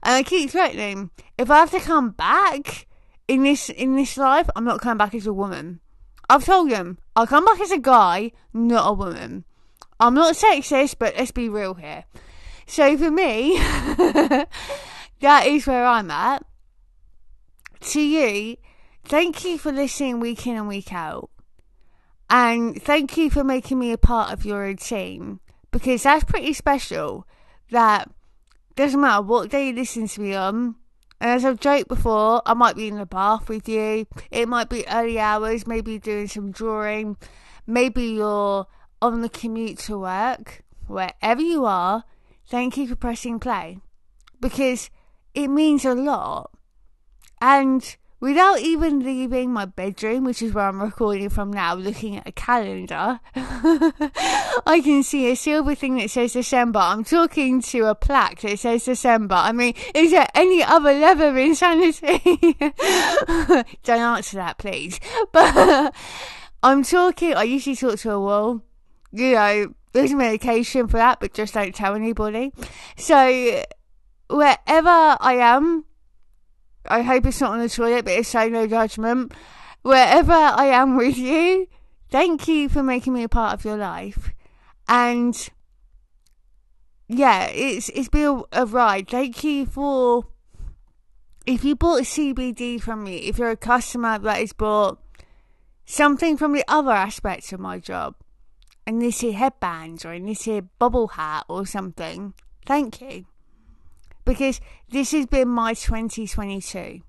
I 0.04 0.24
keep 0.24 0.52
threatening, 0.52 1.10
if 1.38 1.50
I 1.50 1.60
have 1.60 1.72
to 1.72 1.80
come 1.80 2.12
back 2.12 2.88
in 3.28 3.44
this 3.44 3.70
in 3.70 3.96
this 3.96 4.18
life, 4.18 4.50
I'm 4.56 4.66
not 4.66 4.82
coming 4.82 4.98
back 4.98 5.16
as 5.16 5.26
a 5.26 5.34
woman. 5.34 5.80
I've 6.30 6.46
told 6.46 6.70
them 6.70 6.98
I'll 7.16 7.28
come 7.28 7.46
back 7.46 7.60
as 7.60 7.72
a 7.72 7.80
guy, 7.80 8.32
not 8.54 8.90
a 8.90 8.94
woman. 8.94 9.46
I'm 10.00 10.14
not 10.14 10.36
sexist, 10.36 10.96
but 11.00 11.16
let's 11.18 11.32
be 11.32 11.50
real 11.50 11.76
here. 11.76 12.06
So 12.66 12.98
for 12.98 13.12
me, 13.12 13.58
that 15.20 15.46
is 15.46 15.68
where 15.68 15.86
I'm 15.86 16.12
at. 16.12 16.46
To 17.82 18.02
you, 18.02 18.58
thank 19.04 19.46
you 19.46 19.58
for 19.58 19.72
listening 19.72 20.20
week 20.20 20.48
in 20.48 20.58
and 20.58 20.68
week 20.68 20.92
out. 20.92 21.30
And 22.30 22.82
thank 22.82 23.18
you 23.18 23.30
for 23.30 23.44
making 23.44 23.78
me 23.78 23.92
a 23.92 23.98
part 23.98 24.34
of 24.34 24.46
your 24.46 24.62
routine 24.62 25.40
because 25.72 26.04
that's 26.04 26.24
pretty 26.24 26.54
special. 26.54 27.28
That 27.70 28.10
doesn't 28.76 29.00
matter 29.00 29.22
what 29.22 29.52
day 29.52 29.68
you 29.68 29.74
listen 29.74 30.08
to 30.08 30.22
me 30.22 30.34
on. 30.34 30.76
And 31.22 31.32
as 31.32 31.46
I've 31.46 31.60
joked 31.60 31.88
before, 31.88 32.42
I 32.46 32.54
might 32.54 32.76
be 32.76 32.88
in 32.88 32.98
the 32.98 33.06
bath 33.06 33.48
with 33.48 33.70
you. 33.70 34.08
It 34.32 34.50
might 34.50 34.70
be 34.70 34.88
early 34.88 35.20
hours, 35.20 35.68
maybe 35.68 36.00
doing 36.00 36.28
some 36.28 36.52
drawing. 36.52 37.18
Maybe 37.68 38.04
you're 38.06 38.68
on 39.02 39.22
the 39.22 39.30
commute 39.30 39.78
to 39.80 40.00
work. 40.00 40.64
Wherever 40.88 41.42
you 41.42 41.66
are, 41.66 42.04
thank 42.48 42.78
you 42.78 42.88
for 42.88 42.96
pressing 42.96 43.40
play 43.40 43.80
because 44.40 44.90
it 45.34 45.48
means 45.48 45.86
a 45.86 45.94
lot. 45.94 46.52
And 47.42 47.96
without 48.20 48.60
even 48.60 49.02
leaving 49.02 49.52
my 49.52 49.66
bedroom, 49.66 50.24
which 50.24 50.42
is 50.42 50.54
where 50.54 50.68
I'm 50.68 50.82
recording 50.82 51.30
from 51.30 51.52
now, 51.52 51.76
looking 51.76 52.18
at 52.18 52.28
a 52.28 52.32
calendar, 52.32 53.20
I 53.36 54.82
can 54.84 55.04
see 55.04 55.32
a 55.32 55.36
silver 55.36 55.76
thing 55.76 55.98
that 55.98 56.10
says 56.10 56.34
December. 56.34 56.80
I'm 56.80 57.04
talking 57.04 57.62
to 57.62 57.86
a 57.86 57.96
plaque 57.96 58.42
that 58.42 58.58
says 58.60 58.86
December. 58.86 59.36
I 59.36 59.52
mean, 59.52 59.76
is 59.94 60.12
there 60.12 60.28
any 60.34 60.64
other 60.64 60.94
level 60.94 61.30
of 61.30 61.38
insanity? 61.38 62.56
Don't 63.84 64.00
answer 64.00 64.38
that, 64.38 64.58
please. 64.58 65.00
But 65.32 65.94
I'm 66.64 66.84
talking, 66.84 67.36
I 67.36 67.44
usually 67.44 67.76
talk 67.76 68.00
to 68.00 68.12
a 68.12 68.20
wall. 68.20 68.62
You 69.12 69.34
know, 69.34 69.74
there's 69.96 70.14
medication 70.14 70.88
for 70.88 70.98
that, 70.98 71.20
but 71.20 71.34
just 71.34 71.54
don't 71.54 71.74
tell 71.74 71.96
anybody. 71.96 72.52
So, 72.98 73.64
wherever 74.30 74.90
I 75.20 75.38
am, 75.40 75.86
I 76.88 77.02
hope 77.02 77.26
it's 77.26 77.42
not 77.42 77.52
on 77.52 77.60
the 77.60 77.70
toilet, 77.70 78.06
but 78.06 78.14
if 78.14 78.28
so, 78.28 78.48
no 78.50 78.68
judgment. 78.68 79.34
Wherever 79.82 80.34
I 80.34 80.66
am 80.66 80.98
with 80.98 81.18
you, 81.18 81.68
thank 82.10 82.48
you 82.48 82.70
for 82.70 82.84
making 82.84 83.14
me 83.14 83.24
a 83.24 83.30
part 83.30 83.54
of 83.54 83.66
your 83.66 83.78
life. 83.78 84.32
And 84.88 85.50
yeah, 87.08 87.46
it's 87.46 87.90
it's 87.90 88.10
been 88.10 88.44
a, 88.52 88.66
ride. 88.66 89.08
Thank 89.08 89.44
you 89.44 89.66
for 89.66 90.26
if 91.46 91.64
you 91.64 91.76
bought 91.76 92.02
CBD 92.02 92.82
from 92.82 93.04
me, 93.04 93.18
if 93.18 93.38
you're 93.38 93.52
a 93.52 93.58
customer 93.58 94.20
that 94.20 94.38
has 94.40 94.54
bought 94.54 95.00
something 95.86 96.36
from 96.36 96.54
the 96.54 96.66
other 96.68 96.92
aspects 96.92 97.54
of 97.54 97.60
my 97.60 97.80
job, 97.80 98.16
and 98.88 99.02
this 99.02 99.22
here 99.22 99.34
headbands 99.34 100.06
or 100.06 100.14
in 100.14 100.26
this 100.26 100.44
here 100.44 100.62
bubble 100.80 101.10
hat 101.10 101.46
or 101.48 101.66
something, 101.66 102.34
thank 102.66 103.02
you. 103.02 103.26
Because 104.24 104.60
this 104.90 105.12
has 105.12 105.26
been 105.26 105.48
my 105.48 105.74
2022. 105.74 107.02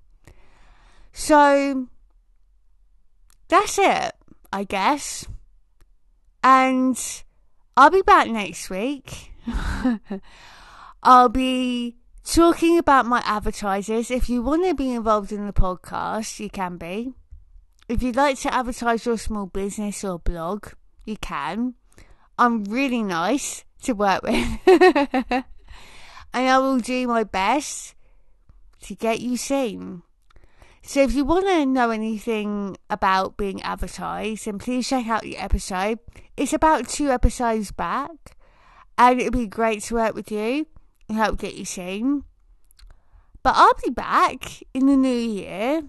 So 1.13 1.87
that's 3.47 3.77
it, 3.79 4.13
I 4.51 4.63
guess. 4.63 5.25
And 6.43 6.97
I'll 7.75 7.89
be 7.89 8.01
back 8.01 8.27
next 8.27 8.69
week. 8.69 9.31
I'll 11.03 11.29
be 11.29 11.95
talking 12.23 12.77
about 12.77 13.05
my 13.05 13.21
advertisers. 13.25 14.11
If 14.11 14.29
you 14.29 14.41
want 14.41 14.65
to 14.65 14.75
be 14.75 14.91
involved 14.91 15.31
in 15.31 15.45
the 15.45 15.53
podcast, 15.53 16.39
you 16.39 16.49
can 16.49 16.77
be. 16.77 17.13
If 17.87 18.03
you'd 18.03 18.15
like 18.15 18.37
to 18.39 18.53
advertise 18.53 19.05
your 19.05 19.17
small 19.17 19.45
business 19.45 20.03
or 20.03 20.19
blog, 20.19 20.67
you 21.07 21.17
can. 21.17 21.75
I'm 22.37 22.63
really 22.65 23.03
nice 23.03 23.63
to 23.83 23.93
work 23.93 24.23
with. 24.23 24.59
and 24.67 25.43
I 26.33 26.57
will 26.59 26.79
do 26.79 27.07
my 27.07 27.23
best 27.23 27.95
to 28.81 28.95
get 28.95 29.19
you 29.19 29.37
seen. 29.37 30.03
So 30.83 31.01
if 31.01 31.13
you 31.13 31.25
want 31.25 31.45
to 31.47 31.65
know 31.65 31.89
anything 31.89 32.77
about 32.89 33.35
being 33.35 33.61
advertised, 33.61 34.45
then 34.45 34.57
please 34.59 34.87
check 34.87 35.07
out 35.07 35.23
the 35.23 35.37
episode. 35.37 35.99
It's 36.37 36.53
about 36.53 36.87
two 36.87 37.09
episodes 37.09 37.71
back, 37.71 38.37
and 38.97 39.19
it'd 39.19 39.33
be 39.33 39.47
great 39.47 39.83
to 39.83 39.95
work 39.95 40.15
with 40.15 40.31
you 40.31 40.67
and 41.09 41.17
help 41.17 41.39
get 41.39 41.55
you 41.55 41.65
seen. 41.65 42.23
But 43.43 43.55
I'll 43.57 43.73
be 43.83 43.89
back 43.89 44.63
in 44.73 44.85
the 44.85 44.95
new 44.95 45.09
year 45.09 45.83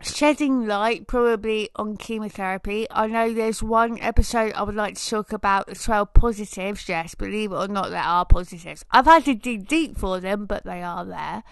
shedding 0.00 0.66
light 0.66 1.06
probably 1.06 1.70
on 1.76 1.96
chemotherapy. 1.96 2.86
I 2.90 3.06
know 3.06 3.32
there's 3.32 3.62
one 3.62 3.98
episode 4.00 4.52
I 4.52 4.62
would 4.62 4.74
like 4.74 4.96
to 4.96 5.10
talk 5.10 5.32
about 5.32 5.66
the 5.66 5.74
12 5.74 6.14
positives. 6.14 6.88
Yes, 6.88 7.14
believe 7.14 7.52
it 7.52 7.56
or 7.56 7.68
not, 7.68 7.90
there 7.90 8.02
are 8.02 8.24
positives. 8.24 8.84
I've 8.90 9.06
had 9.06 9.24
to 9.24 9.34
dig 9.34 9.66
deep 9.66 9.98
for 9.98 10.20
them, 10.20 10.46
but 10.46 10.64
they 10.64 10.82
are 10.82 11.04
there. 11.04 11.42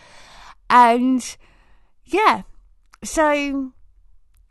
And 0.71 1.37
yeah, 2.05 2.43
so 3.03 3.33
even 3.33 3.73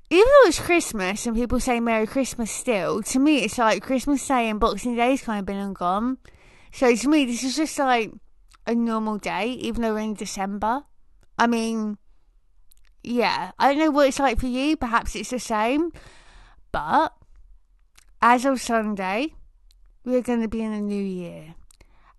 though 0.09 0.47
it's 0.47 0.59
Christmas 0.59 1.25
and 1.25 1.35
people 1.35 1.59
say 1.59 1.79
Merry 1.79 2.07
Christmas 2.07 2.51
still, 2.51 3.01
to 3.03 3.19
me 3.19 3.39
it's 3.39 3.57
like 3.57 3.81
Christmas 3.81 4.27
Day 4.27 4.49
and 4.49 4.59
Boxing 4.59 4.95
Day's 4.95 5.23
kind 5.23 5.39
of 5.39 5.45
been 5.45 5.57
and 5.57 5.75
gone. 5.75 6.17
So 6.71 6.93
to 6.93 7.07
me, 7.07 7.25
this 7.25 7.43
is 7.43 7.55
just 7.55 7.79
like 7.79 8.11
a 8.67 8.75
normal 8.75 9.17
day, 9.17 9.51
even 9.51 9.81
though 9.81 9.93
we're 9.93 9.99
in 9.99 10.13
December. 10.13 10.83
I 11.37 11.47
mean, 11.47 11.97
yeah, 13.07 13.51
I 13.59 13.69
don't 13.69 13.83
know 13.83 13.91
what 13.91 14.07
it's 14.07 14.19
like 14.19 14.39
for 14.39 14.47
you. 14.47 14.75
Perhaps 14.75 15.15
it's 15.15 15.29
the 15.29 15.39
same. 15.39 15.91
But 16.71 17.13
as 18.21 18.45
of 18.45 18.59
Sunday, 18.59 19.35
we're 20.03 20.21
going 20.21 20.41
to 20.41 20.47
be 20.47 20.61
in 20.61 20.73
a 20.73 20.81
new 20.81 21.03
year. 21.03 21.55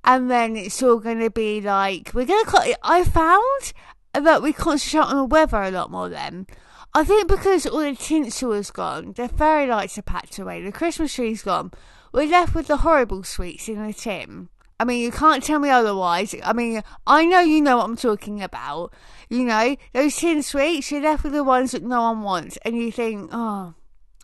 And 0.04 0.30
then 0.30 0.56
it's 0.56 0.82
all 0.82 0.98
going 0.98 1.20
to 1.20 1.30
be 1.30 1.60
like, 1.60 2.12
we're 2.14 2.26
going 2.26 2.44
to, 2.44 2.78
I 2.82 3.04
found 3.04 3.72
that 4.14 4.42
we 4.42 4.52
concentrate 4.52 5.10
on 5.10 5.16
the 5.16 5.24
weather 5.24 5.62
a 5.62 5.70
lot 5.70 5.90
more 5.90 6.08
then. 6.08 6.46
I 6.94 7.04
think 7.04 7.28
because 7.28 7.66
all 7.66 7.80
the 7.80 7.94
tinsel 7.94 8.52
is 8.52 8.70
gone, 8.70 9.12
the 9.12 9.28
fairy 9.28 9.66
lights 9.66 9.98
are 9.98 10.02
packed 10.02 10.38
away, 10.38 10.62
the 10.62 10.72
Christmas 10.72 11.14
tree's 11.14 11.42
gone, 11.42 11.72
we're 12.12 12.26
left 12.26 12.54
with 12.54 12.68
the 12.68 12.78
horrible 12.78 13.22
sweets 13.22 13.68
in 13.68 13.86
the 13.86 13.92
tin. 13.92 14.48
I 14.78 14.84
mean, 14.84 15.02
you 15.02 15.10
can't 15.10 15.42
tell 15.42 15.58
me 15.58 15.70
otherwise. 15.70 16.34
I 16.44 16.52
mean, 16.52 16.82
I 17.06 17.24
know 17.24 17.40
you 17.40 17.62
know 17.62 17.78
what 17.78 17.86
I'm 17.86 17.96
talking 17.96 18.42
about. 18.42 18.92
You 19.30 19.44
know, 19.44 19.76
those 19.94 20.16
tin 20.16 20.42
sweets, 20.42 20.90
you're 20.90 21.00
left 21.00 21.24
with 21.24 21.32
the 21.32 21.44
ones 21.44 21.72
that 21.72 21.82
no 21.82 22.02
one 22.02 22.22
wants. 22.22 22.58
And 22.58 22.76
you 22.76 22.92
think, 22.92 23.30
oh, 23.32 23.74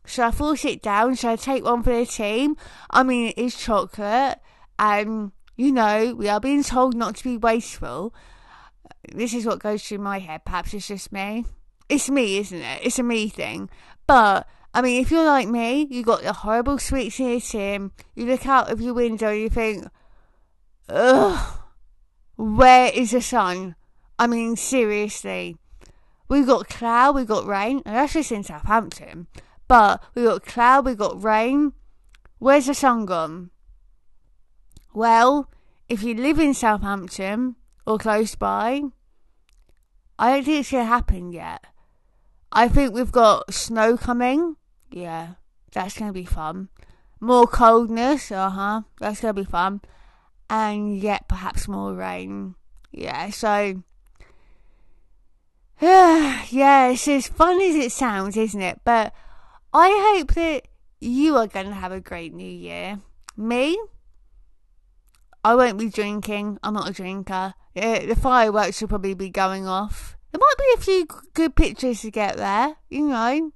should 0.05 0.25
I 0.25 0.31
force 0.31 0.65
it 0.65 0.83
down? 0.83 1.15
Should 1.15 1.31
I 1.31 1.37
take 1.37 1.65
one 1.65 1.83
for 1.83 1.97
the 1.97 2.05
team? 2.05 2.57
I 2.91 3.03
mean, 3.03 3.29
it 3.29 3.39
is 3.39 3.57
chocolate. 3.57 4.41
And, 4.79 5.33
you 5.57 5.73
know, 5.73 6.15
we 6.15 6.29
are 6.29 6.41
being 6.41 6.63
told 6.63 6.95
not 6.95 7.17
to 7.17 7.25
be 7.25 7.39
wasteful. 7.39 8.15
This 9.11 9.33
is 9.33 9.47
what 9.47 9.59
goes 9.59 9.83
through 9.83 9.99
my 9.99 10.19
head. 10.19 10.45
Perhaps 10.45 10.75
it's 10.75 10.89
just 10.89 11.13
me. 11.13 11.47
It's 11.89 12.11
me, 12.11 12.39
isn't 12.39 12.61
it? 12.61 12.81
It's 12.85 12.99
a 12.99 13.03
me 13.03 13.29
thing. 13.29 13.71
But 14.07 14.47
I 14.75 14.81
mean, 14.83 15.01
if 15.03 15.11
you're 15.11 15.25
like 15.25 15.49
me, 15.49 15.87
you 15.91 16.03
got 16.03 16.23
the 16.23 16.33
horrible 16.33 16.79
sweets 16.79 17.21
in 17.21 17.29
your 17.29 17.41
tin. 17.41 17.91
You 18.15 18.27
look 18.27 18.47
out 18.47 18.71
of 18.71 18.81
your 18.81 18.95
window, 18.95 19.29
and 19.29 19.41
you 19.41 19.51
think, 19.51 19.87
Ugh. 20.89 21.59
Where 22.37 22.91
is 22.93 23.13
the 23.13 23.21
sun? 23.21 23.77
I 24.19 24.27
mean, 24.27 24.57
seriously. 24.57 25.57
We've 26.29 26.47
got 26.47 26.69
cloud, 26.69 27.15
we've 27.15 27.27
got 27.27 27.47
rain, 27.47 27.83
and 27.85 27.95
that's 27.95 28.15
just 28.15 28.33
in 28.33 28.43
Southampton. 28.43 29.27
But 29.69 30.03
we've 30.15 30.25
got 30.25 30.45
cloud, 30.45 30.87
we've 30.87 30.97
got 30.97 31.23
rain. 31.23 31.73
Where's 32.39 32.67
the 32.67 32.75
sun 32.75 33.07
gone? 33.07 33.51
Well, 34.95 35.51
if 35.89 36.03
you 36.03 36.15
live 36.15 36.39
in 36.39 36.55
Southampton 36.55 37.57
or 37.87 37.99
close 37.99 38.35
by, 38.35 38.83
I 40.19 40.35
don't 40.35 40.45
think 40.45 40.61
it's 40.61 40.71
going 40.71 40.85
to 40.85 40.89
happen 40.89 41.33
yet. 41.33 41.65
I 42.51 42.69
think 42.69 42.93
we've 42.93 43.13
got 43.13 43.53
snow 43.55 43.97
coming. 43.97 44.57
Yeah, 44.91 45.35
that's 45.73 45.99
going 45.99 46.11
to 46.11 46.15
be 46.15 46.25
fun. 46.25 46.69
More 47.21 47.47
coldness. 47.47 48.31
Uh 48.31 48.51
huh. 48.51 48.83
That's 49.01 49.21
going 49.21 49.35
to 49.35 49.43
be 49.43 49.49
fun 49.49 49.81
and 50.53 50.99
yet 50.99 51.27
perhaps 51.29 51.67
more 51.67 51.95
rain. 51.95 52.55
Yeah, 52.93 53.31
so 53.31 53.83
yeah, 55.81 56.89
it's 56.89 57.09
as 57.09 57.27
fun 57.27 57.59
as 57.63 57.75
it 57.75 57.91
sounds, 57.91 58.37
isn't 58.37 58.61
it? 58.61 58.81
But 58.85 59.15
I 59.73 60.15
hope 60.19 60.35
that 60.35 60.69
you 61.01 61.37
are 61.39 61.47
going 61.47 61.69
to 61.69 61.75
have 61.75 61.91
a 61.91 62.01
great 62.01 62.35
new 62.35 62.45
year. 62.45 63.01
Me, 63.35 63.81
I 65.43 65.55
won't 65.55 65.79
be 65.79 65.89
drinking. 65.89 66.59
I'm 66.63 66.75
not 66.75 66.91
a 66.91 66.93
drinker. 66.93 67.55
Uh, 67.75 68.01
the 68.01 68.15
fireworks 68.15 68.83
will 68.83 68.89
probably 68.89 69.15
be 69.15 69.31
going 69.31 69.67
off. 69.67 70.19
There 70.33 70.39
might 70.39 70.59
be 70.59 70.75
a 70.77 70.83
few 70.83 71.07
good 71.33 71.57
pictures 71.57 72.03
to 72.03 72.11
get 72.11 72.37
there, 72.37 72.77
you 72.91 73.09
know. 73.09 73.53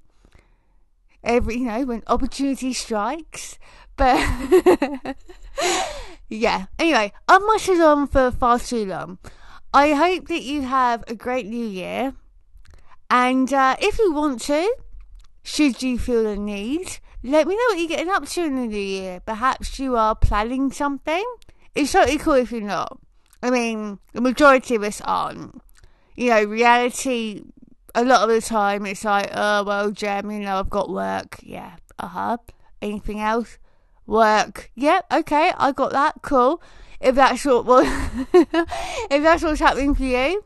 Every, 1.23 1.57
you 1.57 1.65
know, 1.65 1.85
when 1.85 2.01
opportunity 2.07 2.73
strikes. 2.73 3.59
But 3.97 4.17
yeah. 6.29 6.65
Anyway, 6.79 7.13
I've 7.27 7.41
mushed 7.41 7.69
on 7.69 8.07
for 8.07 8.31
far 8.31 8.59
too 8.59 8.85
long. 8.85 9.19
I 9.73 9.93
hope 9.93 10.27
that 10.27 10.43
you 10.43 10.63
have 10.63 11.03
a 11.07 11.15
great 11.15 11.45
new 11.45 11.65
year 11.65 12.13
And 13.09 13.51
uh, 13.53 13.75
if 13.79 13.99
you 13.99 14.13
want 14.13 14.41
to, 14.41 14.75
should 15.43 15.81
you 15.81 15.97
feel 15.97 16.23
the 16.23 16.35
need, 16.35 16.99
let 17.23 17.47
me 17.47 17.55
know 17.55 17.61
what 17.69 17.79
you're 17.79 17.87
getting 17.87 18.09
up 18.09 18.25
to 18.27 18.43
in 18.43 18.55
the 18.55 18.67
new 18.67 18.77
year. 18.77 19.19
Perhaps 19.21 19.79
you 19.79 19.95
are 19.95 20.15
planning 20.15 20.71
something. 20.71 21.23
It's 21.75 21.91
totally 21.93 22.17
cool 22.17 22.33
if 22.33 22.51
you're 22.51 22.61
not. 22.61 22.99
I 23.41 23.49
mean, 23.49 23.99
the 24.13 24.21
majority 24.21 24.75
of 24.75 24.83
us 24.83 25.01
aren't. 25.01 25.61
You 26.15 26.31
know, 26.31 26.43
reality, 26.43 27.43
a 27.95 28.03
lot 28.03 28.23
of 28.23 28.29
the 28.29 28.41
time, 28.41 28.85
it's 28.85 29.05
like, 29.05 29.29
oh, 29.33 29.63
well, 29.63 29.91
Gem, 29.91 30.31
you 30.31 30.39
know, 30.39 30.59
I've 30.59 30.69
got 30.69 30.89
work. 30.89 31.37
Yeah, 31.43 31.75
uh 31.99 32.07
huh. 32.07 32.37
Anything 32.81 33.21
else? 33.21 33.57
Work. 34.07 34.71
Yep, 34.75 35.05
yeah, 35.11 35.17
okay, 35.19 35.51
I 35.57 35.71
got 35.71 35.91
that. 35.91 36.21
Cool. 36.21 36.61
If 36.99 37.15
that's 37.15 37.45
what, 37.45 37.65
well, 37.65 37.83
if 38.33 39.23
that's 39.23 39.43
what's 39.43 39.59
happening 39.59 39.93
for 39.93 40.03
you, 40.03 40.43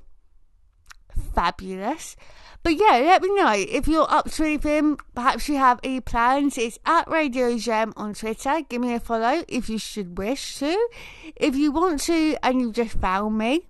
fabulous. 1.33 2.17
But 2.63 2.75
yeah, 2.75 3.01
let 3.05 3.23
me 3.23 3.33
know 3.35 3.53
if 3.55 3.87
you're 3.87 4.11
up 4.11 4.29
to 4.31 4.43
anything. 4.43 4.97
Perhaps 5.15 5.49
you 5.49 5.57
have 5.57 5.79
any 5.83 5.99
plans. 5.99 6.57
It's 6.57 6.77
at 6.85 7.07
Radio 7.09 7.57
Gem 7.57 7.93
on 7.97 8.13
Twitter. 8.13 8.61
Give 8.67 8.81
me 8.81 8.93
a 8.93 8.99
follow 8.99 9.43
if 9.47 9.69
you 9.69 9.79
should 9.79 10.17
wish 10.17 10.57
to. 10.57 10.89
If 11.35 11.55
you 11.55 11.71
want 11.71 12.01
to 12.01 12.37
and 12.43 12.61
you've 12.61 12.73
just 12.73 12.97
found 12.99 13.37
me 13.37 13.67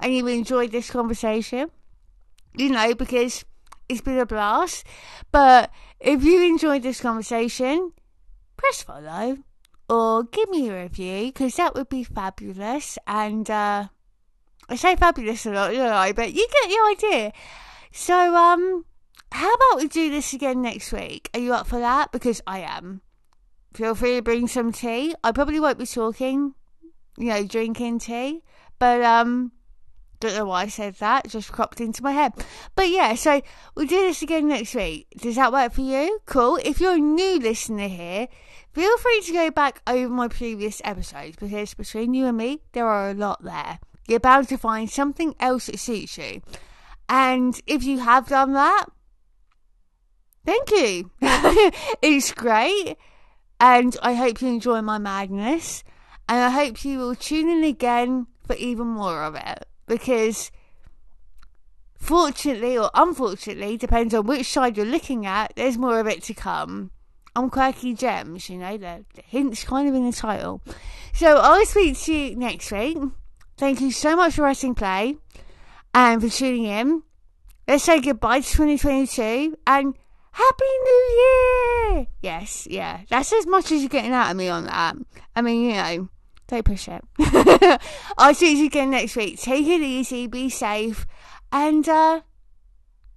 and 0.00 0.12
you've 0.12 0.26
enjoyed 0.26 0.72
this 0.72 0.90
conversation, 0.90 1.70
you 2.56 2.70
know, 2.70 2.94
because 2.94 3.44
it's 3.88 4.00
been 4.00 4.18
a 4.18 4.26
blast. 4.26 4.84
But 5.30 5.70
if 6.00 6.24
you 6.24 6.42
enjoyed 6.42 6.82
this 6.82 7.00
conversation, 7.00 7.92
press 8.62 8.82
follow 8.82 9.38
or 9.88 10.24
give 10.24 10.48
me 10.48 10.68
a 10.68 10.82
review 10.82 11.26
because 11.26 11.56
that 11.56 11.74
would 11.74 11.88
be 11.88 12.04
fabulous. 12.04 12.98
And 13.06 13.50
uh, 13.50 13.88
I 14.68 14.76
say 14.76 14.96
fabulous 14.96 15.44
a 15.46 15.50
lot, 15.50 15.72
don't 15.72 15.92
I? 15.92 16.12
But 16.12 16.32
you 16.32 16.46
get 16.46 16.68
the 16.70 17.08
idea. 17.08 17.32
So, 17.92 18.34
um, 18.34 18.84
how 19.32 19.52
about 19.52 19.82
we 19.82 19.88
do 19.88 20.10
this 20.10 20.32
again 20.32 20.62
next 20.62 20.92
week? 20.92 21.28
Are 21.34 21.40
you 21.40 21.52
up 21.52 21.66
for 21.66 21.78
that? 21.78 22.12
Because 22.12 22.40
I 22.46 22.60
am. 22.60 23.02
Feel 23.74 23.94
free 23.94 24.16
to 24.16 24.22
bring 24.22 24.48
some 24.48 24.72
tea. 24.72 25.14
I 25.24 25.32
probably 25.32 25.58
won't 25.58 25.78
be 25.78 25.86
talking, 25.86 26.54
you 27.18 27.26
know, 27.26 27.44
drinking 27.44 27.98
tea, 27.98 28.42
but 28.78 29.02
um, 29.02 29.52
don't 30.20 30.36
know 30.36 30.44
why 30.44 30.62
I 30.62 30.68
said 30.68 30.94
that. 30.96 31.28
Just 31.28 31.50
cropped 31.50 31.80
into 31.80 32.02
my 32.02 32.12
head. 32.12 32.32
But 32.76 32.88
yeah, 32.88 33.14
so 33.14 33.42
we'll 33.74 33.86
do 33.86 34.02
this 34.02 34.22
again 34.22 34.46
next 34.46 34.74
week. 34.74 35.08
Does 35.18 35.36
that 35.36 35.52
work 35.52 35.72
for 35.72 35.80
you? 35.80 36.20
Cool. 36.26 36.58
If 36.64 36.80
you're 36.80 36.94
a 36.94 36.98
new 36.98 37.40
listener 37.40 37.88
here, 37.88 38.28
feel 38.72 38.96
free 38.98 39.20
to 39.26 39.32
go 39.32 39.50
back 39.50 39.82
over 39.86 40.08
my 40.08 40.28
previous 40.28 40.80
episodes 40.84 41.36
because 41.36 41.74
between 41.74 42.14
you 42.14 42.26
and 42.26 42.36
me, 42.36 42.60
there 42.72 42.86
are 42.86 43.10
a 43.10 43.14
lot 43.14 43.42
there. 43.42 43.78
You're 44.08 44.20
bound 44.20 44.48
to 44.48 44.58
find 44.58 44.90
something 44.90 45.34
else 45.38 45.66
that 45.66 45.78
suits 45.78 46.18
you. 46.18 46.42
And 47.08 47.60
if 47.66 47.84
you 47.84 48.00
have 48.00 48.28
done 48.28 48.52
that, 48.54 48.86
thank 50.44 50.70
you. 50.70 51.10
it's 52.02 52.32
great. 52.32 52.96
And 53.60 53.96
I 54.02 54.14
hope 54.14 54.42
you 54.42 54.48
enjoy 54.48 54.82
my 54.82 54.98
madness. 54.98 55.84
And 56.28 56.38
I 56.38 56.50
hope 56.50 56.84
you 56.84 56.98
will 56.98 57.14
tune 57.14 57.48
in 57.48 57.64
again 57.64 58.26
for 58.46 58.56
even 58.56 58.86
more 58.86 59.22
of 59.22 59.34
it. 59.34 59.66
Because 59.86 60.50
fortunately 61.96 62.76
or 62.76 62.90
unfortunately, 62.94 63.76
depends 63.76 64.14
on 64.14 64.26
which 64.26 64.50
side 64.50 64.76
you're 64.76 64.86
looking 64.86 65.26
at, 65.26 65.52
there's 65.54 65.78
more 65.78 66.00
of 66.00 66.06
it 66.06 66.22
to 66.24 66.34
come. 66.34 66.90
I'm 67.34 67.48
quirky 67.48 67.94
gems, 67.94 68.50
you 68.50 68.58
know, 68.58 68.76
the, 68.76 69.04
the 69.14 69.22
hint's 69.22 69.64
kind 69.64 69.88
of 69.88 69.94
in 69.94 70.04
the 70.04 70.12
title. 70.12 70.60
So 71.14 71.36
I'll 71.36 71.64
speak 71.64 71.98
to 72.00 72.12
you 72.12 72.36
next 72.36 72.70
week. 72.70 72.98
Thank 73.56 73.80
you 73.80 73.90
so 73.90 74.16
much 74.16 74.34
for 74.34 74.42
writing 74.42 74.74
play 74.74 75.16
and 75.94 76.20
for 76.20 76.28
tuning 76.28 76.64
in. 76.64 77.02
Let's 77.66 77.84
say 77.84 78.00
goodbye 78.00 78.40
to 78.40 78.46
2022 78.46 79.56
and 79.66 79.94
Happy 80.32 80.64
New 80.84 81.92
Year! 81.92 82.06
Yes, 82.22 82.66
yeah, 82.68 83.00
that's 83.08 83.32
as 83.32 83.46
much 83.46 83.70
as 83.70 83.80
you're 83.80 83.88
getting 83.88 84.12
out 84.12 84.30
of 84.30 84.36
me 84.36 84.48
on 84.48 84.64
that. 84.64 84.96
I 85.36 85.42
mean, 85.42 85.70
you 85.70 85.74
know, 85.74 86.08
don't 86.48 86.64
push 86.64 86.88
it. 86.88 87.04
I'll 88.18 88.34
see 88.34 88.58
you 88.58 88.66
again 88.66 88.90
next 88.90 89.14
week. 89.14 89.38
Take 89.38 89.66
it 89.66 89.82
easy, 89.82 90.26
be 90.26 90.48
safe, 90.48 91.06
and 91.50 91.86
uh, 91.88 92.22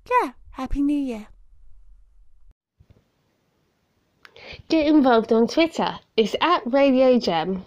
yeah, 0.09 0.31
Happy 0.51 0.81
New 0.81 0.97
Year. 0.97 1.27
Get 4.69 4.87
involved 4.87 5.33
on 5.33 5.47
Twitter. 5.47 5.99
It's 6.15 6.35
at 6.39 6.61
Radio 6.65 7.19
Gem. 7.19 7.65